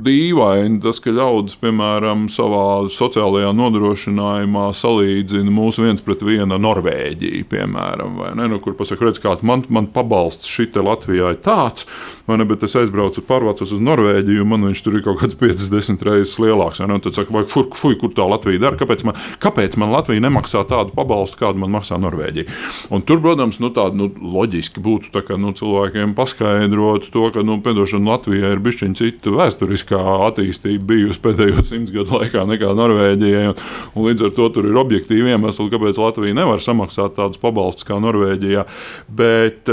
dīvaini 0.04 0.80
tas, 0.84 1.00
ka 1.04 1.12
ļaudis, 1.14 1.58
piemēram, 1.62 2.28
savā 2.32 2.88
sociālajā 2.94 3.50
nodrošinājumā 3.58 4.68
salīdzina 4.78 5.54
mūsu 5.54 5.86
viens 5.86 6.04
pret 6.06 6.24
vienu 6.26 6.60
Norvēģiju, 6.62 7.46
piemēram, 7.52 8.22
ne? 8.38 8.48
Nu, 8.52 8.60
kur 8.64 8.78
pasaka, 8.78 9.08
redz, 9.08 9.22
kāds 9.24 9.46
man, 9.48 9.66
man 9.74 9.90
pabalsts 9.94 10.50
šitā 10.52 10.84
Latvijā 10.86 11.34
ir 11.34 11.42
tāds, 11.46 11.88
vai 12.30 12.40
ne? 12.40 12.48
Bet 12.48 12.64
es 12.68 12.78
aizbraucu 12.80 13.24
pārvācos 13.28 13.74
uz 13.76 13.84
Norvēģiju, 13.84 14.46
un 14.46 14.52
man 14.54 14.68
viņš 14.70 14.84
tur 14.86 15.00
ir 15.00 15.06
kaut 15.06 15.20
kāds 15.22 15.38
50 15.40 16.06
reizes 16.08 16.38
lielāks. 16.44 16.84
Un 16.84 17.04
tad 17.04 17.18
saka, 17.18 17.34
vai 17.36 17.44
fuj, 17.50 17.68
fuj, 17.78 17.98
kur 18.02 18.14
tā 18.16 18.28
Latvija 18.30 18.62
dara? 18.64 18.80
Kāpēc 18.80 19.04
man, 19.08 19.18
kāpēc 19.44 19.80
man 19.82 19.92
Latvija 19.96 20.24
nemaksā 20.24 20.64
tādu 20.70 20.96
pabalstu, 20.96 21.42
kādu 21.42 21.64
man 21.64 21.74
maksā 21.76 22.00
Norvēģija? 22.02 22.48
Un 22.94 23.04
tur, 23.08 23.22
protams, 23.24 23.60
nu, 23.64 23.72
tāda 23.76 23.98
nu, 24.00 24.10
loģiski 24.38 24.84
būtu 24.84 25.12
tā, 25.16 25.26
ka, 25.28 25.40
nu, 25.42 25.52
cilvēkiem 25.58 26.16
paskaidrot 26.18 27.10
to, 27.14 27.28
ka, 27.36 27.44
nu, 27.48 27.60
piedošana 27.66 28.16
Latvijai 28.16 28.54
ir 28.56 28.64
bišķiņa 28.64 29.00
cita 29.02 29.34
vēsturiskā 29.36 29.87
lētākā 29.88 30.28
attīstība 30.28 30.86
bijusi 30.86 31.21
pēdējo 31.21 31.63
simts 31.63 31.91
gadu 31.91 32.19
laikā 32.19 32.45
nekā 32.47 32.73
Norvēģijai. 32.76 33.47
Un, 33.52 33.56
un 33.95 34.08
līdz 34.08 34.28
ar 34.28 34.36
to 34.36 34.50
tur 34.50 34.67
ir 34.67 34.78
objektīvi 34.78 35.32
iemesli, 35.32 35.69
kāpēc 35.71 35.97
Latvija 35.97 36.36
nevar 36.36 36.60
samaksāt 36.62 37.15
tādus 37.15 37.39
pabalstus 37.39 37.88
kā 37.88 38.00
Norvēģijā. 38.00 38.65
Bet, 39.10 39.69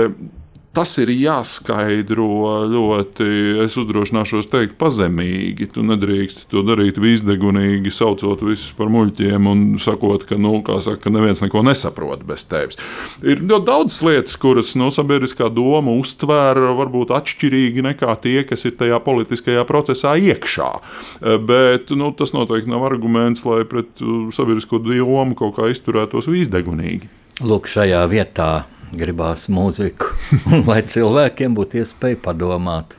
Tas 0.75 0.91
ir 0.99 1.11
jāskaidro 1.15 2.25
ļoti, 2.67 3.27
es 3.63 3.77
uzdrošināšos 3.79 4.49
teikt, 4.51 4.73
pazemīgi. 4.81 5.69
Tu 5.71 5.85
nedrīkst 5.87 6.49
to 6.51 6.65
darīt 6.67 6.99
visdegunīgi, 6.99 7.93
saucot 7.95 8.43
visus 8.43 8.73
par 8.75 8.91
muļķiem 8.91 9.47
un 9.51 9.63
sakot, 9.79 10.27
ka, 10.27 10.35
nu, 10.41 10.57
saka, 10.67 10.99
ka 11.05 11.15
neviens 11.15 11.45
neko 11.45 11.63
nesaprot 11.69 12.27
bez 12.27 12.49
tevis. 12.51 12.81
Ir 13.23 13.45
ļoti 13.45 13.69
daudz 13.69 14.01
lietas, 14.03 14.35
kuras 14.43 14.75
no 14.75 14.91
nu, 14.91 14.97
sabiedriskā 14.99 15.47
doma 15.55 15.95
uztver 15.95 16.59
varbūt 16.81 17.15
atšķirīgi 17.21 17.87
nekā 17.93 18.19
tie, 18.27 18.41
kas 18.49 18.67
ir 18.67 18.75
tajā 18.81 18.99
politiskajā 19.07 19.63
procesā 19.71 20.17
iekšā. 20.19 20.71
Bet 21.47 21.95
nu, 21.95 22.11
tas 22.19 22.35
noteikti 22.35 22.75
nav 22.75 22.91
arguments, 22.91 23.47
lai 23.47 23.63
pret 23.63 24.03
sabiedrisko 24.35 24.83
domu 24.83 25.39
kaut 25.39 25.55
kā 25.61 25.71
izturētos 25.71 26.27
visdegunīgi. 26.35 27.13
Lūk, 27.47 27.71
šajā 27.71 28.03
vietā 28.11 28.65
gribās 28.93 29.49
mūziku, 29.53 30.11
lai 30.69 30.83
cilvēkiem 30.83 31.57
būtu 31.57 31.81
iespēja 31.83 32.21
padomāt. 32.25 32.99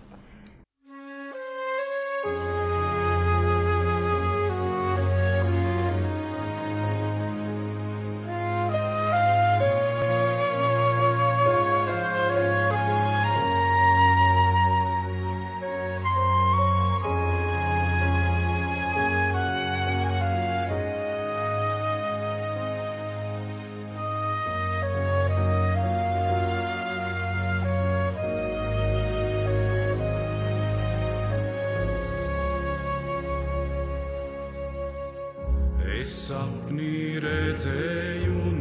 Sapnire 36.25 37.53
sapnireceju 37.53 38.54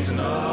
It's 0.00 0.12
not. 0.12 0.47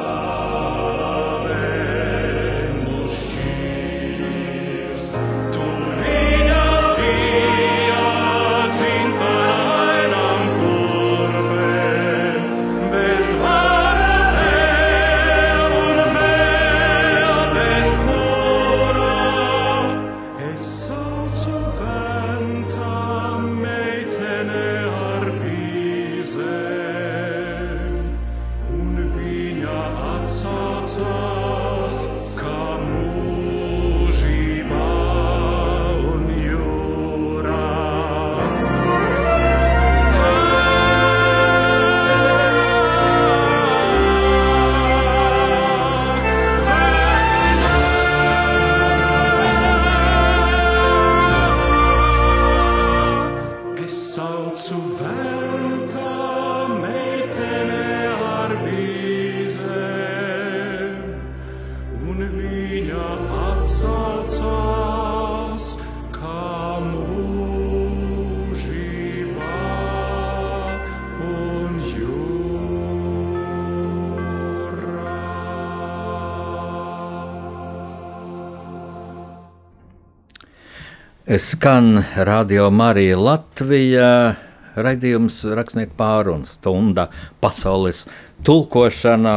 Skan 81.38 82.04
Radio 82.16 82.70
Marija 82.72 83.18
Latvijā. 83.20 84.36
Radījums 84.76 85.38
rakstnieku 85.58 85.96
pārunu 85.98 86.48
stunda 86.48 87.08
pasaules 87.44 88.06
tulkošana. 88.46 89.34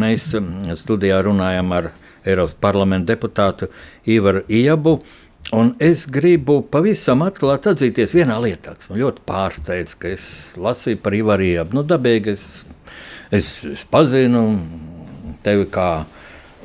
Mēs 0.00 0.30
studijā 0.80 1.18
runājam 1.26 1.72
ar 1.76 1.90
Eiropas 2.24 2.56
parlamenta 2.60 3.12
deputātu 3.12 3.68
Ivaru 4.08 4.44
Iebu. 4.48 4.96
Un 5.52 5.74
es 5.82 6.06
gribu 6.08 6.62
pavisam 6.72 7.24
atklāti 7.26 7.72
atzīties 7.74 8.16
vienā 8.16 8.38
lietā, 8.40 8.76
kas 8.78 8.88
man 8.88 9.02
ļoti 9.02 9.24
pārsteidz, 9.28 9.96
ka 10.00 10.12
es 10.14 10.26
lasīju 10.56 11.02
par 11.04 11.16
Ivaru 11.16 11.48
Iebu. 11.50 11.80
Nu, 11.80 11.84
dabīgi 11.88 12.32
es, 12.32 12.46
es, 13.34 13.54
es 13.74 13.84
pazinu 13.92 14.46
tevi 15.44 15.68
kā 15.74 15.90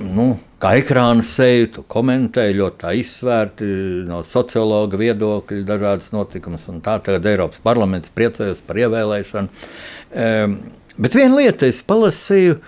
nu, 0.04 0.26
kā 0.62 0.74
ekrāna 0.80 1.24
seju, 1.26 1.70
tu 1.76 1.84
komentēji 1.92 2.58
ļoti 2.60 2.96
izsvērti 3.02 3.70
no 4.08 4.22
sociologa 4.28 5.00
viedokļa, 5.00 5.62
dažādas 5.68 6.12
notikumus. 6.16 6.68
Tā 6.86 6.98
tagad 7.06 7.28
Eiropas 7.30 7.62
parlaments 7.64 8.12
priecājas 8.16 8.64
par 8.66 8.80
ievēlēšanu. 8.82 9.64
Um, 10.10 10.60
bet 10.98 11.18
viena 11.18 11.40
lieta, 11.40 11.70
es 11.70 11.82
palasīju, 11.86 12.60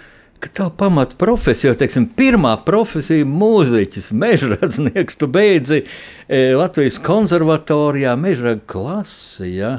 tā 0.49 0.67
pamata 0.77 1.17
profesija, 1.21 1.71
jau 1.71 1.79
teiksim, 1.81 2.07
pirmā 2.17 2.55
profesija, 2.65 3.27
mūziķis, 3.29 4.11
mežradznieks, 4.17 5.19
tu 5.19 5.29
beidzi 5.31 5.83
e, 5.83 6.41
Latvijas 6.57 6.97
konservatorijā, 7.03 8.15
meža 8.17 8.57
klasi, 8.65 9.53
ja, 9.59 9.75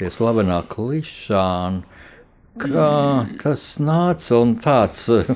pie 0.00 0.10
slavenā 0.14 0.62
klišāna. 0.70 1.87
Kā 2.58 2.90
tas 3.42 3.64
nāca 3.82 4.38
un 4.42 4.54
tāds 4.62 5.04
uh, 5.14 5.28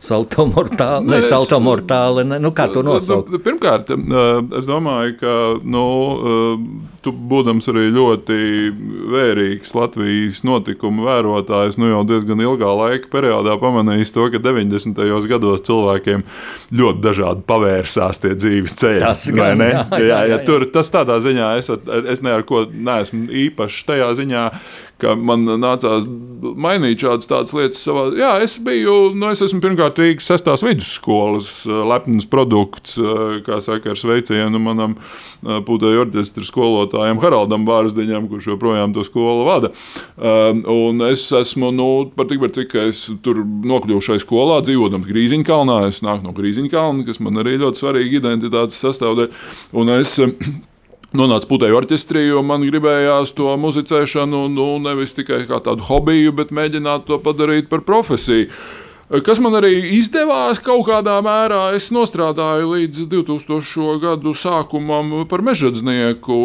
saltomortāli, 0.00 1.10
ne, 1.10 1.18
saltomortāli, 1.28 2.24
ne, 2.30 2.38
nu 2.40 2.52
kā 2.56 2.66
to 2.72 2.82
nosaukt? 2.86 3.28
Nu, 3.32 3.40
pirmkārt, 3.44 3.92
uh, 3.92 4.40
es 4.56 4.68
domāju, 4.68 5.16
ka, 5.20 5.34
nu, 5.60 5.84
uh, 6.16 6.96
tu 7.04 7.12
būdams 7.12 7.68
arī 7.72 7.86
ļoti 7.92 8.38
vērīgs 9.12 9.74
Latvijas 9.76 10.42
notikumu 10.48 11.04
vērotājs, 11.08 11.78
nu 11.80 11.90
jau 11.92 12.02
diezgan 12.08 12.40
ilgā 12.44 12.72
laika 12.82 13.12
periodā 13.12 13.56
pamanījis 13.60 14.14
to, 14.16 14.30
ka 14.32 14.40
90. 14.42 15.04
gados 15.30 15.64
cilvēkiem 15.68 16.24
ļoti 16.80 17.04
dažādi 17.04 17.46
pavērsās 17.48 18.24
tie 18.24 18.34
dzīves 18.36 18.76
ceļi. 18.80 19.02
Tas 19.04 19.26
gan, 19.36 19.60
ne? 19.60 19.72
Jā, 19.74 19.86
jā, 19.90 20.04
jā, 20.08 20.20
jā, 20.34 20.42
tur, 20.48 20.68
tas 20.72 20.92
tādā 20.92 21.20
ziņā, 21.24 21.54
es, 21.60 21.72
es 22.14 22.24
ne 22.24 22.36
ar 22.36 22.46
ko 22.48 22.64
neesmu 22.70 23.28
īpaši 23.46 23.84
tajā 23.92 24.14
ziņā, 24.20 24.46
ka 25.00 25.16
man 25.18 25.48
nācās 25.60 26.06
mainīt 26.40 27.02
šādas 27.04 27.54
lietas 27.56 27.82
savā. 27.84 28.06
Jā, 28.18 28.30
es 28.44 28.56
biju, 28.62 29.12
nu, 29.16 29.30
es 29.32 29.42
esmu 29.44 29.60
pirmkārt 29.64 29.98
Rīgas 30.00 30.28
sestās 30.30 30.64
vidusskolas 30.64 31.50
eh, 31.68 31.82
lepns 31.90 32.28
produkts, 32.30 32.96
eh, 33.00 33.40
kā 33.46 33.60
saka, 33.64 33.92
ar 33.92 34.00
sveicienu 34.00 34.60
manam 34.62 34.96
eh, 34.96 35.60
pūtēju 35.66 36.04
orķestra 36.06 36.46
skolotājam 36.46 37.20
Haraldam 37.22 37.66
Bārsdiņam, 37.68 38.28
kurš 38.30 38.52
joprojām 38.54 38.94
to 38.96 39.04
skolu 39.06 39.44
vada. 39.48 39.72
Un 40.20 41.00
es 41.06 41.26
esmu, 41.34 41.70
nu, 41.74 41.88
par 42.16 42.28
tik 42.30 42.40
par 42.42 42.52
cik 42.54 42.74
es 42.82 43.02
tur 43.24 43.42
nokļuvu 43.44 44.02
šai 44.04 44.18
skolā, 44.22 44.60
dzīvojot 44.66 45.06
Grīziņkalnā, 45.10 45.82
es 45.90 46.02
nāku 46.04 46.26
no 46.26 46.34
Grīziņkalna, 46.36 47.06
kas 47.08 47.20
man 47.24 47.40
arī 47.42 47.56
ļoti 47.60 47.84
svarīga 47.84 48.20
identitātes 48.20 48.80
sastāvdaļa. 48.84 49.30
Un 49.80 49.94
es 49.96 50.16
Nonācu 51.10 51.48
putēju 51.50 51.74
orķestrī, 51.74 52.28
jo 52.28 52.44
man 52.46 52.62
gribējās 52.62 53.32
to 53.34 53.50
muzicēšanu 53.58 54.44
nu, 54.54 54.68
nevis 54.78 55.16
tikai 55.16 55.42
kā 55.48 55.58
tādu 55.64 55.82
hobiju, 55.88 56.36
bet 56.38 56.54
mēģināt 56.54 57.08
to 57.08 57.18
padarīt 57.24 57.66
par 57.72 57.82
profesiju. 57.82 58.46
Kas 59.26 59.40
man 59.42 59.56
arī 59.58 59.72
izdevās 59.96 60.60
kaut 60.62 60.84
kādā 60.86 61.16
mērā, 61.26 61.72
es 61.74 61.88
strādāju 61.90 62.68
līdz 62.76 63.08
2000. 63.10 63.96
gadu 64.04 64.30
sākumam 64.38 65.24
par 65.26 65.42
mežģīnieku. 65.42 66.36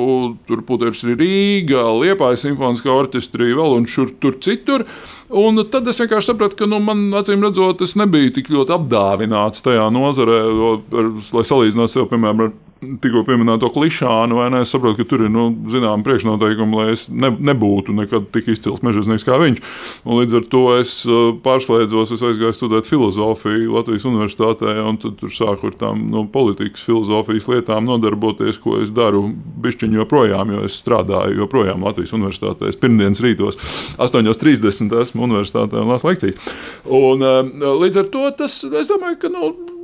Tur 0.50 0.66
putekļs 0.66 1.04
ir 1.06 1.20
Rīga, 1.22 1.86
Liepājas 2.02 2.48
simfoniskā 2.48 2.90
orķestrī, 2.90 3.52
vēl 3.54 3.78
un 3.78 3.86
šur 3.86 4.18
tur 4.18 4.40
citur. 4.42 4.88
Un 5.30 5.62
tad 5.70 5.86
es 5.94 6.02
vienkārši 6.02 6.32
sapratu, 6.32 6.58
ka 6.58 6.66
nu, 6.66 6.82
man, 6.82 7.12
acīm 7.22 7.46
redzot, 7.46 7.86
es 7.86 7.94
nebiju 8.02 8.34
tik 8.40 8.50
ļoti 8.50 8.80
apdāvināts 8.80 9.62
tajā 9.62 9.86
nozarē, 9.94 10.42
lai 10.90 11.46
salīdzinātu 11.46 12.00
sevi, 12.00 12.10
piemēram, 12.16 12.48
ar 12.48 12.56
tikko 13.02 13.24
pieminēto 13.28 13.70
klišānu, 13.74 14.38
vai 14.40 14.50
ne? 14.54 14.62
Es 14.66 14.72
saprotu, 14.74 15.02
ka 15.02 15.10
tur 15.10 15.26
ir 15.26 15.32
nu, 15.34 15.48
zināma 15.72 16.06
priekšnoteikuma, 16.06 16.82
lai 16.82 16.96
es 16.96 17.08
ne, 17.10 17.32
nebūtu 17.34 17.96
nekad 17.96 18.30
tik 18.34 18.50
izcils 18.54 18.84
mežģīnieks 18.86 19.26
kā 19.28 19.38
viņš. 19.42 19.62
Un 20.06 20.22
līdz 20.22 20.38
ar 20.40 20.48
to 20.52 20.64
es 20.78 20.94
uh, 21.10 21.34
pārslēdzos, 21.46 22.14
es 22.16 22.24
aizgāju 22.26 22.56
studēt 22.56 22.90
filozofiju 22.90 23.76
Latvijas 23.76 24.08
Universitātē, 24.10 24.78
un 24.86 25.00
tur 25.02 25.34
sāku 25.34 25.72
ar 25.72 25.78
tām 25.82 26.08
no 26.08 26.24
nu, 26.24 26.32
politikas 26.32 26.86
filozofijas 26.88 27.50
lietām 27.52 27.88
nodarboties, 27.90 28.62
ko 28.64 28.80
es 28.84 28.94
daru 28.96 29.28
bišķiņu 29.66 30.02
joprojām, 30.02 30.56
jo 30.56 30.66
es 30.70 30.80
strādāju 30.82 31.42
joprojām 31.44 31.86
Latvijas 31.86 32.16
Universitātē. 32.18 32.72
Es 32.72 32.80
pirmdienas 32.80 33.24
rītos 33.26 33.60
8.30 34.02 34.96
esmu 35.02 35.28
universitātē 35.30 35.82
un 35.82 35.94
lasu 35.94 36.12
lekcijas. 36.12 36.54
Un, 36.86 37.24
uh, 37.26 37.80
līdz 37.84 38.04
ar 38.04 38.12
to 38.14 38.28
tas, 38.44 38.62
es 38.66 38.92
domāju, 38.92 39.22
ka. 39.22 39.34
Nu, 39.36 39.75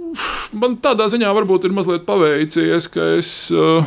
man 0.58 0.78
tādā 0.84 1.08
ziņā 1.12 1.32
varbūt 1.38 1.68
ir 1.68 1.76
mazliet 1.76 2.08
paveicies, 2.08 2.90
ka 2.92 3.14
es. 3.20 3.34
Uh, 3.54 3.84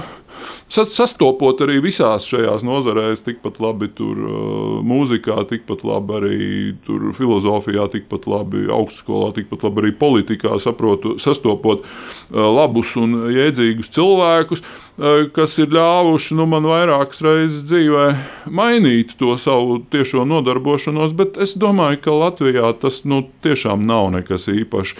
sastopot 0.68 1.60
arī 1.64 1.80
visās 1.84 2.26
šajās 2.30 2.64
nozarēs, 2.66 3.24
tikpat 3.26 3.60
labi 3.62 3.90
tur 3.96 4.20
uh, 4.20 4.38
mūzikā, 4.86 5.38
tikpat 5.50 5.84
labi 5.86 6.18
arī 6.18 6.48
tur 6.86 7.10
filozofijā, 7.16 7.88
tikpat 7.92 8.28
labi 8.30 8.66
augstskolā, 8.72 9.32
tikpat 9.36 9.66
labi 9.66 9.84
arī 9.84 9.94
politikā, 9.98 10.56
saprotu, 10.62 11.16
sastopot 11.22 11.84
uh, 11.84 12.40
labus 12.48 12.96
un 13.00 13.30
jēdzīgus 13.34 13.92
cilvēkus. 13.94 14.64
Uh, 14.64 14.84
kas 15.34 15.56
ir 15.58 15.72
ļāvuši 15.74 16.36
nu, 16.38 16.46
man 16.46 16.66
vairākas 16.70 17.22
reizes 17.24 17.64
dzīvē 17.66 18.04
mainīt 18.46 19.16
to 19.18 19.34
savu 19.40 19.80
tiešo 19.90 20.22
nodarbošanos, 20.28 21.16
bet 21.18 21.38
es 21.42 21.56
domāju, 21.58 21.98
ka 22.04 22.14
Latvijā 22.14 22.70
tas 22.78 23.02
nu, 23.08 23.24
tiešām 23.42 23.82
nav 23.82 24.12
nekas 24.14 24.46
īpaši 24.52 24.94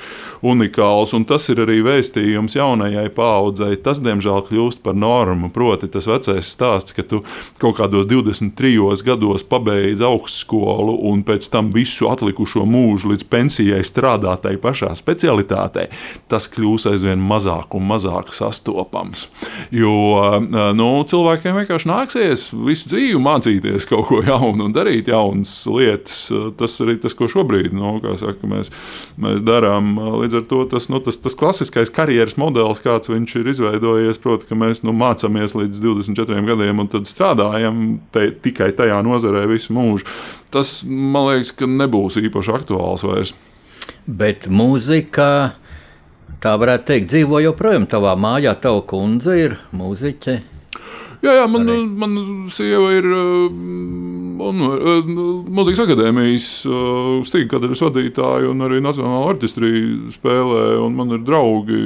unikāls, 0.44 1.14
un 1.14 1.26
tas 1.28 1.46
ir 1.52 1.62
arī 1.64 1.78
vēstījums 1.86 2.58
jaunajai 2.58 3.06
paaudzei. 3.14 3.78
Tas, 3.84 4.02
diemžēl, 4.04 4.42
kļūst 4.48 4.82
par 4.84 4.98
normu. 4.98 5.33
Proti, 5.54 5.88
tas 5.92 6.08
vecais 6.10 6.50
stāsts, 6.56 6.94
ka 6.96 7.04
tu 7.06 7.22
kaut 7.62 7.78
kādos 7.78 8.08
23 8.10 9.04
gados 9.06 9.44
pabeidz 9.46 10.02
augstskolu 10.04 10.96
un 11.10 11.22
pēc 11.26 11.48
tam 11.52 11.70
visu 11.74 12.08
atlikušo 12.10 12.64
mūžu 12.68 13.12
līdz 13.12 13.28
pensijai 13.30 13.82
strādā 13.86 14.36
tajā 14.40 14.60
pašā 14.62 14.92
specialitātē, 14.98 15.88
tas 16.30 16.48
kļūs 16.52 16.88
aizvien 16.92 17.22
mazāk 17.22 17.74
un 17.76 17.86
mazāk 17.90 18.32
sastopams. 18.36 19.28
Jo 19.74 19.84
Jo 19.84 20.40
nu, 20.76 20.88
cilvēkiem 21.08 21.58
vienkārši 21.60 21.88
nāksies 21.88 22.44
visu 22.66 22.90
dzīvi 22.90 23.20
mācīties 23.22 23.86
kaut 23.88 24.08
ko 24.08 24.20
jaunu 24.24 24.68
un 24.68 24.74
darīt 24.74 25.08
jaunas 25.10 25.52
lietas. 25.70 26.26
Tas 26.58 26.76
arī 26.84 26.96
tas, 27.02 27.16
ko 27.16 27.28
šobrīd 27.30 27.74
nu, 27.76 27.96
saka, 28.20 28.48
mēs, 28.48 28.70
mēs 29.20 29.42
darām. 29.46 29.94
Līdz 30.22 30.40
ar 30.40 30.46
to 30.50 30.62
tas, 30.72 30.88
nu, 30.92 31.00
tas, 31.04 31.18
tas 31.22 31.36
klasiskais 31.38 31.92
karjeras 31.94 32.38
modelis, 32.40 32.82
kāds 32.84 33.12
viņš 33.12 33.36
ir 33.40 33.50
izveidojies, 33.54 34.20
proti, 34.22 34.48
ka 34.48 34.58
mēs 34.58 34.84
nu, 34.86 34.94
mācāmies 34.96 35.23
līdz 35.28 35.80
24 35.82 36.44
gadiem 36.48 36.82
un 36.82 36.90
tad 36.92 37.08
strādājam 37.08 37.82
te, 38.14 38.28
tikai 38.44 38.72
tajā 38.76 39.00
nozarē 39.06 39.46
visu 39.50 39.74
mūžu. 39.76 40.06
Tas 40.54 40.82
man 40.86 41.30
liekas, 41.30 41.54
ka 41.56 41.68
nebūs 41.70 42.20
īpaši 42.20 42.54
aktuāls 42.54 43.04
vairs. 43.06 43.34
Bet 44.04 44.48
mūzika 44.52 45.28
tā 46.44 46.56
varētu 46.60 46.90
teikt, 46.90 47.10
dzīvo 47.12 47.40
joprojām 47.46 47.86
tavā 47.90 48.14
mājā. 48.20 48.54
Tava 48.60 48.82
kundze 48.88 49.36
ir 49.40 49.56
mūziķe. 49.76 50.36
Jā, 51.24 51.38
jā 51.40 51.44
man, 51.48 51.70
man 51.96 52.16
sieva 52.52 52.90
ir 52.92 53.08
Mūzikas 54.34 55.82
akadēmijas 55.84 56.48
stīga 57.28 57.54
kadras 57.54 57.82
vadītāja 57.84 58.50
un 58.50 58.64
arī 58.66 58.80
Nacionālā 58.84 59.20
orķestrī 59.32 59.72
spēlē. 60.16 60.64
Man 60.94 61.14
ir 61.16 61.22
draugi 61.26 61.80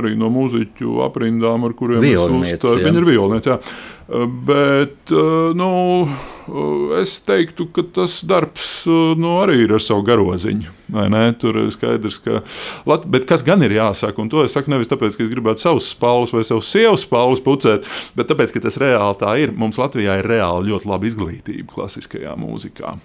arī 0.00 0.14
no 0.20 0.30
mūziķu 0.34 1.02
aprindām, 1.06 1.66
ar 1.68 1.76
kuriem 1.76 2.04
es 2.08 2.16
uzstāju. 2.18 2.84
Viņi 2.86 3.02
ir 3.02 3.08
violnieci. 3.10 3.58
Bet 4.48 5.12
nu, 5.60 5.70
es 7.00 7.16
teiktu, 7.24 7.66
ka 7.72 7.84
tas 7.96 8.18
darbs 8.28 8.84
nu, 9.18 9.36
arī 9.42 9.62
ir 9.64 9.74
ar 9.76 9.82
savu 9.82 10.04
garoziņu. 10.06 10.72
Tur 11.40 11.60
ir 11.62 11.70
skaidrs, 11.74 12.20
ka. 12.24 12.42
Lat... 12.88 13.06
Bet 13.10 13.26
kas 13.28 13.44
gan 13.46 13.64
ir 13.64 13.76
jāsaka, 13.76 14.20
un 14.20 14.30
to 14.32 14.44
es 14.44 14.54
saku 14.56 14.72
nevis 14.72 14.90
tāpēc, 14.90 15.16
ka 15.16 15.24
es 15.24 15.32
gribētu 15.32 15.64
savus 15.64 15.88
spālus 15.94 16.34
vai 16.34 16.44
savus 16.46 16.68
sievas 16.70 17.06
spālus 17.06 17.42
pucēt, 17.44 17.88
bet 18.18 18.28
tāpēc, 18.30 18.54
ka 18.54 18.64
tas 18.66 18.78
reāli 18.82 19.20
tā 19.20 19.36
ir. 19.40 19.54
Mums 19.56 19.80
Latvijā 19.80 20.18
ir 20.20 20.28
reāli 20.28 20.72
ļoti 20.72 20.90
laba 20.90 21.08
izglītība 21.08 21.70
klasiskajā 21.72 22.36
mūzikā. 22.40 22.96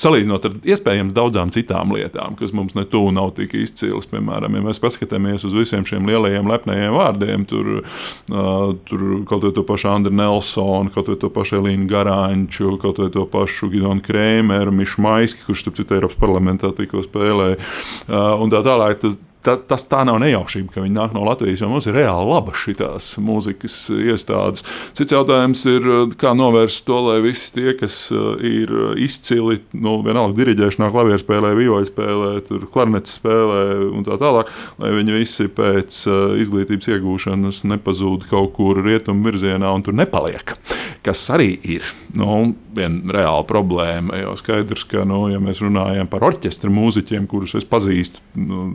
Salīdzinot 0.00 0.48
ar 0.48 0.54
iespējams 0.74 1.14
daudzām 1.16 1.50
citām 1.54 1.94
lietām, 1.94 2.36
kas 2.38 2.54
mums 2.56 2.74
ne 2.78 2.84
tuvu 2.88 3.12
nav 3.14 3.32
tik 3.38 3.54
izcils. 3.58 4.08
Piemēram, 4.10 4.56
ja 4.58 4.64
mēs 4.64 4.80
paskatāmies 4.82 5.46
uz 5.48 5.56
visiem 5.56 5.86
šiem 5.88 6.08
lielajiem 6.10 6.48
lepnējiem 6.50 6.96
vārdiem, 6.98 7.46
tur, 7.50 7.70
uh, 7.80 8.72
tur 8.88 9.04
kaut 9.28 9.46
vai 9.46 9.52
to 9.56 9.66
pašu 9.66 9.90
Andru 9.94 10.14
Nelsonu, 10.14 10.92
kaut 10.94 11.10
vai 11.12 11.18
to 11.20 11.30
pašu 11.34 11.60
Elīnu 11.60 11.88
Garāņču, 11.90 12.76
kaut 12.82 13.02
vai 13.02 13.10
to 13.14 13.26
pašu 13.30 13.70
Gidonu 13.72 14.04
Krēmeru, 14.04 14.74
Mišu 14.74 15.04
Maiski, 15.04 15.46
kurš, 15.46 15.66
starp 15.66 15.78
citu, 15.80 15.98
Eiropas 15.98 16.18
parlamentā 16.20 16.72
tikko 16.74 17.04
spēlēja, 17.06 17.60
uh, 17.60 18.34
un 18.42 18.52
tā 18.54 18.64
tālāk. 18.66 19.00
Tas, 19.04 19.18
ta, 19.44 19.56
tas 19.60 19.86
tā 19.90 20.02
nav 20.08 20.18
nejaušība, 20.22 20.72
ka 20.74 20.84
viņi 20.84 20.96
nāk 20.96 21.14
no 21.16 21.24
Latvijas, 21.26 21.62
jo 21.62 21.70
mums 21.70 21.88
ir 21.88 21.98
reāli 21.98 22.30
laba 22.30 22.54
šīs 22.56 23.10
mūzikas 23.22 23.76
iestādes. 23.94 24.64
Cits 24.96 25.14
jautājums 25.14 25.64
ir, 25.70 25.88
kā 26.20 26.34
novērst 26.36 26.84
to, 26.88 26.98
lai 27.08 27.18
visi 27.24 27.52
tie, 27.58 27.74
kas 27.78 28.08
ir 28.10 28.72
izcili, 29.00 29.60
nu, 29.76 29.98
vienalga 30.06 30.36
diriģēšanā, 30.40 30.90
klavieru 30.94 31.22
spēlē, 31.22 31.54
vijoļu 31.58 31.90
spēlē, 31.90 32.30
klarnetes 32.74 33.18
spēlē 33.20 33.60
un 33.90 34.06
tā 34.06 34.18
tālāk, 34.20 34.52
lai 34.82 34.94
viņi 34.96 35.18
visi 35.20 35.48
pēc 35.52 36.00
izglītības 36.44 36.90
iegūšanas 36.96 37.62
nepazūd 37.70 38.28
kaut 38.30 38.54
kur 38.58 38.82
rietumu 38.84 39.28
virzienā 39.28 39.70
un 39.74 39.84
tur 39.86 39.96
nepaliek. 39.96 40.56
Kas 41.04 41.26
arī 41.34 41.52
ir 41.76 41.84
nu, 42.16 42.54
viena 42.74 43.14
reāla 43.14 43.44
problēma. 43.48 44.16
Jo 44.22 44.34
skaidrs, 44.38 44.86
ka, 44.90 45.04
nu, 45.08 45.24
ja 45.32 45.40
mēs 45.42 45.60
runājam 45.64 46.08
par 46.10 46.24
orķestra 46.30 46.72
mūziķiem, 46.72 47.26
kurus 47.30 47.56
es 47.58 47.66
pazīstu, 47.68 48.22
nu, 48.40 48.66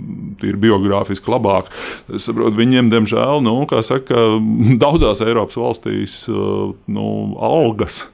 ir 0.46 0.59
biogrāfiski 0.62 1.32
labāk, 1.32 1.72
es 2.14 2.28
saprotu, 2.30 2.58
viņiem, 2.60 2.92
diemžēl, 2.94 3.44
nu, 3.46 3.58
saka, 3.86 4.28
daudzās 4.84 5.24
Eiropas 5.26 5.60
valstīs 5.60 6.22
nu, 6.30 7.10
algas 7.50 8.06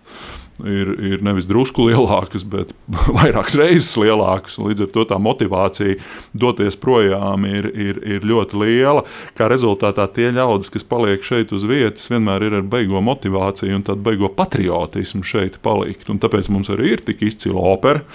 ir, 0.63 0.91
ir 1.03 1.23
nevis 1.25 1.47
drusku 1.49 1.87
lielākas, 1.89 2.45
bet 2.47 2.71
vairākas 3.17 3.57
reizes 3.59 3.91
lielākas. 3.99 4.57
Līdz 4.61 4.85
ar 4.85 4.91
to 4.93 5.05
tā 5.09 5.19
motivācija 5.21 5.97
doties 6.37 6.77
projām 6.79 7.47
ir, 7.49 7.67
ir, 7.73 7.99
ir 7.99 8.27
ļoti 8.27 8.61
liela. 8.61 9.03
Kā 9.37 9.49
rezultātā 9.51 10.07
tie 10.15 10.31
ļaudis, 10.35 10.71
kas 10.73 10.87
paliek 10.87 11.25
šeit 11.25 11.53
uz 11.55 11.67
vietas, 11.67 12.07
vienmēr 12.11 12.47
ir 12.47 12.59
ar 12.61 12.65
beigo 12.75 13.03
motivāciju 13.03 13.79
un 13.79 13.85
tādu 13.87 14.05
beigo 14.05 14.31
patriotismu 14.31 15.25
šeit 15.27 15.59
palikt. 15.65 16.09
Un 16.13 16.21
tāpēc 16.23 16.51
mums 16.53 16.71
arī 16.73 16.95
ir 16.95 17.05
tik 17.05 17.25
izcila 17.25 17.63
opera, 17.75 18.05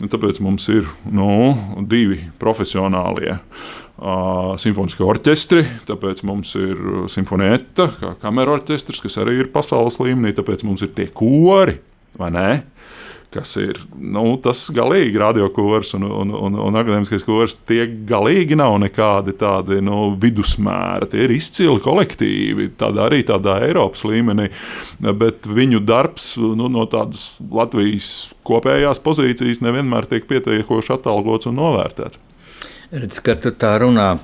un 0.00 0.12
tāpēc 0.12 0.40
mums 0.44 0.68
ir 0.72 0.88
nu, 1.12 1.54
divi 1.88 2.22
profesionālie. 2.40 3.40
Simfonisko 4.58 5.06
orķestri, 5.06 5.62
tāpēc 5.86 6.24
mums 6.26 6.56
ir 6.58 6.78
simfonieta, 7.12 7.86
kā 8.00 8.16
kamerorķestris, 8.22 8.98
kas 9.04 9.20
arī 9.22 9.38
ir 9.44 9.52
pasaules 9.54 10.00
līmenī, 10.02 10.32
tāpēc 10.34 10.64
mums 10.66 10.82
ir 10.82 10.90
tie 10.96 11.06
kori, 11.14 11.76
vai 12.18 12.30
ne? 12.34 12.48
Kas 13.32 13.54
ir 13.56 13.78
nu, 13.96 14.34
tas 14.44 14.66
galīgi 14.76 15.16
radiokurs 15.16 15.94
un, 15.96 16.02
un, 16.04 16.32
un, 16.36 16.56
un 16.66 16.74
akadēmiskais 16.76 17.22
kurs. 17.24 17.54
Tie 17.64 17.86
galīgi 18.10 18.58
nav 18.60 18.74
nekādi 18.82 19.32
tādi 19.40 19.78
nu, 19.80 20.10
vidusmēri. 20.20 21.08
Tie 21.08 21.22
ir 21.24 21.32
izcili 21.32 21.80
kolektīvi, 21.80 22.66
tādā 22.76 23.06
arī 23.06 23.22
tādā 23.24 23.54
Eiropas 23.64 24.04
līmenī. 24.04 24.50
Bet 25.00 25.48
viņu 25.48 25.80
darbs 25.88 26.34
nu, 26.42 26.68
no 26.68 26.84
tādas 26.92 27.38
Latvijas 27.40 28.10
kopējās 28.44 29.00
pozīcijas 29.00 29.64
nevienmēr 29.64 30.10
tiek 30.12 30.28
pietiekoši 30.28 30.98
atalgots 30.98 31.48
un 31.48 31.56
novērtēts. 31.62 32.20
Redz, 32.92 33.22
ka 33.24 33.32
tu 33.40 33.48
tā 33.56 33.70
runā 33.80 34.18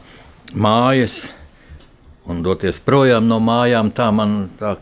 mājas 0.52 1.30
un 2.28 2.42
doties 2.44 2.76
projām 2.84 3.24
no 3.24 3.38
mājām, 3.40 3.88
tā 3.96 4.10
man 4.12 4.34
tā, 4.60 4.74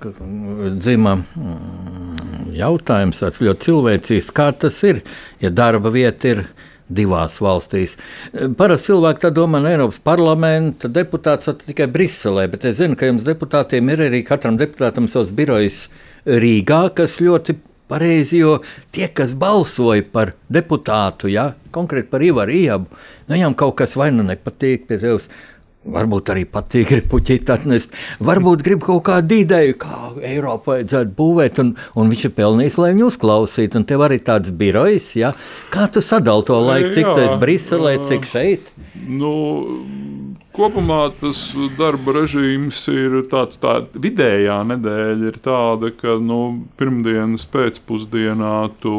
dzima 0.74 1.12
mm, 1.20 2.49
jautājums, 2.57 3.20
tāds 3.22 3.39
ļoti 3.47 3.68
cilvēcīgs, 3.68 4.32
kā 4.34 4.49
tas 4.59 4.80
ir, 4.91 5.05
ja 5.39 5.53
darba 5.55 5.93
vieta 5.95 6.32
ir 6.32 6.43
divās 6.91 7.39
valstīs. 7.39 7.95
Parasti 8.59 8.91
cilvēki 8.91 9.30
domā, 9.39 9.62
ka 9.62 9.70
Eiropas 9.76 10.03
parlamenta 10.03 10.91
deputāts 10.91 11.47
ir 11.53 11.61
tikai 11.62 11.87
Briselē, 11.87 12.49
bet 12.51 12.66
es 12.66 12.80
zinu, 12.80 12.99
ka 12.99 13.07
jums 13.07 13.22
deputātiem 13.26 13.95
ir 13.95 14.03
arī 14.09 14.24
katram 14.26 14.59
deputātam 14.59 15.07
savs 15.11 15.30
birojs 15.30 15.84
Rīgā, 16.26 16.89
kas 16.99 17.20
ļoti 17.22 17.55
pareizi, 17.91 18.41
jo 18.43 18.61
tie, 18.95 19.09
kas 19.09 19.34
balsoja 19.39 20.05
par 20.12 20.34
deputātu, 20.53 21.30
ja, 21.32 21.53
konkrēti 21.74 22.11
par 22.12 22.24
Ivaru 22.24 22.57
Iebu, 22.57 22.89
nu, 23.26 23.34
viņam 23.34 23.59
kaut 23.59 23.76
kas 23.82 23.97
vai 23.99 24.12
nu 24.14 24.26
nepatīk 24.26 24.89
pie 24.89 24.99
tevis. 25.03 25.30
Varbūt 25.87 26.32
arī 26.32 26.41
patīk, 26.51 26.89
grib 26.91 27.05
puķīt 27.12 27.51
atnest. 27.55 27.93
Varbūt 28.26 28.64
grib 28.66 28.80
kaut 28.82 29.05
kādu 29.07 29.37
ideju, 29.45 29.76
kā 29.78 29.99
Eiropu 30.18 30.72
vajadzētu 30.72 31.14
būvēt, 31.14 31.61
un, 31.62 31.70
un 31.95 32.11
viņš 32.11 32.24
ir 32.26 32.32
pelnījis, 32.34 32.78
lai 32.82 32.91
viņu 32.91 33.12
uzklausītu. 33.12 33.78
Un 33.78 33.87
tev 33.87 34.03
arī 34.03 34.18
tāds 34.26 34.51
birojs, 34.51 35.12
ja? 35.20 35.30
kā 35.70 35.87
tu 35.87 36.03
sadali 36.03 36.43
to 36.49 36.59
laiku, 36.59 36.91
cik 36.97 37.12
esi 37.12 37.39
Briselē, 37.39 37.95
cik 38.03 38.26
šeit? 38.26 38.74
Nu, 39.07 39.30
Kopumā 40.57 41.11
tas 41.20 41.36
darba 41.76 42.14
režīms 42.16 42.78
ir 42.88 43.18
tāds, 43.28 43.59
tā 43.61 43.74
vidējā 43.92 44.54
nedēļa 44.64 45.28
ir 45.28 45.36
tāda, 45.44 45.90
ka 45.92 46.14
nu, 46.16 46.38
pirmdienas 46.80 47.44
pēcpusdienā 47.52 48.54
tu 48.80 48.94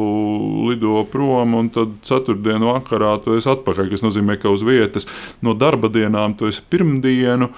lido 0.68 1.02
prom, 1.10 1.56
un 1.58 1.72
tad 1.74 1.98
ceturtdienu 2.06 2.70
vakarā 2.76 3.16
tu 3.26 3.34
esi 3.40 3.50
atpakaļ. 3.56 3.90
Tas 3.90 4.06
nozīmē, 4.06 4.38
ka 4.38 4.54
uz 4.54 4.62
vietas 4.68 5.10
no 5.42 5.58
darba 5.58 5.90
dienām 5.90 6.38
tu 6.38 6.46
esi 6.52 6.62
pirmdienu 6.70 7.50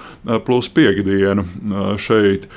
plus 0.48 0.72
piekdienu 0.72 1.44
šeit. 2.00 2.48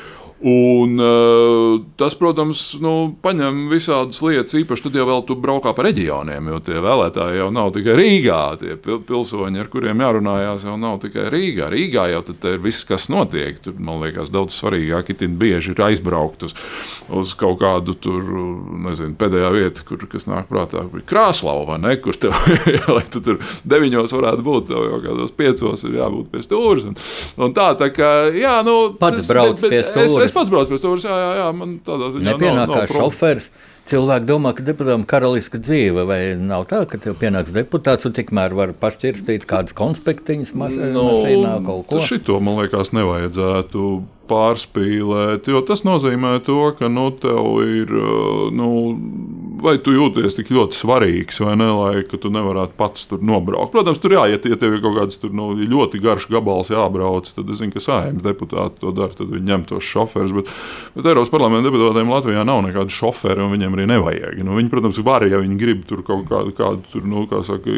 Un, 0.44 0.98
uh, 1.00 1.82
tas, 1.96 2.18
protams, 2.20 2.62
nu, 2.84 3.14
paņem 3.24 3.62
visādas 3.72 4.18
lietas, 4.26 4.58
īpaši 4.60 4.84
tad, 4.84 4.98
ja 5.00 5.06
vēl 5.08 5.22
tu 5.24 5.38
braukā 5.40 5.72
pa 5.72 5.86
reģioniem, 5.88 6.50
jo 6.52 6.58
tie 6.66 6.82
vēlētāji 6.84 7.40
jau 7.40 7.48
nav 7.56 7.72
tikai 7.78 7.96
Rīgā. 7.96 8.40
Tie 8.60 8.76
pilsoņi, 8.84 9.62
ar 9.64 9.70
kuriem 9.72 10.04
jārunājās, 10.04 10.66
jau 10.68 10.76
nav 10.82 10.98
tikai 11.06 11.30
Rīgā. 11.32 11.70
Rīgā 11.72 12.10
jau 12.12 12.20
ir 12.28 12.60
viss, 12.60 12.84
kas 12.90 13.08
notiek. 13.14 13.62
Tur, 13.64 13.78
man 13.80 14.02
liekas, 14.04 14.34
daudz 14.34 14.58
svarīgāk 14.58 15.14
ir 15.14 15.38
bieži 15.40 15.72
ir 15.72 15.80
aizbraukt 15.86 16.44
uz, 16.50 16.58
uz 17.08 17.32
kaut 17.40 17.62
kādu 17.64 17.96
tur, 17.96 18.28
nezinu, 18.84 19.16
pēdējā 19.20 19.54
vieta, 19.56 19.88
kur, 19.88 20.04
kas 20.12 20.28
nāk 20.28 20.52
prātā, 20.52 20.84
ir 20.84 21.08
Krāslava 21.08 21.64
vai 21.72 21.80
ne, 21.86 21.96
kur 22.04 22.20
tev, 22.20 22.36
lai 22.98 23.06
tu 23.08 23.24
tur 23.24 23.40
deviņos 23.64 24.18
varētu 24.20 24.44
būt, 24.44 24.68
tev 24.74 24.90
jau 24.90 25.00
kādos 25.08 25.32
piecos 25.40 25.88
ir 25.88 25.98
jābūt 26.02 26.36
pie 26.36 26.44
stūres. 26.44 26.92
Un, 26.92 27.00
un 27.48 27.56
tā, 27.56 27.72
tā 27.80 27.94
kā, 27.96 28.12
jā, 28.36 28.60
nu. 28.68 28.78
Pats 29.00 29.32
brauc 29.32 29.64
pie 29.64 29.84
stūres 29.88 30.33
es 30.34 30.40
pats 30.40 30.50
braucu 30.50 30.74
pie 30.74 30.82
stūres, 30.82 31.06
jā, 31.06 31.14
jā, 31.14 31.30
jā, 31.40 31.46
man 31.60 31.78
tādā 31.86 32.10
ziņā 32.16 32.32
nepienāk 32.32 32.58
nav, 32.58 32.74
nav 32.74 32.90
kā 32.90 32.98
šofērs. 32.98 33.52
Cilvēki 33.84 34.28
domā, 34.30 34.54
ka 34.56 34.64
deputātam 34.64 35.02
ir 35.04 35.10
karaliska 35.12 35.60
dzīve, 35.60 36.06
vai 36.08 36.20
nav 36.40 36.64
tā, 36.70 36.86
ka 36.88 36.98
tev 37.04 37.18
pienāks 37.20 37.52
deputāts 37.52 38.08
un 38.08 38.16
tikmēr 38.16 38.56
var 38.56 38.72
pašķirstīt 38.80 39.44
kādas 39.50 39.76
konspektiņas 39.76 40.54
mašīnā, 40.56 40.92
no, 40.96 41.04
mašīnā 41.10 41.54
kaut 41.68 41.90
ko. 41.90 42.00
Šito, 42.08 42.40
man 42.40 42.62
liekas, 42.62 42.94
nevajadzētu 42.96 43.90
pārspīlēt, 44.32 45.52
jo 45.52 45.62
tas 45.68 45.84
nozīmē 45.84 46.38
to, 46.48 46.62
ka 46.80 46.88
nu, 46.88 47.10
tev 47.12 47.60
ir. 47.68 47.92
Nu, 48.56 48.70
vai 49.64 49.78
tu 49.84 49.94
jūties 49.96 50.38
tik 50.38 50.52
ļoti 50.54 50.78
svarīgs, 50.78 51.40
vai 51.44 51.56
ne, 51.60 51.70
lai 51.74 52.04
tu 52.12 52.32
nevarētu 52.34 52.76
pats 52.80 53.08
tur 53.10 53.24
nobraukt. 53.26 53.72
Protams, 53.74 54.02
tur 54.04 54.16
jāiet, 54.18 54.46
ja 54.50 54.58
tev 54.60 54.78
ir 54.78 54.84
kaut 54.84 54.98
kāds 54.98 55.20
tur, 55.22 55.34
nu, 55.36 55.52
ļoti 55.58 56.02
garš 56.04 56.28
gabals 56.34 56.72
jābrauc, 56.74 57.30
tad 57.34 57.50
es 57.50 57.62
zinu, 57.62 57.74
ka 57.76 57.84
saimnes 57.84 58.26
deputāti 58.26 58.82
to 58.84 58.94
dara, 58.96 59.16
tad 59.16 59.32
viņi 59.32 59.50
ņem 59.50 59.68
tos 59.72 59.88
šoferus. 59.88 60.36
Bet, 60.36 60.52
bet 60.98 61.10
Eiropas 61.10 61.32
parlamenta 61.34 61.70
deputātiem 61.70 62.12
Latvijā 62.14 62.46
nav 62.48 62.64
nekādu 62.68 62.94
šoferu, 62.94 63.48
un 63.48 63.56
viņiem 63.56 63.78
arī 63.78 63.88
nevajag. 63.94 64.42
Nu, 64.44 64.58
viņi, 64.60 64.72
protams, 64.74 65.02
var, 65.06 65.28
ja 65.30 65.42
viņi 65.42 65.60
grib 65.60 65.86
tur 65.90 66.04
kaut 66.08 66.28
kādu, 66.32 66.56
kādu 66.58 66.84
tur, 66.92 67.08
nu, 67.08 67.26
kā 67.32 67.44
saka, 67.48 67.78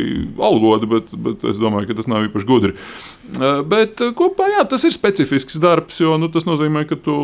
algotu, 0.49 0.89
bet, 0.95 1.13
bet 1.27 1.45
es 1.49 1.61
domāju, 1.61 1.89
ka 1.91 1.99
tas 2.01 2.09
nav 2.11 2.25
īpaši 2.29 2.49
gudri. 2.49 2.75
Eh, 3.35 3.61
bet 3.65 4.01
eh, 4.03 4.11
kopā 4.15 4.47
jā, 4.51 4.61
tas 4.69 4.83
ir 4.85 4.93
specifisks 4.95 5.57
darbs, 5.61 5.97
jo 6.01 6.15
nu, 6.21 6.29
tas 6.33 6.45
nozīmē, 6.47 6.85
ka 6.89 6.97
tu 7.01 7.15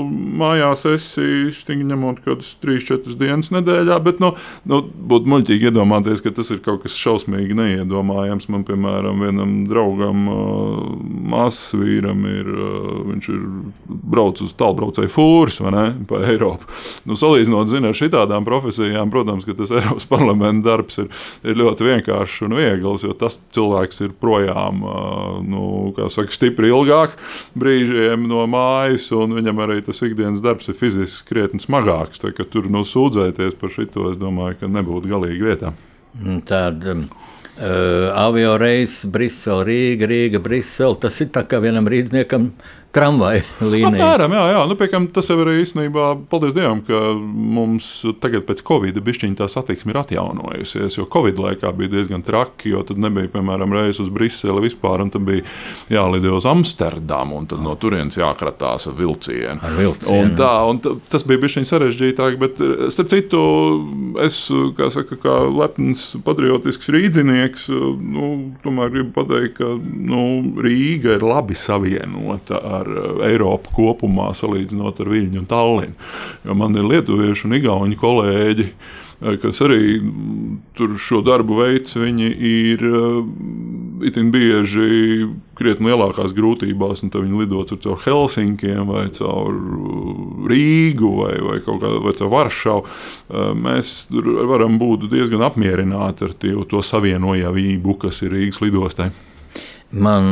mājās 0.41 0.87
esi 0.89 1.51
ņemot 1.71 2.21
kaut 2.25 2.41
kādas 2.41 2.55
3-4 2.63 3.17
dienas 3.19 3.51
nedēļā. 3.53 3.97
Bet 4.03 4.21
nu, 4.23 4.33
nu, 4.69 4.81
būtu 4.81 5.31
muļķīgi 5.31 5.69
iedomāties, 5.71 6.23
ka 6.23 6.33
tas 6.35 6.51
ir 6.53 6.61
kaut 6.65 6.83
kas 6.85 6.97
šausmīgi 6.99 7.57
neiedomājams. 7.57 8.49
Man, 8.51 8.65
piemēram, 8.67 9.23
vienam 9.25 9.55
draugam, 9.69 10.27
māsas 11.31 11.75
vīram, 11.79 12.25
ir, 12.29 12.51
viņš 13.11 13.31
ir 13.31 13.41
braucis 13.87 14.49
uz 14.49 14.55
tālbraucēju 14.59 15.11
ne 15.71 15.85
pa 16.07 16.21
Eiropu. 16.27 16.67
Nu, 17.07 17.15
salīdzinot 17.19 17.69
zini, 17.71 17.89
ar 17.89 17.97
šitādām 17.97 18.45
profesijām, 18.47 19.11
protams, 19.13 19.45
ka 19.47 19.55
tas 19.57 19.71
Eiropas 19.77 20.07
parlamenta 20.09 20.71
darbs 20.71 21.01
ir, 21.03 21.09
ir 21.47 21.59
ļoti 21.59 21.87
vienkāršs 21.87 22.45
un 22.47 22.57
viegls, 22.57 23.05
jo 23.05 23.15
tas 23.17 23.39
cilvēks 23.55 24.03
ir 24.05 24.15
projām. 24.21 24.83
Nu, 25.47 25.63
saka, 26.11 26.33
stipri 26.35 26.71
ilgāk 26.71 27.15
brīžiem 27.59 28.27
no 28.29 28.43
mājas, 28.51 29.07
un 29.15 29.37
viņam 29.37 29.63
arī 29.65 29.79
tas 29.85 30.01
ikdienas 30.05 30.43
darbs 30.43 30.71
ir 30.71 30.77
fiziski 30.79 31.31
krietni 31.31 31.61
smagāks. 31.63 32.21
Tur 32.51 32.67
nu, 32.71 32.83
sūdzēties 32.87 33.55
par 33.59 33.71
šito, 33.73 34.09
es 34.11 34.19
domāju, 34.19 34.40
ka 34.59 34.69
nebūtu 34.71 35.11
galīgi 35.11 35.47
vietā. 35.47 35.73
Tāda 36.47 36.95
um, 36.95 37.05
uh, 37.55 38.09
avio 38.19 38.57
reizes, 38.59 39.05
Brisele, 39.11 39.63
Rīga, 39.67 40.09
Rīga, 40.11 40.41
Brisele. 40.43 40.99
Tas 41.01 41.21
ir 41.23 41.31
tā 41.35 41.45
kā 41.47 41.61
vienam 41.63 41.87
rīzniekam 41.87 42.51
tramvaju 42.95 43.43
līniju. 43.61 43.89
Apmēram, 43.91 44.35
jā, 44.35 44.43
jā. 44.51 44.61
Nu, 44.67 44.75
piekam, 44.79 45.07
tas 45.15 45.29
jau 45.31 45.37
arī 45.43 45.61
īstenībā, 45.61 46.07
paldies 46.31 46.55
Dievam, 46.57 46.81
ka 46.87 46.99
mums 47.15 47.89
tagad 48.23 48.45
pēc 48.47 48.63
Covid 48.67 48.99
bišķiņa 49.05 49.39
tā 49.39 49.47
satiksme 49.51 49.93
ir 49.93 50.01
atjaunojusies, 50.01 50.97
jo 50.99 51.07
Covid 51.11 51.39
laikā 51.41 51.71
bija 51.77 51.93
diezgan 51.95 52.25
traki, 52.27 52.73
jo 52.73 52.83
tad 52.87 52.99
nebija, 53.01 53.31
piemēram, 53.31 53.75
reizes 53.77 54.03
uz 54.05 54.11
Briseli 54.13 54.65
vispār, 54.65 55.05
un 55.05 55.13
tad 55.13 55.25
bija 55.27 55.45
jālido 55.91 56.35
uz 56.37 56.47
Amsterdamu, 56.49 57.39
un 57.41 57.49
tad 57.51 57.63
no 57.63 57.77
turienes 57.79 58.19
jākratās 58.19 58.89
ar 58.91 58.97
vilcienu. 58.99 59.59
Ar 59.63 59.77
vilcienu. 59.79 60.17
Un 60.17 60.35
tā, 60.39 60.51
un 60.69 60.81
tas 61.11 61.25
bija 61.27 61.43
bišķiņ 61.45 61.69
sarežģītāk, 61.71 62.37
bet, 62.41 62.61
starp 62.93 63.11
citu, 63.11 63.41
es, 64.23 64.43
kā 64.77 64.91
saka, 64.93 65.19
kā 65.21 65.37
lepns 65.47 66.03
patriotisks 66.25 66.91
rīdzinieks, 66.91 67.69
nu, 67.71 68.31
tomēr 68.65 68.91
gribu 68.93 69.15
pateikt, 69.21 69.57
ka 69.61 69.73
nu, 69.79 70.27
Rīga 70.61 71.15
ir 71.17 71.23
labi 71.25 71.55
savienota 71.57 72.59
ar 72.59 72.80
eh, 72.87 73.29
Eiropu 73.31 73.75
kopumā, 73.75 74.31
salīdzinot 74.37 75.01
ar 75.03 75.11
Viņu 75.11 75.43
un 75.43 75.47
Tallinu. 75.49 75.95
Jo 76.45 76.57
man 76.57 76.75
ir 76.77 76.89
lietuvieši 76.89 77.47
un 77.47 77.55
igauņu 77.59 77.97
kolēģi 78.01 78.67
eh, 78.67 79.37
kas 79.41 79.61
arī 79.65 79.99
mm, 79.99 80.57
tur 80.77 80.97
šo 81.01 81.21
darbu 81.25 81.61
veids, 81.61 81.97
viņi 81.99 82.29
ir 82.51 82.85
eh, 82.89 83.17
itin 84.09 84.33
bieži 84.33 85.29
krietni 85.57 85.91
lielākās 85.91 86.35
grūtībās, 86.37 87.05
viņi 87.05 87.43
lido 87.43 87.63
caur 87.71 87.99
Helsinkiem 88.05 88.89
vai 88.89 89.07
caur 89.13 89.57
Rīgu 90.49 91.15
vai, 91.21 91.33
vai, 91.45 91.57
kā, 91.65 91.77
vai 92.01 92.15
caur 92.17 92.31
Varšavu. 92.33 92.85
Mēs 93.61 94.07
varam 94.49 94.79
būt 94.81 95.05
diezgan 95.11 95.45
apmierināti 95.45 96.25
ar 96.25 96.33
tie, 96.33 96.55
to 96.69 96.81
savienojamību, 96.81 97.99
kas 98.01 98.23
ir 98.25 98.33
Rīgas 98.33 98.63
lidostai. 98.65 99.11
Man 99.91 100.27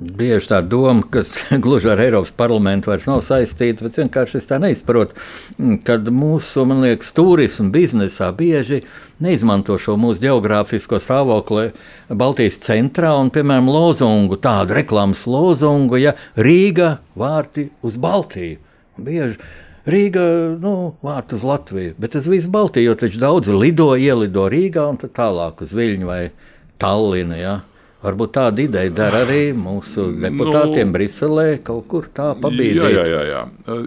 bieži 0.00 0.50
tā 0.50 0.60
doma, 0.64 1.04
kas 1.12 1.32
gluži 1.64 1.90
ar 1.92 2.00
Eiropas 2.02 2.32
parlamentu 2.36 2.90
vairs 2.90 3.06
nav 3.08 3.22
saistīta, 3.24 3.84
bet 3.86 3.98
vienkārši 4.00 4.40
es 4.40 4.48
tā 4.48 4.58
neizprotu, 4.60 5.16
kad 5.86 6.08
mūsu, 6.12 6.64
man 6.68 6.82
liekas, 6.84 7.12
turismu 7.16 7.70
biznesā 7.74 8.30
bieži 8.36 8.82
neizmanto 9.24 9.76
šo 9.80 9.96
mūsu 10.00 10.24
geogrāfisko 10.24 11.00
stāvokli 11.00 11.70
Baltijas 12.08 12.60
centrā 12.64 13.14
un, 13.20 13.32
piemēram, 13.32 13.68
lozungu, 13.72 14.40
tādu 14.40 14.76
reklāmas 14.80 15.26
lozungu, 15.28 16.00
ja 16.00 16.16
Rīga 16.36 16.98
vārti 17.18 17.70
uz 17.84 17.96
Baltiju. 18.00 18.60
Bieži 19.00 19.38
Rīga, 19.90 20.22
nu, 20.60 20.92
vārtu 21.04 21.38
uz 21.40 21.44
Latviju, 21.46 21.94
bet 22.00 22.12
tas 22.16 22.28
viss 22.28 22.50
Baltiju, 22.52 22.92
jo 22.92 23.00
taču 23.00 23.20
daudzi 23.20 23.56
lido, 23.56 23.94
ielido 23.96 24.44
Rīgā 24.52 24.84
un 24.92 25.00
tālāk 25.00 25.64
uz 25.64 25.72
Viļņu 25.76 26.08
vai 26.08 26.22
Tallinu. 26.80 27.36
Ja? 27.40 27.54
Varbūt 28.00 28.30
tāda 28.32 28.62
ideja 28.64 28.88
dara 28.96 29.18
arī 29.26 29.50
mūsu 29.52 30.06
deputātiem 30.16 30.88
nu, 30.88 30.94
Briselē, 30.94 31.44
kaut 31.60 31.84
kur 31.90 32.06
tā 32.16 32.30
pabīdīt. 32.40 32.78
Jā, 32.80 32.88
jā, 32.94 33.02
jā, 33.04 33.24
jā. 33.28 33.40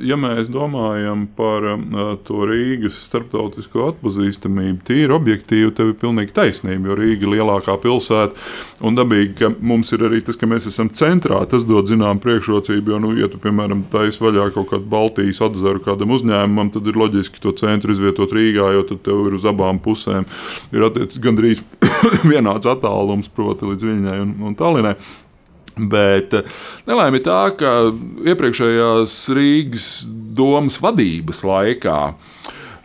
Ja 0.06 0.18
mēs 0.22 0.52
domājam 0.54 1.24
par 1.34 1.66
uh, 1.72 2.12
to 2.22 2.46
Rīgas 2.46 3.00
starptautisko 3.08 3.88
atpazīstamību, 3.90 4.84
tīri 4.86 5.16
objektīvi, 5.16 5.72
tev 5.74 5.90
ir 5.92 5.98
pilnīgi 6.04 6.36
taisnība, 6.38 6.92
jo 6.92 6.98
Rīga 7.00 7.26
ir 7.26 7.34
lielākā 7.34 7.74
pilsēta 7.82 8.86
un 8.86 9.00
dabīgi, 9.00 9.34
ka 9.40 9.50
mums 9.58 9.90
ir 9.98 10.06
arī 10.06 10.22
tas, 10.28 10.38
ka 10.38 10.46
mēs 10.52 10.70
esam 10.70 10.94
centrā, 10.94 11.42
tas 11.50 11.66
dod 11.66 11.90
zinām 11.90 12.22
priekšrocību, 12.22 12.94
jo, 12.94 13.02
nu, 13.02 13.16
ja 13.18 13.32
tu, 13.34 13.42
piemēram, 13.42 13.82
taisi 13.94 14.22
vaļā 14.22 14.52
kaut 14.54 14.70
kādu 14.76 14.86
Baltijas 14.94 15.42
atzaru 15.50 15.82
kādam 15.90 16.14
uzņēmumam, 16.14 16.70
tad 16.78 16.86
ir 16.86 17.02
loģiski 17.02 17.42
to 17.42 17.56
centru 17.58 17.98
izvietot 17.98 18.38
Rīgā, 18.38 18.70
jo 18.78 18.86
tad 18.94 19.02
tev 19.10 19.26
ir 19.26 19.42
uz 19.42 19.50
abām 19.50 19.82
pusēm 19.82 20.30
ir 20.70 20.86
attiecīgi 20.86 21.26
gandrīz 21.26 21.66
vienāds 22.32 22.70
attālums, 22.70 23.34
proti, 23.34 23.74
līdz 23.74 23.90
viņai 23.90 24.03
Viļņai 24.04 24.24
un, 24.24 24.34
un 24.50 24.58
Tallinai. 24.60 24.96
Bet 25.74 26.36
eh, 26.38 26.50
nelaime 26.88 27.22
tā, 27.24 27.48
ka 27.58 27.90
iepriekšējās 28.30 29.16
Rīgas 29.34 29.88
domas 30.38 30.78
vadības 30.84 31.42
laikā 31.48 31.98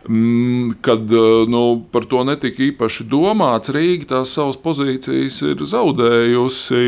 mm, 0.07 0.79
kad 0.85 1.13
eh, 1.13 1.27
nu, 1.53 1.63
par 1.93 2.07
to 2.09 2.23
netika 2.25 2.65
īpaši 2.71 3.05
domāts. 3.11 3.73
Rīga 3.75 4.15
tās 4.15 4.33
savas 4.33 4.57
pozīcijas 4.63 5.41
ir 5.51 5.61
zaudējusi. 5.69 6.87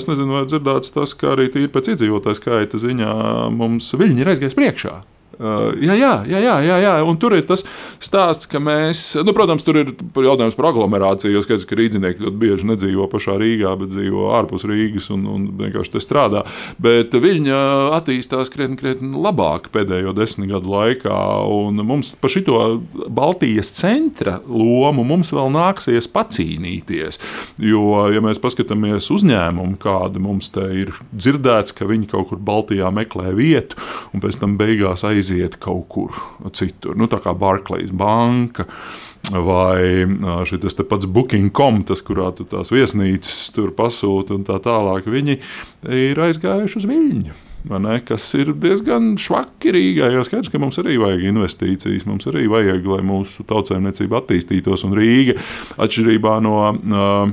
Es 0.00 0.08
nezinu, 0.08 0.38
vai 0.38 0.46
dzirdēts 0.48 0.94
tas, 0.96 1.12
ka 1.18 1.34
arī 1.34 1.50
tīri 1.52 1.72
pēc 1.74 1.92
iedzīvotāju 1.92 2.40
skaita 2.40 2.80
ziņā 2.80 3.12
mums 3.52 3.92
viņi 4.00 4.24
ir 4.24 4.32
aizgājis 4.32 4.56
priekšā. 4.56 4.96
Jā, 5.38 5.94
jā, 5.98 6.12
jā, 6.28 6.40
jā, 6.40 6.54
jā, 6.62 6.76
jā, 6.84 6.92
un 7.02 7.18
tur 7.18 7.34
ir 7.34 7.44
tas 7.48 7.64
stāsts, 8.02 8.46
ka 8.50 8.60
mēs, 8.62 9.02
nu, 9.26 9.34
protams, 9.36 9.64
tur 9.66 9.80
ir 9.80 9.90
jautājums 9.94 10.56
par 10.58 10.70
aglomerāciju. 10.70 11.32
Jo 11.34 11.42
skaidrs, 11.44 11.66
ka 11.68 11.78
rīznieki 11.78 12.22
ļoti 12.22 12.40
bieži 12.40 12.68
nedzīvo 12.70 13.08
pašā 13.10 13.36
Rīgā, 13.40 13.74
bet 13.80 13.92
dzīvo 13.94 14.28
ārpus 14.38 14.66
Rīgas 14.68 15.10
un, 15.14 15.24
un 15.30 15.46
vienkārši 15.58 15.94
te 15.96 16.02
strādā. 16.02 16.44
Bet 16.82 17.14
viņa 17.18 17.58
attīstās 17.98 18.52
krietni, 18.54 18.78
krietni 18.80 19.18
labāk 19.18 19.70
pēdējo 19.74 20.14
desmit 20.16 20.52
gadu 20.52 20.70
laikā. 20.74 21.18
Un 21.50 21.82
mums 21.86 22.14
par 22.20 22.32
šito 22.32 22.60
Baltijas 23.08 23.72
centra 23.74 24.38
lomu 24.46 25.06
mums 25.06 25.32
vēl 25.34 25.50
nāksies 25.54 26.10
pacīnīties. 26.14 27.20
Jo, 27.62 28.06
ja 28.14 28.22
mēs 28.24 28.42
paskatāmies 28.42 29.10
uzņēmumu, 29.14 29.80
kāda 29.82 30.22
mums 30.22 30.52
te 30.54 30.68
ir 30.84 30.94
dzirdēts, 31.10 31.74
ka 31.74 31.88
viņi 31.90 32.10
kaut 32.12 32.30
kur 32.30 32.42
Baltijā 32.44 32.92
meklē 32.94 33.34
vietu 33.34 33.80
un 34.14 34.22
pēc 34.22 34.38
tam 34.42 34.58
beigās 34.60 35.02
aiziet 35.06 35.23
aiziet 35.24 35.58
kaut 35.62 35.88
kur 35.88 36.14
citur. 36.52 36.96
Nu, 36.98 37.08
tā 37.08 37.20
kā 37.24 37.34
Barclays 37.36 37.94
banka. 37.94 38.68
Vai 39.24 40.04
šis 40.44 40.76
pats 40.84 41.08
Booking.com, 41.08 41.80
tas, 41.88 42.02
kurā 42.04 42.28
tu 42.36 42.44
tās 42.44 42.68
viesnīcas 42.74 43.54
tur 43.56 43.70
pasūti 43.72 44.34
un 44.36 44.44
tā 44.44 44.58
tālāk, 44.60 45.08
viņi 45.08 45.38
ir 45.88 46.20
aizgājuši 46.20 46.80
uz 46.82 46.86
Viļņu. 46.90 47.36
Ne, 47.64 47.94
kas 48.04 48.26
ir 48.36 48.50
diezgan 48.60 49.14
švaki 49.16 49.72
Rīgā. 49.72 50.10
Jo 50.12 50.26
skaidrs, 50.28 50.50
ka 50.52 50.60
mums 50.60 50.76
arī 50.82 50.98
vajag 51.00 51.24
investīcijas, 51.30 52.04
mums 52.04 52.28
arī 52.28 52.44
vajag, 52.52 52.84
lai 52.84 53.00
mūsu 53.08 53.46
tautsēmniecība 53.48 54.20
attīstītos. 54.20 54.84
Un 54.84 54.92
Rīga, 54.98 55.38
atšķirībā 55.80 56.34
no 56.44 56.58
uh, 56.68 57.32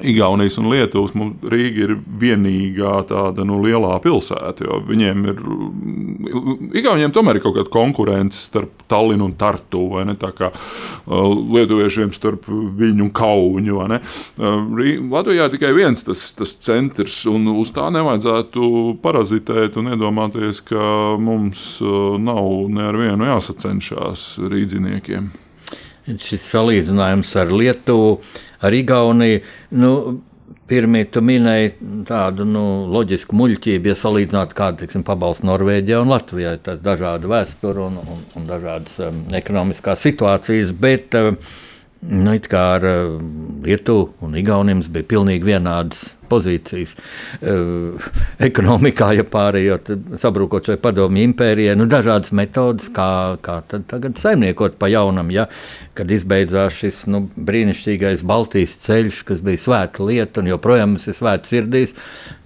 Igaunijas 0.00 0.56
un 0.56 0.70
Lietuvas 0.72 1.12
Rīga 1.52 1.82
ir 1.84 1.90
vienīgā 2.00 2.94
tāda 3.10 3.44
nu, 3.44 3.58
lielā 3.60 3.98
pilsēta. 4.00 4.78
Viņiem 4.88 5.26
ir, 5.28 5.42
Igauniem 6.80 7.12
tomēr 7.12 7.36
ir 7.36 7.44
kaut 7.44 7.58
kāda 7.58 7.72
konkurence 7.72 8.40
starp 8.40 8.86
Tallinu 8.88 9.28
un 9.28 9.34
Tartu, 9.36 9.82
vai 9.92 10.06
ne? 10.08 10.16
Tā 10.16 10.30
kā 10.36 10.48
Lietuviešiem 11.04 12.14
starp 12.16 12.48
Viņu 12.48 13.04
un 13.04 13.12
Kaunu. 13.12 13.82
Latvijā 15.12 15.50
tikai 15.52 15.74
viens 15.76 16.08
tas, 16.08 16.24
tas 16.40 16.56
centrs, 16.64 17.20
un 17.28 17.52
uz 17.52 17.74
tā 17.76 17.90
nevajadzētu 17.92 18.96
parazitēt 19.04 19.76
un 19.76 19.92
iedomāties, 19.92 20.64
ka 20.72 20.88
mums 21.20 21.82
nav 21.82 22.50
ne 22.72 22.88
ar 22.88 22.96
vienu 22.96 23.28
jāsacenšas 23.28 24.28
rīdziniekiem. 24.40 25.32
Šis 26.02 26.44
salīdzinājums 26.50 27.30
ar 27.38 27.54
Lietuvu 27.54 28.12
ar 28.62 28.74
Igauniju. 28.74 29.40
Nu, 29.78 29.94
Pirmie 30.72 31.02
tu 31.10 31.20
minēji 31.20 31.72
tādu 32.08 32.46
nu, 32.48 32.62
loģisku 32.88 33.36
muļķību, 33.36 33.90
ja 33.90 33.96
salīdzinātu 33.98 34.56
kādu 34.56 34.80
teiksim, 34.80 35.02
pabalstu 35.04 35.44
Norvēģijā 35.50 35.98
un 36.00 36.12
Latvijā. 36.12 36.54
Ir 36.56 36.78
dažāda 36.80 37.28
vēsture 37.28 37.82
un, 37.90 37.98
un, 38.00 38.22
un 38.38 38.46
dažādas 38.48 38.94
um, 39.04 39.18
ekonomiskās 39.36 40.06
situācijas, 40.06 40.70
bet 40.72 41.18
um, 41.18 41.36
nu, 42.08 42.38
ar 42.62 42.86
uh, 42.88 43.18
Lietuvu 43.66 44.06
un 44.24 44.38
Igauniem 44.40 44.80
bija 44.94 45.10
pilnīgi 45.12 45.50
vienādas 45.50 46.14
pozīcijas 46.32 46.96
uh, 46.96 48.10
ekonomikā, 48.42 49.12
ja 49.20 49.28
pārējot, 49.28 49.92
sabrūkot 50.20 50.72
šai 50.72 50.78
padomju 50.82 51.28
impērijai, 51.28 51.76
nu, 51.78 51.86
dažādas 51.90 52.32
metodas, 52.36 52.88
kā, 52.94 53.36
kā 53.44 53.60
tagad 53.68 54.18
saimniekot 54.20 54.80
pa 54.80 54.90
jaunam, 54.92 55.30
ja, 55.34 55.46
kad 55.98 56.10
izbeidzās 56.10 56.80
šis 56.80 57.04
nu, 57.12 57.26
brīnišķīgais 57.36 58.24
Baltijas 58.28 58.78
ceļš, 58.86 59.22
kas 59.28 59.42
bija 59.44 59.60
svēta 59.60 60.06
lieta 60.08 60.40
un 60.40 60.48
joprojām 60.52 60.94
mums 60.94 61.08
ir 61.08 61.16
svēta 61.16 61.50
sirdīs, 61.50 61.94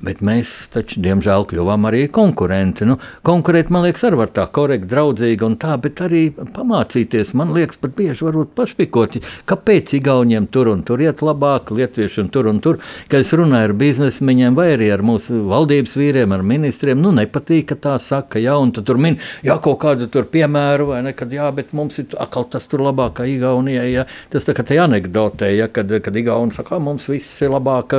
bet 0.03 0.23
mēs 0.25 0.55
taču, 0.75 1.01
diemžēl, 1.05 1.47
kļuvām 1.51 1.87
arī 1.89 2.07
konkurenti. 2.13 2.87
Nu, 2.89 2.99
konkurēt, 3.27 3.71
man 3.75 3.87
liekas, 3.87 4.05
arī 4.09 4.21
var 4.21 4.33
tā 4.35 4.47
korekti, 4.53 4.91
draudzīgi 4.91 5.47
un 5.47 5.57
tā, 5.63 5.77
bet 5.83 6.03
arī 6.05 6.25
pamācīties, 6.35 7.33
man 7.39 7.55
liekas, 7.57 7.81
pat 7.83 7.95
bieži 7.99 8.27
varbūt 8.27 8.55
pašpikot, 8.59 9.19
kāpēc 9.49 9.97
Igauniem 9.97 10.49
tur 10.53 10.73
un 10.73 10.83
tur 10.87 11.03
iet 11.03 11.23
labāk, 11.25 11.73
Lietviešiem 11.77 12.31
tur 12.35 12.51
un 12.51 12.61
tur, 12.65 12.81
kad 13.11 13.23
es 13.23 13.33
runāju 13.37 13.71
ar 13.71 13.76
biznesmeņiem 13.79 14.57
vai 14.57 14.69
arī 14.75 14.91
ar 14.95 15.05
mūsu 15.07 15.43
valdības 15.51 15.97
vīriem, 16.01 16.35
ar 16.35 16.45
ministriem. 16.47 17.01
Nu, 17.03 17.13
nepatīk, 17.17 17.69
ka 17.71 17.79
tā 17.89 17.97
saka, 18.03 18.43
un 18.57 18.73
tur 18.77 19.01
min, 19.01 19.19
jā, 19.47 19.59
kaut 19.63 19.81
kādu 19.85 20.09
tur 20.13 20.29
piemēru, 20.33 20.91
vai 20.93 21.03
ne, 21.07 21.15
kad 21.17 21.33
jā, 21.33 21.49
bet 21.55 21.73
mums 21.77 22.01
ir 22.03 22.17
atkal 22.23 22.49
tas 22.51 22.69
tur 22.71 22.85
labāk 22.87 23.19
kā 23.21 23.29
Igaunijai. 23.31 23.89
Ja. 23.93 24.07
Tas 24.33 24.49
tā 24.49 24.57
kā 24.57 24.65
te 24.67 24.79
anekdotē, 24.81 25.51
ja, 25.55 25.69
kad, 25.73 25.93
kad 26.03 26.17
Igauni 26.17 26.55
saka, 26.57 26.81
mums 26.83 27.09
viss 27.13 27.43
ir 27.45 27.55
labāk 27.55 27.95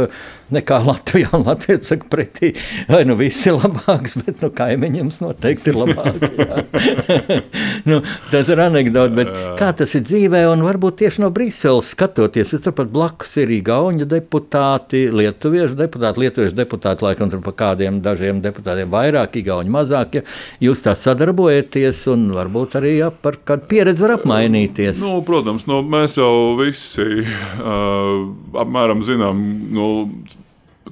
nekā 0.53 0.79
Latvijā, 0.85 1.31
un 1.35 1.43
Latvija 1.47 1.81
saka 1.83 2.07
pretī, 2.11 2.53
vai 2.87 3.03
nu 3.07 3.17
viss 3.19 3.47
ir 3.49 3.57
labāks, 3.57 4.15
bet 4.23 4.43
nu 4.43 4.51
kaimiņiem 4.55 5.11
noteikti 5.23 5.73
ir 5.73 5.79
labāk. 5.81 6.23
nu, 7.89 7.99
tas 8.31 8.51
ir 8.51 8.61
anekdote, 8.63 9.15
bet 9.17 9.33
kā 9.59 9.71
tas 9.77 9.95
ir 9.97 10.05
dzīvē, 10.07 10.45
un 10.51 10.63
varbūt 10.67 11.01
tieši 11.03 11.23
no 11.23 11.31
Briseles 11.35 11.91
skatoties, 11.95 12.53
ja 12.55 12.61
turpat 12.63 12.91
blakus 12.93 13.35
ir 13.41 13.51
Igaunija 13.57 14.07
deputāti, 14.17 15.07
Lietuvi 15.11 15.56
lietuviešu 15.57 15.77
deputāti, 15.77 16.21
lietuviešu 16.21 16.55
deputāti, 16.55 17.05
laikam 17.05 17.31
tur 17.31 17.41
pa 17.45 17.53
kādiem 17.57 17.99
dažiem 18.03 18.41
deputātiem 18.43 18.89
vairāk, 18.93 19.37
igauņi 19.41 19.73
mazāk. 19.73 20.19
Ja 20.19 20.23
jūs 20.69 20.83
tā 20.85 20.95
sadarbojaties 20.97 22.03
un 22.13 22.29
varbūt 22.35 22.77
arī 22.79 22.97
ja, 22.99 23.11
par 23.11 23.39
kādu 23.47 23.67
pieredzi 23.71 24.05
var 24.05 24.17
apmainīties. 24.17 25.01
Nu, 25.03 25.21
protams, 25.27 25.67
nu, 25.69 25.81
mēs 25.85 26.19
jau 26.19 26.55
visi 26.59 27.23
uh, 27.23 28.27
apmēram 28.63 29.03
zinām. 29.05 29.43
Nu, 29.73 29.87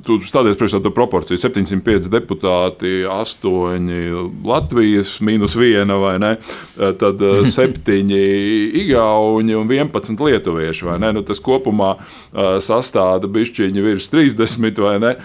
tu 0.06 0.20
stādies 0.26 0.58
priekšā 0.60 0.82
to 0.86 0.92
proporciju. 0.94 1.40
705 1.42 2.10
deputāti, 2.14 3.02
8 3.10 4.46
Latvijas, 4.46 5.18
minus 5.26 5.56
1 5.58 5.92
vai 6.02 6.16
ne? 6.22 6.36
Eh, 6.80 6.94
tad 7.00 7.22
7 7.46 7.72
eh, 7.90 8.80
Igauni 8.84 9.56
un 9.56 9.68
11 9.68 10.22
Lietuvieši. 10.26 10.86
Nu, 11.02 11.24
tas 11.26 11.42
kopumā 11.44 11.96
eh, 11.98 12.58
sastāda 12.64 13.30
bišķiņi 13.32 13.86
virs 13.86 14.10
30 14.14 14.84
vai 14.84 15.00
ne? 15.02 15.16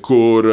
Kur 0.00 0.46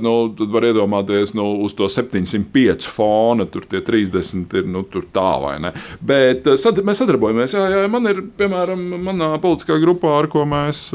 nu, 0.00 0.12
var 0.48 0.64
iedomāties 0.64 1.34
nu, 1.36 1.44
uz 1.60 1.74
to 1.76 1.84
705 1.92 2.86
fona, 2.88 3.44
tur 3.44 3.66
tie 3.68 3.82
30 3.84 4.56
ir 4.56 4.70
nu, 4.72 4.80
tā 4.88 5.32
vai 5.42 5.58
ne. 5.60 5.74
Bet 6.00 6.48
sad, 6.56 6.80
mēs 6.80 7.02
sadarbojamies. 7.02 7.52
Jā, 7.52 7.66
jā, 7.68 7.82
man 7.92 8.08
ir, 8.08 8.22
piemēram, 8.38 8.80
manā 9.04 9.28
politiskā 9.44 9.76
grupā, 9.82 10.14
ar 10.22 10.30
ko 10.32 10.46
mēs 10.48 10.86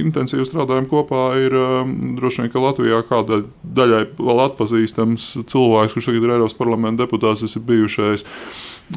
intensīvi 0.00 0.48
strādājam 0.48 0.90
kopā, 0.90 1.29
ir 1.38 1.54
um, 1.56 1.94
droši 2.18 2.42
vien, 2.42 2.50
ka 2.52 2.62
Latvijā 2.62 3.00
kādai 3.08 3.42
daļai 3.62 4.02
vēl 4.18 4.42
atpazīstams 4.46 5.30
cilvēks, 5.50 5.94
kurš 5.94 6.10
tagad 6.10 6.26
ir 6.26 6.34
Eiropas 6.36 6.58
parlamenta 6.58 7.04
deputāts, 7.04 7.44
tas 7.44 7.56
ir 7.56 7.66
bijušais. 7.68 8.26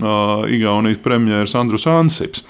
Uh, 0.01 0.41
Igaunijas 0.49 1.03
premjerministrs 1.05 1.59
Andrus 1.59 1.83
Ansips, 1.85 2.47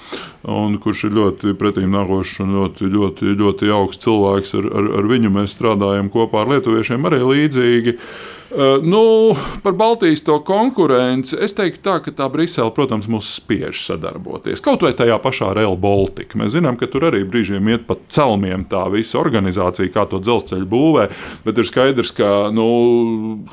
un, 0.48 0.78
kurš 0.80 1.10
ir 1.10 1.18
ļoti 1.18 1.58
pretīm 1.60 1.92
nākošs 1.92 2.38
un 2.46 2.54
ļoti, 2.56 2.88
ļoti, 2.88 3.34
ļoti 3.42 3.74
augsts 3.76 4.06
cilvēks. 4.06 4.54
Ar, 4.62 4.70
ar, 4.80 4.88
ar 5.02 5.10
viņu 5.12 5.34
mēs 5.36 5.58
strādājam 5.58 6.08
kopā 6.14 6.46
ar 6.46 6.54
lietuviešiem 6.56 7.10
arī 7.10 7.20
līdzīgi. 7.28 7.98
Uh, 7.98 8.33
nu, 8.82 9.34
par 9.64 9.74
Baltijas 9.74 10.24
to 10.24 10.38
konkurenci 10.46 11.38
es 11.42 11.56
teiktu, 11.58 11.82
tā, 11.86 11.98
ka 12.06 12.14
tā 12.14 12.28
Brisele, 12.32 12.72
protams, 12.76 13.10
mūs 13.12 13.32
spiež 13.40 13.82
sadarboties. 13.88 14.62
Kaut 14.64 14.86
vai 14.86 14.94
tajā 14.98 15.18
pašā 15.24 15.52
Real 15.58 15.78
Baltica. 15.80 16.38
Mēs 16.40 16.54
zinām, 16.56 16.78
ka 16.80 16.90
tur 16.92 17.08
arī 17.10 17.24
brīžiem 17.28 17.70
iet 17.74 17.88
pa 17.90 17.98
celmiem 18.14 18.66
tā 18.70 18.86
visa 18.94 19.20
organizācija, 19.22 19.92
kā 19.94 20.06
to 20.10 20.22
dzelzceļu 20.24 20.70
būvē. 20.70 21.08
Bet 21.48 21.62
ir 21.62 21.70
skaidrs, 21.70 22.14
ka, 22.18 22.32
nu, 22.54 22.68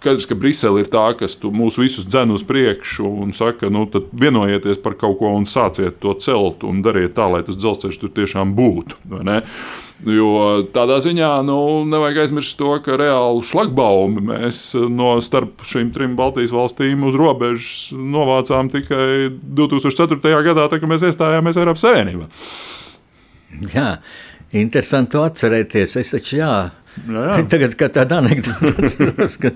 skaidrs, 0.00 0.28
ka 0.30 0.38
Brisele 0.38 0.84
ir 0.84 0.90
tā, 0.92 1.06
kas 1.18 1.38
mūs 1.44 1.80
visus 1.80 2.08
dzen 2.08 2.34
uz 2.36 2.44
priekšu 2.48 3.08
un 3.24 3.36
saka, 3.36 3.72
nu, 3.72 3.86
vienojieties 4.12 4.82
par 4.84 4.98
kaut 5.00 5.20
ko 5.22 5.34
un 5.36 5.48
sāciet 5.48 6.00
to 6.02 6.16
celt 6.20 6.66
un 6.66 6.84
dariet 6.84 7.16
tā, 7.16 7.30
lai 7.30 7.44
tas 7.46 7.58
dzelzceļš 7.58 8.02
tur 8.02 8.12
tiešām 8.20 8.56
būtu. 8.58 9.00
Jo 10.08 10.62
tādā 10.72 10.96
ziņā 11.04 11.28
nu, 11.44 11.58
nevajag 11.90 12.22
aizmirst 12.22 12.56
to, 12.56 12.72
ka 12.84 12.96
reāli 12.96 13.42
šlagbaumi 13.44 14.22
mēs 14.30 14.62
no 14.88 15.12
starp 15.20 15.60
šīm 15.68 15.90
trim 15.92 16.14
Baltijas 16.16 16.54
valstīm 16.56 17.04
uz 17.04 17.18
robežas 17.20 17.90
novācām 17.92 18.70
tikai 18.72 19.28
2004. 19.60 20.32
gadā, 20.46 20.70
kad 20.72 20.88
mēs 20.88 21.04
iestājāmies 21.10 21.60
Eiropas 21.60 21.84
Savienībā. 21.84 22.30
Jā, 23.74 23.90
interesanti 24.56 25.20
atcerēties. 25.20 25.98
Es 26.00 26.14
taču 26.14 26.40
jā, 26.40 26.54
Jā, 26.98 27.22
jā. 27.22 27.44
Tagad, 27.52 27.74
kad 27.78 27.94
tāda 27.94 28.18
anekdote, 28.20 28.72
ka 29.42 29.50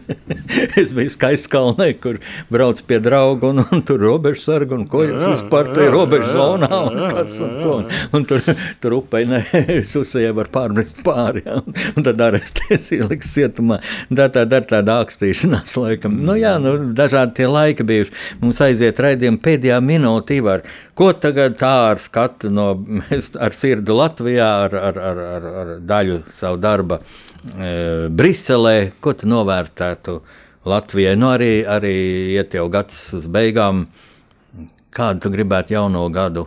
es 0.80 0.92
biju 0.94 1.12
skaistkalnē, 1.12 1.88
kur 2.00 2.20
brauc 2.52 2.80
pie 2.88 3.00
drauga 3.02 3.50
un, 3.50 3.62
un 3.74 3.82
tur 3.86 4.02
robežu 4.02 4.42
sargu 4.44 4.78
un 4.78 4.86
ko 4.90 5.02
jūs 5.04 5.24
vispār 5.26 5.72
te 5.74 5.88
robežu 5.92 6.30
zonā 6.34 6.70
un 6.70 7.00
kas 7.16 7.40
un 7.44 7.56
ko. 7.60 7.74
Un 8.14 8.26
tur, 8.30 8.44
tur 8.82 8.96
upei 9.00 9.26
ne, 9.28 9.42
susējai 9.92 10.34
var 10.36 10.50
pārmest 10.54 11.02
pāri, 11.06 11.44
ja, 11.46 11.58
un, 11.60 11.76
un 11.94 12.06
tad 12.06 12.22
arestēs 12.28 12.92
ieliks 12.96 13.34
cietumā. 13.34 13.80
Tā 14.14 14.28
tā 14.34 14.46
dar 14.48 14.66
tāda 14.70 15.00
ākstīšanās 15.04 15.76
laikam. 15.80 16.16
Nu 16.24 16.38
jā, 16.38 16.54
nu 16.62 16.76
dažādi 16.96 17.40
tie 17.40 17.50
laiki 17.50 17.86
bijuši. 17.88 18.16
Mums 18.44 18.62
aiziet 18.64 19.02
raidījumi 19.02 19.42
pēdējā 19.44 19.82
minūte 19.84 20.40
var. 20.44 20.64
Ko 20.94 21.10
tagad 21.18 21.58
tā 21.58 21.74
ar 21.90 22.00
skatu 22.02 22.50
no, 22.54 22.72
mēs 22.78 23.32
ar 23.42 23.54
sirdi 23.54 23.94
Latvijā, 23.94 24.48
ar, 24.68 24.78
ar, 24.90 25.04
ar, 25.10 25.22
ar, 25.36 25.46
ar 25.62 25.76
daļu 25.84 26.22
savu 26.34 26.62
darba 26.62 27.02
Briselē, 27.44 28.94
ko 29.04 29.12
tu 29.12 29.28
novērtētu 29.28 30.18
Latvijai? 30.64 31.16
Nu 31.20 31.28
arī, 31.28 31.60
arī 31.68 31.94
iet 32.38 32.56
jau 32.56 32.70
gads 32.72 32.96
uz 33.18 33.28
beigām. 33.28 33.84
Kādu 34.94 35.26
tu 35.26 35.32
gribētu 35.34 35.74
jauno 35.74 36.06
gadu? 36.08 36.46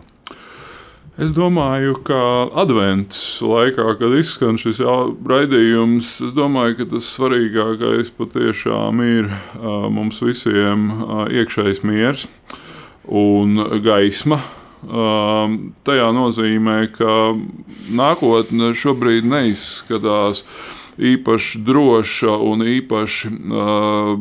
Es 1.18 1.32
domāju, 1.34 1.96
ka 2.06 2.18
adventas 2.62 3.40
laikā, 3.42 3.88
kad 3.98 4.12
izskan 4.14 4.58
šis 4.58 4.78
raidījums, 5.26 6.12
es 6.28 6.34
domāju, 6.34 6.76
ka 6.78 6.86
tas 6.92 7.08
svarīgākais 7.10 8.12
patiešām 8.14 9.02
ir 9.02 9.26
uh, 9.30 9.88
mums 9.90 10.22
visiem 10.22 10.86
uh, 10.94 11.24
iekšējs 11.26 11.82
miers 11.82 12.26
un 13.08 13.58
gaisma. 13.82 14.38
Tajā 14.78 16.08
nozīmē, 16.14 16.76
ka 16.94 17.14
nākotne 17.98 18.68
šobrīd 18.78 19.26
neizskatās 19.26 20.44
īpaši 20.98 21.62
droša 21.66 22.34
un 22.42 22.64
īpaši 22.66 23.30
uh, 23.30 24.14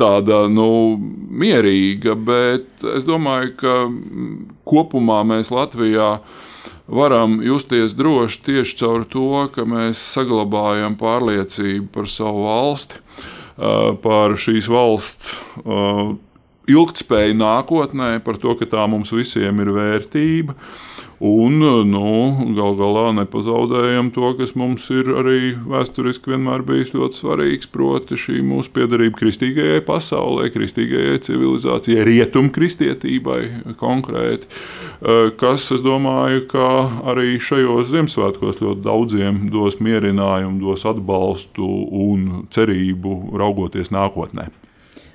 tāda 0.00 0.46
nu, 0.48 0.96
mierīga, 1.32 2.16
bet 2.16 2.86
es 2.96 3.06
domāju, 3.08 3.52
ka 3.60 3.76
kopumā 4.68 5.22
mēs 5.28 5.52
Latvijā 5.52 6.16
varam 6.92 7.38
justies 7.44 7.94
droši 7.96 8.42
tieši 8.48 8.78
caur 8.82 9.06
to, 9.08 9.28
ka 9.54 9.66
mēs 9.68 10.00
saglabājam 10.16 10.96
pārliecību 11.00 11.88
par 11.94 12.10
savu 12.10 12.46
valsti, 12.48 13.00
uh, 13.00 13.92
par 14.02 14.36
šīs 14.40 14.68
valsts 14.72 15.36
uh, 15.64 16.14
ilgspēju 16.70 17.36
nākotnē, 17.38 18.16
par 18.24 18.38
to, 18.40 18.54
ka 18.58 18.68
tā 18.70 18.86
mums 18.90 19.12
visiem 19.14 19.60
ir 19.64 19.72
vērtība. 19.74 20.56
Un 21.22 21.60
nu, 21.86 22.06
gal 22.56 22.72
galā 22.74 23.12
nepazaudējam 23.14 24.08
to, 24.10 24.32
kas 24.40 24.56
mums 24.58 24.88
ir 24.90 25.06
arī 25.20 25.52
vēsturiski 25.70 26.32
vienmēr 26.32 26.64
bijis 26.66 26.96
ļoti 26.96 27.20
svarīgs, 27.20 27.68
proti, 27.70 28.18
šī 28.18 28.40
mūsu 28.42 28.72
piedarība 28.74 29.20
kristīgajai 29.20 29.84
pasaulē, 29.86 30.48
kristīgajai 30.50 31.20
civilizācijai, 31.22 32.02
rietumkristietībai 32.08 33.38
konkrēti. 33.78 34.50
Eh, 34.50 35.30
kas, 35.38 35.68
es 35.76 35.86
domāju, 35.86 36.42
ka 36.50 36.66
arī 37.14 37.36
šajos 37.38 37.92
Ziemassvētkos 37.92 38.58
ļoti 38.58 38.82
daudziem 38.82 39.44
dos 39.54 39.78
mierinājumu, 39.78 40.58
dos 40.64 40.82
atbalstu 40.90 41.70
un 42.02 42.48
cerību 42.50 43.38
raugoties 43.38 43.94
nākotnē. 43.94 44.50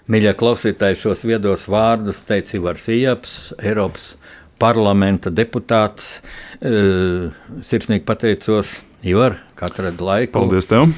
Mīļie 0.08 0.32
klausītāji, 0.39 1.01
šos 1.01 1.28
viedos 1.28 1.66
vārdus 1.68 2.22
teica 2.24 2.53
Ivars 2.55 2.86
Ieps, 2.95 3.34
Eiropas 3.60 4.14
parlamenta 4.60 5.32
deputāts. 5.34 6.18
E, 6.62 7.30
sirsnīgi 7.66 8.05
pateicos, 8.08 8.80
Ivar, 9.05 9.38
ka 9.55 9.70
atradi 9.70 10.03
laiku. 10.03 10.34
Paldies 10.39 10.70
tev! 10.70 10.89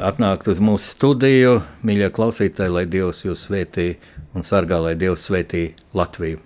Atnākt 0.00 0.48
uz 0.48 0.62
mūsu 0.62 0.94
studiju. 0.94 1.58
Mīļie 1.86 2.10
klausītāji, 2.16 2.72
lai 2.72 2.86
Dievs 2.90 3.26
jūs 3.26 3.46
svētī 3.48 3.92
un 4.36 4.46
sargā, 4.46 4.80
lai 4.82 4.96
Dievs 4.98 5.28
svētī 5.28 5.68
Latviju. 5.96 6.45